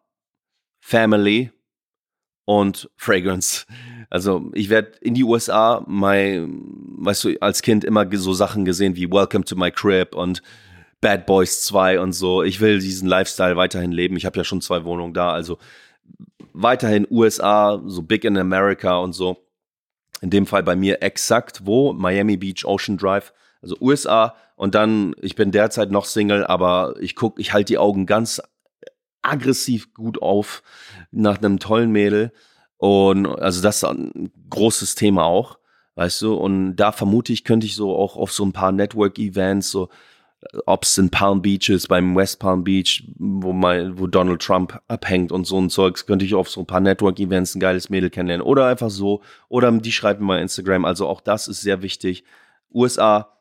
Family 0.80 1.52
und 2.46 2.90
Fragrance. 2.96 3.66
Also 4.10 4.50
ich 4.54 4.70
werde 4.70 4.92
in 5.02 5.14
die 5.14 5.24
USA, 5.24 5.84
mein, 5.88 6.62
weißt 6.98 7.24
du, 7.24 7.38
als 7.42 7.62
Kind 7.62 7.84
immer 7.84 8.08
so 8.14 8.34
Sachen 8.34 8.66
gesehen 8.66 8.96
wie 8.96 9.12
Welcome 9.12 9.46
to 9.46 9.56
my 9.56 9.72
Crib 9.72 10.16
und 10.16 10.42
Bad 11.02 11.26
Boys 11.26 11.64
2 11.66 12.00
und 12.00 12.14
so. 12.14 12.44
Ich 12.44 12.62
will 12.62 12.80
diesen 12.80 13.08
Lifestyle 13.08 13.56
weiterhin 13.58 13.92
leben. 13.92 14.16
Ich 14.18 14.26
habe 14.26 14.38
ja 14.38 14.44
schon 14.44 14.62
zwei 14.62 14.86
Wohnungen 14.86 15.14
da, 15.14 15.32
also 15.32 15.58
weiterhin 16.54 17.08
USA, 17.10 17.82
so 17.86 18.02
Big 18.02 18.24
in 18.24 18.38
America 18.38 18.98
und 18.98 19.14
so. 19.14 19.38
In 20.22 20.30
dem 20.30 20.46
Fall 20.46 20.64
bei 20.64 20.76
mir 20.76 21.02
exakt 21.04 21.66
wo? 21.66 21.94
Miami 21.94 22.38
Beach, 22.38 22.66
Ocean 22.66 22.98
Drive, 22.98 23.34
also 23.62 23.76
USA. 23.82 24.36
Und 24.56 24.74
dann, 24.74 25.14
ich 25.22 25.36
bin 25.36 25.52
derzeit 25.52 25.92
noch 25.92 26.06
Single, 26.06 26.46
aber 26.46 26.96
ich 27.00 27.16
gucke, 27.16 27.42
ich 27.42 27.52
halte 27.52 27.74
die 27.74 27.78
Augen 27.78 28.06
ganz 28.06 28.42
aggressiv 29.26 29.94
gut 29.94 30.22
auf 30.22 30.64
nach 31.12 31.38
einem 31.38 31.60
tollen 31.60 31.92
Mädel 31.92 32.32
und 32.78 33.26
also 33.26 33.62
das 33.62 33.78
ist 33.78 33.84
ein 33.86 34.32
großes 34.50 34.96
Thema 34.96 35.24
auch. 35.24 35.60
Weißt 35.96 36.22
du, 36.22 36.34
und 36.36 36.76
da 36.76 36.92
vermute 36.92 37.32
ich, 37.32 37.46
könnte 37.46 37.66
ich 37.66 37.76
so 37.76 37.96
auch 37.96 38.18
auf 38.18 38.34
so 38.34 38.44
ein 38.44 38.52
paar 38.52 38.74
Network-Events, 38.74 39.72
so 39.72 39.90
ob 40.66 40.84
es 40.84 40.98
in 40.98 41.10
Palm 41.10 41.42
Beach 41.42 41.70
ist, 41.70 41.88
beim 41.88 42.16
West 42.16 42.40
Palm 42.40 42.64
Beach, 42.64 43.04
wo 43.18 43.54
mal, 43.54 43.98
wo 43.98 44.08
Donald 44.08 44.42
Trump 44.42 44.80
abhängt 44.88 45.32
und 45.32 45.46
so 45.46 45.60
ein 45.60 45.70
Zeugs, 45.70 46.06
könnte 46.06 46.26
ich 46.26 46.36
auf 46.36 46.50
so 46.50 46.62
ein 46.62 46.68
paar 46.68 46.82
Network-Events 46.82 47.56
ein 47.56 47.60
geiles 47.60 47.90
Mädel 47.90 48.10
kennenlernen. 48.10 48.46
Oder 48.46 48.68
einfach 48.68 48.90
so. 48.90 49.22
Oder 49.50 49.72
die 49.72 49.92
schreibt 49.92 50.20
mir 50.20 50.28
mal 50.28 50.42
Instagram. 50.42 50.86
Also 50.86 51.08
auch 51.08 51.22
das 51.22 51.48
ist 51.48 51.62
sehr 51.62 51.82
wichtig. 51.82 52.24
USA, 52.74 53.38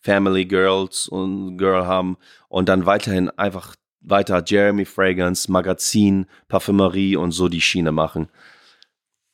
Family 0.00 0.44
Girls 0.44 1.08
und 1.08 1.56
Girl 1.56 1.86
haben 1.86 2.18
und 2.48 2.68
dann 2.68 2.84
weiterhin 2.84 3.30
einfach 3.30 3.74
weiter 4.04 4.42
Jeremy 4.46 4.84
Fragrance, 4.84 5.50
Magazin, 5.50 6.26
Parfümerie 6.48 7.16
und 7.16 7.32
so 7.32 7.48
die 7.48 7.60
Schiene 7.60 7.92
machen. 7.92 8.28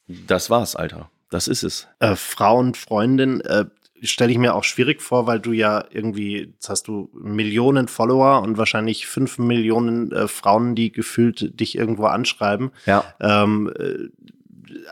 Das 0.07 0.51
war's, 0.51 0.77
Alter. 0.77 1.11
Das 1.31 1.47
ist 1.49 1.63
es. 1.63 1.87
Äh, 2.01 2.17
Frauen, 2.17 2.75
Freundin, 2.75 3.41
äh, 3.43 3.67
stelle 4.03 4.33
ich 4.33 4.39
mir 4.39 4.55
auch 4.55 4.65
schwierig 4.65 5.01
vor, 5.03 5.27
weil 5.27 5.39
du 5.41 5.53
ja 5.53 5.85
irgendwie, 5.91 6.39
jetzt 6.55 6.69
hast 6.69 6.89
du 6.89 7.11
Millionen 7.13 7.87
Follower 7.87 8.43
und 8.43 8.57
wahrscheinlich 8.59 9.07
fünf 9.07 9.39
Millionen 9.39 10.11
äh, 10.11 10.27
Frauen, 10.27 10.75
die 10.75 10.91
gefühlt 10.91 11.61
dich 11.61 11.77
irgendwo 11.77 12.07
anschreiben. 12.07 12.71
Ja. 12.87 13.05
Ähm, 13.21 13.73
äh, 13.79 14.09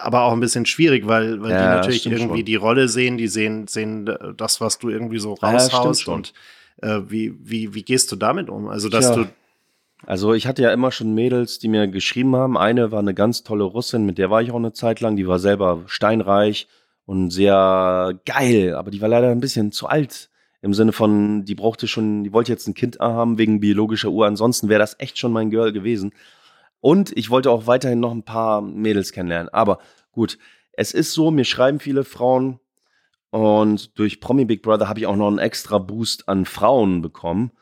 aber 0.00 0.22
auch 0.22 0.32
ein 0.32 0.40
bisschen 0.40 0.66
schwierig, 0.66 1.06
weil, 1.06 1.40
weil 1.42 1.52
Ja, 1.52 1.58
die 1.58 1.76
natürlich 1.76 2.06
irgendwie 2.06 2.38
schon. 2.38 2.44
die 2.44 2.56
Rolle 2.56 2.88
sehen, 2.88 3.16
die 3.16 3.28
sehen, 3.28 3.66
sehen 3.66 4.06
äh, 4.08 4.34
das, 4.36 4.60
was 4.60 4.78
du 4.78 4.88
irgendwie 4.90 5.18
so 5.18 5.36
Ja, 5.40 5.50
raushaust. 5.50 6.02
schon. 6.02 6.14
und 6.14 6.32
äh, 6.82 7.00
wie, 7.08 7.34
wie, 7.42 7.74
wie 7.74 7.82
gehst 7.82 8.12
du 8.12 8.16
damit 8.16 8.50
um? 8.50 8.68
Also, 8.68 8.88
dass 8.88 9.06
Tja. 9.12 9.24
du 9.24 9.28
Also 10.06 10.32
ich 10.32 10.46
hatte 10.46 10.62
ja 10.62 10.72
immer 10.72 10.92
schon 10.92 11.14
Mädels, 11.14 11.58
die 11.58 11.68
mir 11.68 11.88
geschrieben 11.88 12.36
haben. 12.36 12.56
Eine 12.56 12.92
war 12.92 13.00
eine 13.00 13.14
ganz 13.14 13.42
tolle 13.42 13.64
Russin, 13.64 14.06
mit 14.06 14.18
der 14.18 14.30
war 14.30 14.42
ich 14.42 14.52
auch 14.52 14.56
eine 14.56 14.72
Zeit 14.72 15.00
lang. 15.00 15.16
Die 15.16 15.26
war 15.26 15.38
selber 15.38 15.82
steinreich 15.86 16.68
und 17.04 17.30
sehr 17.30 18.18
geil, 18.24 18.74
aber 18.74 18.90
die 18.90 19.00
war 19.00 19.08
leider 19.08 19.30
ein 19.30 19.40
bisschen 19.40 19.72
zu 19.72 19.86
alt. 19.86 20.30
Im 20.60 20.74
Sinne 20.74 20.92
von, 20.92 21.44
die 21.44 21.54
brauchte 21.54 21.86
schon, 21.86 22.24
die 22.24 22.32
wollte 22.32 22.52
jetzt 22.52 22.66
ein 22.66 22.74
Kind 22.74 22.98
haben 22.98 23.38
wegen 23.38 23.60
biologischer 23.60 24.10
Uhr. 24.10 24.26
Ansonsten 24.26 24.68
wäre 24.68 24.80
das 24.80 24.96
echt 24.98 25.18
schon 25.18 25.32
mein 25.32 25.50
Girl 25.50 25.72
gewesen. 25.72 26.12
Und 26.80 27.16
ich 27.16 27.30
wollte 27.30 27.50
auch 27.50 27.66
weiterhin 27.66 28.00
noch 28.00 28.12
ein 28.12 28.24
paar 28.24 28.60
Mädels 28.60 29.12
kennenlernen. 29.12 29.48
Aber 29.52 29.78
gut, 30.12 30.38
es 30.72 30.92
ist 30.92 31.12
so, 31.12 31.30
mir 31.30 31.44
schreiben 31.44 31.80
viele 31.80 32.04
Frauen 32.04 32.60
und 33.30 33.98
durch 33.98 34.20
Promi 34.20 34.44
Big 34.44 34.62
Brother 34.62 34.88
habe 34.88 35.00
ich 35.00 35.06
auch 35.06 35.16
noch 35.16 35.28
einen 35.28 35.38
extra 35.38 35.78
Boost 35.78 36.28
an 36.28 36.44
Frauen 36.44 37.02
bekommen. 37.02 37.52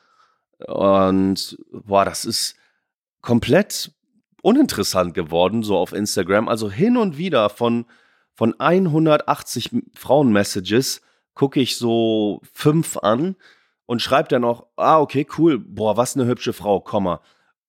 Und 0.65 1.59
boah, 1.71 2.05
das 2.05 2.25
ist 2.25 2.57
komplett 3.21 3.93
uninteressant 4.43 5.15
geworden, 5.15 5.63
so 5.63 5.77
auf 5.77 5.93
Instagram. 5.93 6.49
Also 6.49 6.71
hin 6.71 6.97
und 6.97 7.19
wieder 7.19 7.49
von, 7.51 7.87
von 8.35 8.59
180 8.59 9.71
Frauen-Messages 9.95 11.03
gucke 11.35 11.61
ich 11.61 11.77
so 11.77 12.41
fünf 12.53 12.97
an 12.97 13.37
und 13.87 14.03
schreibe 14.03 14.29
dann 14.29 14.45
auch, 14.45 14.67
ah, 14.77 15.01
okay, 15.01 15.27
cool, 15.39 15.59
boah, 15.59 15.97
was 15.97 16.17
eine 16.17 16.27
hübsche 16.27 16.53
Frau, 16.53 16.81
Komma. 16.81 17.21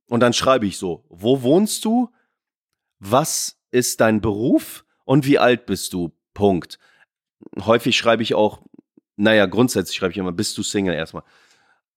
Und 0.08 0.22
dann 0.22 0.34
schreibe 0.34 0.66
ich 0.66 0.78
so, 0.78 1.04
wo 1.10 1.42
wohnst 1.42 1.84
du? 1.86 2.10
Was 3.00 3.60
ist 3.72 4.00
dein 4.02 4.22
Beruf? 4.22 4.86
Und 5.06 5.26
wie 5.26 5.40
alt 5.40 5.66
bist 5.66 5.94
du? 5.94 6.12
Punkt. 6.34 6.80
Häufig 7.60 7.98
schreibe 7.98 8.24
ich 8.24 8.36
auch, 8.36 8.62
naja, 9.16 9.46
grundsätzlich 9.48 9.98
schreibe 9.98 10.12
ich 10.12 10.18
immer, 10.18 10.32
bist 10.32 10.58
du 10.58 10.64
Single 10.64 10.94
erstmal. 10.94 11.24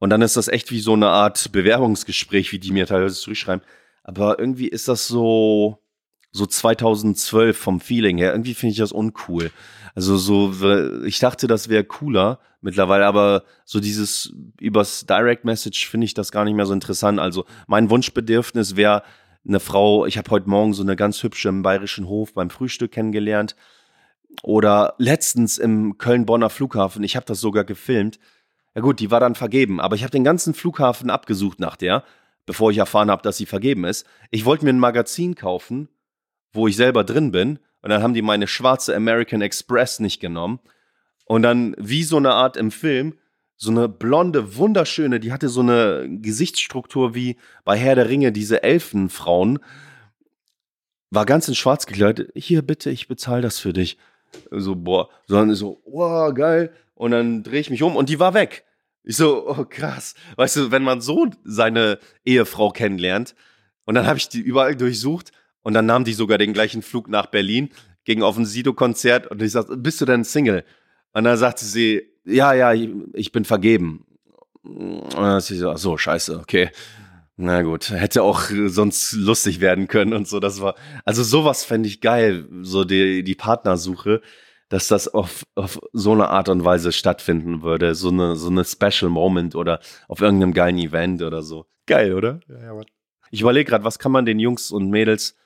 Und 0.01 0.11
dann 0.11 0.23
ist 0.23 0.37
das 0.37 0.49
echt 0.49 0.73
wie 0.73 0.81
so 0.81 0.95
eine 0.95 1.09
Art 1.09 1.53
Bewerbungsgespräch, 1.53 2.51
wie 2.53 2.59
die 2.59 2.73
mir 2.73 2.87
teilweise 2.87 3.15
zurückschreiben. 3.15 3.65
Aber 4.03 4.39
irgendwie 4.39 4.67
ist 4.67 4.89
das 4.89 5.07
so, 5.07 5.79
so 6.33 6.47
2012 6.47 7.57
vom 7.57 7.81
Feeling 7.81 8.19
her. 8.19 8.33
Irgendwie 8.33 8.55
finde 8.55 8.73
ich 8.73 8.79
das 8.79 8.93
uncool. 8.93 9.51
Also 9.95 10.17
so, 10.17 11.05
ich 11.05 11.19
dachte, 11.19 11.47
das 11.47 11.69
wäre 11.69 11.85
cooler 11.85 12.41
mittlerweile, 12.63 13.07
aber 13.07 13.45
so 13.65 13.79
dieses 13.79 14.33
übers 14.59 15.05
Direct 15.07 15.45
Message 15.45 15.89
finde 15.89 16.07
ich 16.07 16.15
das 16.15 16.33
gar 16.33 16.45
nicht 16.45 16.55
mehr 16.55 16.67
so 16.67 16.73
interessant. 16.73 17.21
Also 17.21 17.45
mein 17.67 17.91
Wunschbedürfnis 17.91 18.77
wäre 18.77 19.03
eine 19.47 19.61
Frau, 19.61 20.07
ich 20.07 20.17
habe 20.17 20.31
heute 20.31 20.49
Morgen 20.49 20.73
so 20.73 20.83
eine 20.83 20.97
ganz 20.97 21.23
hübsche 21.23 21.51
im 21.51 21.63
Bayerischen 21.63 22.09
Hof 22.09 22.33
beim 22.33 22.49
Frühstück 22.49 22.93
kennengelernt. 22.93 23.55
Oder 24.43 24.95
letztens 24.97 25.59
im 25.59 25.99
Köln-Bonner 25.99 26.49
Flughafen, 26.49 27.03
ich 27.03 27.17
habe 27.17 27.27
das 27.27 27.41
sogar 27.41 27.65
gefilmt. 27.65 28.19
Ja 28.75 28.83
gut, 28.83 29.01
die 29.01 29.11
war 29.11 29.21
dann 29.21 29.35
vergeben, 29.35 29.81
aber 29.81 29.97
ich 29.97 30.03
habe 30.03 30.13
den 30.13 30.25
ganzen 30.25 30.55
Flughafen 30.55 31.11
abgesucht 31.11 31.59
nach 31.59 31.77
der, 31.77 32.05
bevor 32.47 32.71
ich 32.71 32.79
erfahren 32.79 33.11
habe, 33.11 33.23
dass 33.23 33.37
sie 33.37 33.47
vergeben 33.47 33.85
ist. 33.85 34.07
Ich 34.31 34.45
wollte 34.45 34.65
mir 34.65 34.73
ein 34.73 34.79
Magazin 34.79 35.35
kaufen, 35.35 35.89
wo 36.53 36.69
ich 36.69 36.77
selber 36.77 37.05
drin 37.05 37.33
bin, 37.33 37.59
und 37.83 37.91
dann 37.91 38.03
haben 38.03 38.15
die 38.15 38.23
meine 38.23 38.47
schwarze 38.47 38.95
American 38.95 39.41
Express 39.41 40.01
nicht 40.01 40.21
genommen. 40.21 40.61
Und 41.25 41.43
dann, 41.43 41.75
wie 41.79 42.03
so 42.03 42.17
eine 42.17 42.33
Art 42.33 42.57
im 42.57 42.71
Film, 42.71 43.15
so 43.57 43.71
eine 43.71 43.89
blonde, 43.89 44.57
wunderschöne, 44.57 45.21
die 45.21 45.33
hatte 45.33 45.49
so 45.49 45.61
eine 45.61 46.07
Gesichtsstruktur 46.21 47.15
wie 47.15 47.37
bei 47.65 47.77
Herr 47.77 47.95
der 47.95 48.09
Ringe, 48.09 48.33
diese 48.33 48.63
Elfenfrauen, 48.63 49.61
war 51.11 51.27
ganz 51.27 51.49
in 51.49 51.55
schwarz 51.55 51.87
gekleidet. 51.87 52.31
Hier, 52.35 52.63
bitte, 52.63 52.91
ich 52.91 53.09
bezahle 53.09 53.43
das 53.43 53.59
für 53.59 53.73
dich. 53.73 53.99
So, 54.51 54.77
boah, 54.77 55.09
sondern 55.27 55.55
so, 55.57 55.83
wow, 55.85 56.33
geil. 56.35 56.73
Und 57.01 57.13
dann 57.13 57.43
drehe 57.43 57.61
ich 57.61 57.71
mich 57.71 57.83
um 57.83 57.97
und 57.97 58.11
die 58.11 58.21
war 58.21 58.35
weg. 58.35 58.67
Ich 59.05 59.17
so, 59.17 59.49
oh 59.49 59.65
krass. 59.65 60.15
Weißt 60.37 60.57
du, 60.57 60.71
wenn 60.71 60.83
man 60.83 61.01
so 61.01 61.31
seine 61.45 61.99
Ehefrau 62.27 62.73
kennenlernt 62.73 63.35
und 63.87 63.95
dann 63.95 64.07
habe 64.07 64.19
ich 64.19 64.29
die 64.29 64.41
überall 64.41 64.77
durchsucht 64.77 65.33
und 65.63 65.73
dann 65.73 65.87
nahm 65.87 66.05
die 66.05 66.13
sogar 66.13 66.37
den 66.37 66.53
gleichen 66.53 66.83
Flug 66.83 67.09
nach 67.09 67.25
Berlin, 67.25 67.71
ging 68.05 68.23
auf 68.23 68.37
ein 68.37 68.45
Sido-Konzert 68.45 69.29
und 69.29 69.41
ich 69.41 69.53
sagte, 69.53 69.79
bist 69.79 70.03
du 70.03 70.05
denn 70.05 70.25
Single? 70.25 70.63
Und 71.15 71.25
dann 71.25 71.39
sagte 71.39 71.65
sie, 71.65 72.03
ja, 72.27 72.53
ja, 72.53 72.75
ich, 72.75 72.91
ich 73.15 73.33
bin 73.33 73.47
vergeben. 73.47 74.05
Und 74.63 75.15
dann 75.15 75.41
sie 75.41 75.57
so, 75.57 75.71
ach 75.71 75.79
so, 75.79 75.97
scheiße, 75.97 76.39
okay. 76.39 76.69
Na 77.39 77.63
gut, 77.63 77.93
hätte 77.93 78.23
auch 78.23 78.43
sonst 78.67 79.13
lustig 79.13 79.63
werden 79.63 79.89
können 79.89 80.13
und 80.13 80.29
so. 80.29 80.39
Das 80.39 80.61
war, 80.61 80.75
also 81.07 81.23
sowas 81.23 81.65
fände 81.65 81.89
ich 81.89 82.03
geil, 82.03 82.47
so 82.61 82.85
die, 82.85 83.25
die 83.25 83.35
Partnersuche, 83.35 84.21
dass 84.71 84.87
das 84.87 85.09
auf, 85.09 85.45
auf 85.57 85.81
so 85.93 86.13
eine 86.13 86.29
Art 86.29 86.49
und 86.49 86.65
Weise 86.65 86.93
stattfinden 86.93 87.63
würde. 87.63 87.95
So 87.95 88.09
eine, 88.09 88.37
so 88.37 88.49
eine 88.49 88.65
Special 88.65 89.11
Moment 89.11 89.55
oder 89.57 89.81
auf 90.09 90.21
irgendeinem 90.21 90.55
geilen 90.55 90.79
Event 90.79 91.23
oder 91.23 91.43
so. 91.43 91.67
Geil, 91.87 92.15
oder? 92.15 92.41
Ich 93.31 93.43
überlege 93.43 93.69
gerade, 93.69 93.85
was 93.85 93.99
kann 93.99 94.13
man 94.13 94.25
den 94.25 94.39
Jungs 94.39 94.71
und 94.71 94.89
Mädels 94.89 95.37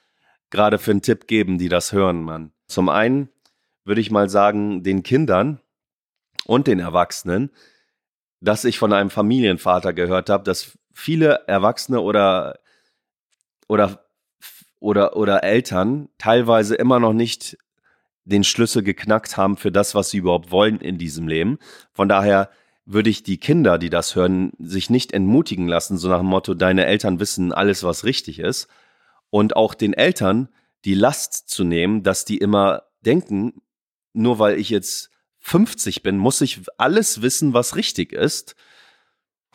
gerade 0.51 0.79
für 0.79 0.91
einen 0.91 1.03
Tipp 1.03 1.27
geben, 1.27 1.57
die 1.57 1.70
das 1.70 1.93
hören, 1.93 2.22
Mann? 2.22 2.53
Zum 2.68 2.91
einen 2.91 3.31
würde 3.85 4.03
ich 4.03 4.11
mal 4.11 4.29
sagen, 4.29 4.83
den 4.83 5.03
Kindern 5.03 5.59
und 6.45 6.66
den 6.66 6.79
Erwachsenen, 6.79 7.51
dass 8.41 8.66
ich 8.66 8.79
von 8.79 8.93
einem 8.93 9.11
Familienvater 9.11 9.95
gehört 9.95 10.29
habe, 10.29 10.45
dass 10.45 10.79
viele 10.93 11.45
Erwachsene 11.47 12.01
oder, 12.01 12.59
oder, 13.68 14.05
oder, 14.81 15.16
oder 15.16 15.43
Eltern 15.45 16.11
teilweise 16.18 16.75
immer 16.75 17.01
noch 17.01 17.14
nicht 17.14 17.57
den 18.25 18.45
Schlüssel 18.45 18.83
geknackt 18.83 19.37
haben 19.37 19.57
für 19.57 19.70
das, 19.70 19.95
was 19.95 20.11
sie 20.11 20.18
überhaupt 20.18 20.51
wollen 20.51 20.81
in 20.81 20.99
diesem 20.99 21.29
Leben. 21.29 21.59
Von 21.93 22.09
daher 22.09 22.51
würde 22.87 23.11
ich 23.11 23.22
die 23.22 23.39
Kinder, 23.39 23.79
die 23.79 23.91
das 23.91 24.14
hören, 24.14 24.53
sich 24.59 24.91
nicht 24.91 25.12
entmutigen 25.12 25.68
lassen, 25.68 25.97
so 25.97 26.09
nach 26.09 26.18
dem 26.18 26.27
Motto, 26.27 26.55
deine 26.55 26.87
Eltern 26.87 27.20
wissen 27.20 27.53
alles, 27.53 27.83
was 27.83 28.05
richtig 28.05 28.39
ist. 28.39 28.68
Und 29.31 29.57
auch 29.57 29.75
den 29.75 29.95
Eltern 29.95 30.49
die 30.85 30.95
Last 30.95 31.49
zu 31.49 31.64
nehmen, 31.64 32.03
dass 32.03 32.25
die 32.25 32.39
immer 32.39 32.83
denken, 33.01 33.62
nur 34.12 34.39
weil 34.39 34.59
ich 34.59 34.70
jetzt 34.70 35.11
50 35.41 36.03
bin, 36.03 36.16
muss 36.16 36.41
ich 36.41 36.61
alles 36.79 37.22
wissen, 37.22 37.53
was 37.53 37.77
richtig 37.77 38.12
ist. 38.12 38.55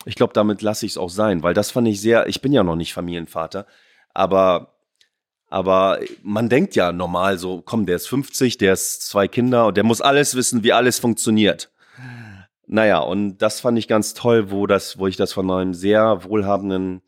Ich 0.06 0.16
glaube, 0.16 0.34
damit 0.34 0.62
lasse 0.62 0.86
ich 0.86 0.94
es 0.94 0.98
auch 0.98 1.10
sein, 1.10 1.44
weil 1.44 1.54
das 1.54 1.72
fand 1.72 1.88
ich 1.88 2.02
sehr, 2.02 2.28
ich 2.28 2.42
bin 2.42 2.54
ja 2.54 2.64
noch 2.64 2.76
nicht 2.76 2.94
Familienvater, 2.94 3.66
aber, 4.14 4.79
aber 5.50 6.00
man 6.24 6.50
denkt 6.50 6.76
ja 6.76 6.92
normal 6.92 7.38
so, 7.38 7.62
komm, 7.62 7.86
der 7.86 7.96
ist 7.96 8.08
50, 8.08 8.58
der 8.58 8.74
ist 8.74 9.08
zwei 9.08 9.28
Kinder 9.28 9.68
und 9.68 9.78
der 9.78 9.84
muss 9.84 10.02
alles 10.02 10.36
wissen, 10.36 10.64
wie 10.64 10.74
alles 10.74 11.00
funktioniert. 11.00 11.72
Naja, 12.68 13.00
und 13.00 13.40
das 13.40 13.62
fand 13.62 13.80
ich 13.80 13.88
ganz 13.88 14.14
toll, 14.14 14.52
wo 14.52 14.68
das, 14.68 15.00
wo 15.00 15.08
ich 15.08 15.18
das 15.18 15.34
von 15.34 15.50
einem 15.50 15.74
sehr 15.74 16.24
wohlhabenden 16.24 17.02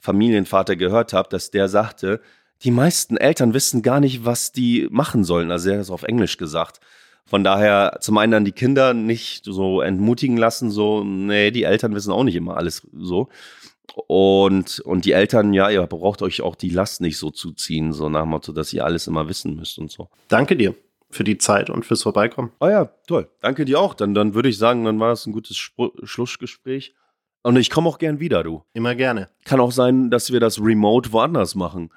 Familienvater 0.00 0.74
gehört 0.74 1.12
habe, 1.12 1.28
dass 1.28 1.52
der 1.52 1.68
sagte, 1.68 2.20
die 2.62 2.72
meisten 2.72 3.16
Eltern 3.16 3.54
wissen 3.54 3.82
gar 3.82 4.00
nicht, 4.00 4.24
was 4.24 4.50
die 4.50 4.88
machen 4.90 5.22
sollen. 5.22 5.52
Also 5.52 5.70
er 5.70 5.76
hat 5.76 5.82
es 5.82 5.90
auf 5.90 6.02
Englisch 6.02 6.36
gesagt. 6.36 6.80
Von 7.26 7.44
daher 7.44 7.98
zum 8.00 8.18
einen 8.18 8.34
an 8.34 8.44
die 8.44 8.52
Kinder 8.52 8.92
nicht 8.92 9.44
so 9.44 9.80
entmutigen 9.80 10.36
lassen, 10.36 10.70
so, 10.70 11.04
nee, 11.04 11.50
die 11.50 11.62
Eltern 11.62 11.94
wissen 11.94 12.12
auch 12.12 12.24
nicht 12.24 12.34
immer 12.36 12.56
alles 12.56 12.86
so. 12.92 13.28
Und, 14.06 14.80
und 14.80 15.04
die 15.04 15.12
Eltern, 15.12 15.52
ja, 15.52 15.70
ihr 15.70 15.86
braucht 15.86 16.22
euch 16.22 16.40
auch 16.42 16.56
die 16.56 16.70
Last 16.70 17.00
nicht 17.00 17.18
so 17.18 17.30
zuziehen, 17.30 17.92
so 17.92 18.08
nach 18.08 18.22
dem 18.22 18.30
Motto, 18.30 18.52
dass 18.52 18.72
ihr 18.72 18.84
alles 18.84 19.06
immer 19.06 19.28
wissen 19.28 19.54
müsst 19.56 19.78
und 19.78 19.90
so. 19.90 20.08
Danke 20.28 20.56
dir 20.56 20.74
für 21.10 21.24
die 21.24 21.38
Zeit 21.38 21.70
und 21.70 21.86
fürs 21.86 22.02
Vorbeikommen. 22.02 22.50
Oh 22.60 22.68
ja, 22.68 22.86
toll. 23.06 23.28
Danke 23.40 23.64
dir 23.64 23.78
auch. 23.78 23.94
Dann, 23.94 24.14
dann 24.14 24.34
würde 24.34 24.48
ich 24.48 24.58
sagen, 24.58 24.84
dann 24.84 24.98
war 24.98 25.10
das 25.10 25.26
ein 25.26 25.32
gutes 25.32 25.56
Spr 25.56 25.90
Schlussgespräch. 26.02 26.94
Und 27.42 27.56
ich 27.56 27.70
komme 27.70 27.88
auch 27.88 27.98
gern 27.98 28.20
wieder, 28.20 28.42
du. 28.42 28.64
Immer 28.72 28.94
gerne. 28.94 29.28
Kann 29.44 29.60
auch 29.60 29.72
sein, 29.72 30.10
dass 30.10 30.32
wir 30.32 30.40
das 30.40 30.58
remote 30.58 31.12
woanders 31.12 31.54
machen. 31.54 31.90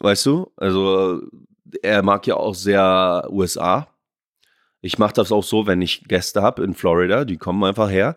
Weißt 0.00 0.26
du? 0.26 0.52
Also, 0.56 1.22
er 1.82 2.02
mag 2.02 2.26
ja 2.26 2.36
auch 2.36 2.54
sehr 2.54 3.26
USA. 3.30 3.88
Ich 4.82 4.98
mache 4.98 5.14
das 5.14 5.32
auch 5.32 5.44
so, 5.44 5.66
wenn 5.66 5.82
ich 5.82 6.04
Gäste 6.04 6.42
habe 6.42 6.62
in 6.62 6.74
Florida, 6.74 7.24
die 7.24 7.36
kommen 7.36 7.64
einfach 7.64 7.90
her. 7.90 8.16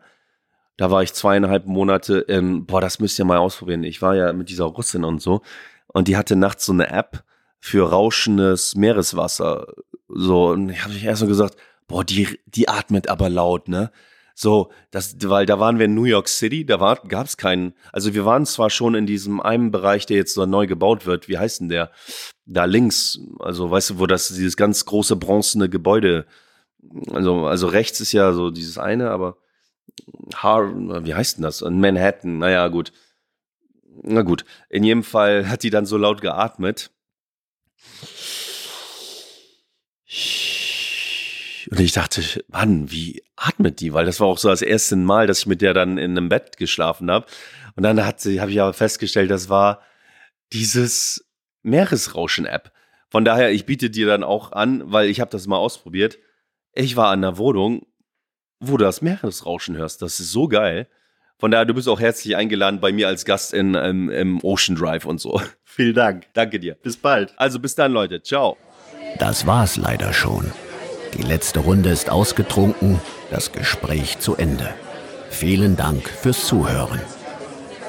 Da 0.77 0.89
war 0.89 1.03
ich 1.03 1.13
zweieinhalb 1.13 1.65
Monate 1.65 2.19
in, 2.19 2.65
boah, 2.65 2.81
das 2.81 2.99
müsst 2.99 3.19
ihr 3.19 3.25
mal 3.25 3.37
ausprobieren. 3.37 3.83
Ich 3.83 4.01
war 4.01 4.15
ja 4.15 4.33
mit 4.33 4.49
dieser 4.49 4.65
Russin 4.65 5.03
und 5.03 5.21
so. 5.21 5.41
Und 5.87 6.07
die 6.07 6.17
hatte 6.17 6.35
nachts 6.35 6.65
so 6.65 6.73
eine 6.73 6.89
App 6.89 7.23
für 7.59 7.89
rauschendes 7.89 8.75
Meereswasser. 8.75 9.67
So, 10.07 10.49
und 10.49 10.69
ich 10.69 10.83
habe 10.83 10.93
erst 10.95 11.21
so 11.21 11.27
gesagt, 11.27 11.55
boah, 11.87 12.03
die, 12.03 12.39
die 12.45 12.67
atmet 12.67 13.07
aber 13.07 13.29
laut, 13.29 13.67
ne? 13.67 13.91
So, 14.35 14.71
das, 14.89 15.15
weil 15.23 15.45
da 15.45 15.59
waren 15.59 15.77
wir 15.77 15.85
in 15.85 15.93
New 15.93 16.05
York 16.05 16.27
City, 16.27 16.65
da 16.65 16.79
war, 16.79 16.95
gab's 17.07 17.37
keinen, 17.37 17.73
also 17.91 18.15
wir 18.15 18.25
waren 18.25 18.47
zwar 18.47 18.71
schon 18.71 18.95
in 18.95 19.05
diesem 19.05 19.39
einen 19.39 19.69
Bereich, 19.69 20.07
der 20.07 20.17
jetzt 20.17 20.33
so 20.33 20.45
neu 20.47 20.65
gebaut 20.65 21.05
wird, 21.05 21.29
wie 21.29 21.37
heißt 21.37 21.61
denn 21.61 21.69
der? 21.69 21.91
Da 22.45 22.65
links, 22.65 23.19
also 23.39 23.69
weißt 23.69 23.91
du, 23.91 23.99
wo 23.99 24.07
das, 24.07 24.29
dieses 24.29 24.57
ganz 24.57 24.85
große 24.85 25.17
bronzene 25.17 25.69
Gebäude, 25.69 26.25
also, 27.11 27.45
also 27.45 27.67
rechts 27.67 28.01
ist 28.01 28.11
ja 28.11 28.33
so 28.33 28.49
dieses 28.49 28.79
eine, 28.79 29.11
aber 29.11 29.37
Har, 30.35 31.05
wie 31.05 31.13
heißt 31.13 31.37
denn 31.37 31.43
das? 31.43 31.61
In 31.61 31.79
Manhattan, 31.79 32.39
naja, 32.39 32.67
gut. 32.67 32.91
Na 34.01 34.23
gut, 34.23 34.43
in 34.69 34.83
jedem 34.83 35.03
Fall 35.03 35.47
hat 35.49 35.63
die 35.63 35.69
dann 35.69 35.85
so 35.85 35.97
laut 35.97 36.21
geatmet. 36.21 36.91
Und 41.69 41.79
ich 41.79 41.91
dachte, 41.91 42.43
Mann, 42.47 42.91
wie 42.91 43.23
atmet 43.35 43.79
die? 43.79 43.93
Weil 43.93 44.05
das 44.05 44.19
war 44.19 44.27
auch 44.27 44.37
so 44.37 44.49
das 44.49 44.61
erste 44.61 44.95
Mal, 44.95 45.27
dass 45.27 45.39
ich 45.39 45.45
mit 45.45 45.61
der 45.61 45.73
dann 45.73 45.97
in 45.97 46.17
einem 46.17 46.29
Bett 46.29 46.57
geschlafen 46.57 47.09
habe. 47.09 47.25
Und 47.75 47.83
dann 47.83 48.03
habe 48.03 48.29
ich 48.29 48.61
aber 48.61 48.73
festgestellt, 48.73 49.31
das 49.31 49.49
war 49.49 49.81
dieses 50.51 51.25
Meeresrauschen-App. 51.63 52.71
Von 53.09 53.25
daher, 53.25 53.51
ich 53.51 53.65
biete 53.65 53.89
dir 53.89 54.07
dann 54.07 54.23
auch 54.23 54.51
an, 54.51 54.91
weil 54.91 55.09
ich 55.09 55.19
habe 55.19 55.31
das 55.31 55.47
mal 55.47 55.57
ausprobiert. 55.57 56.19
Ich 56.73 56.95
war 56.95 57.09
an 57.09 57.23
einer 57.23 57.37
Wohnung, 57.37 57.85
wo 58.67 58.77
du 58.77 58.85
das 58.85 59.01
Meeresrauschen 59.01 59.77
hörst. 59.77 60.01
Das 60.01 60.19
ist 60.19 60.31
so 60.31 60.47
geil. 60.47 60.87
Von 61.37 61.51
daher, 61.51 61.65
du 61.65 61.73
bist 61.73 61.89
auch 61.89 61.99
herzlich 61.99 62.35
eingeladen 62.35 62.79
bei 62.79 62.91
mir 62.91 63.07
als 63.07 63.25
Gast 63.25 63.53
in, 63.53 63.75
im, 63.75 64.09
im 64.09 64.43
Ocean 64.43 64.77
Drive 64.77 65.05
und 65.05 65.19
so. 65.19 65.41
Vielen 65.63 65.93
Dank. 65.93 66.25
Danke 66.33 66.59
dir. 66.59 66.75
Bis 66.75 66.97
bald. 66.97 67.33
Also 67.37 67.59
bis 67.59 67.75
dann, 67.75 67.91
Leute. 67.91 68.21
Ciao. 68.21 68.57
Das 69.19 69.45
war's 69.45 69.75
leider 69.75 70.13
schon. 70.13 70.51
Die 71.17 71.21
letzte 71.21 71.59
Runde 71.59 71.89
ist 71.89 72.09
ausgetrunken, 72.09 72.99
das 73.29 73.51
Gespräch 73.51 74.19
zu 74.19 74.35
Ende. 74.35 74.69
Vielen 75.29 75.75
Dank 75.75 76.07
fürs 76.07 76.45
Zuhören. 76.45 77.01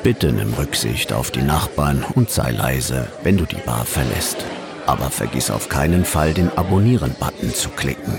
Bitte 0.03 0.33
nimm 0.33 0.53
Rücksicht 0.55 1.13
auf 1.13 1.31
die 1.31 1.43
Nachbarn 1.43 2.05
und 2.15 2.31
sei 2.31 2.51
leise, 2.51 3.09
wenn 3.23 3.39
du 3.39 3.47
die 3.47 3.57
Bar 3.65 3.87
verlässt. 3.87 4.45
Aber 4.87 5.11
vergiss 5.11 5.51
auf 5.51 5.69
keinen 5.71 6.05
Fall, 6.05 6.35
den 6.35 6.51
Abonnieren-Button 6.51 7.55
zu 7.55 7.71
klicken. 7.71 8.19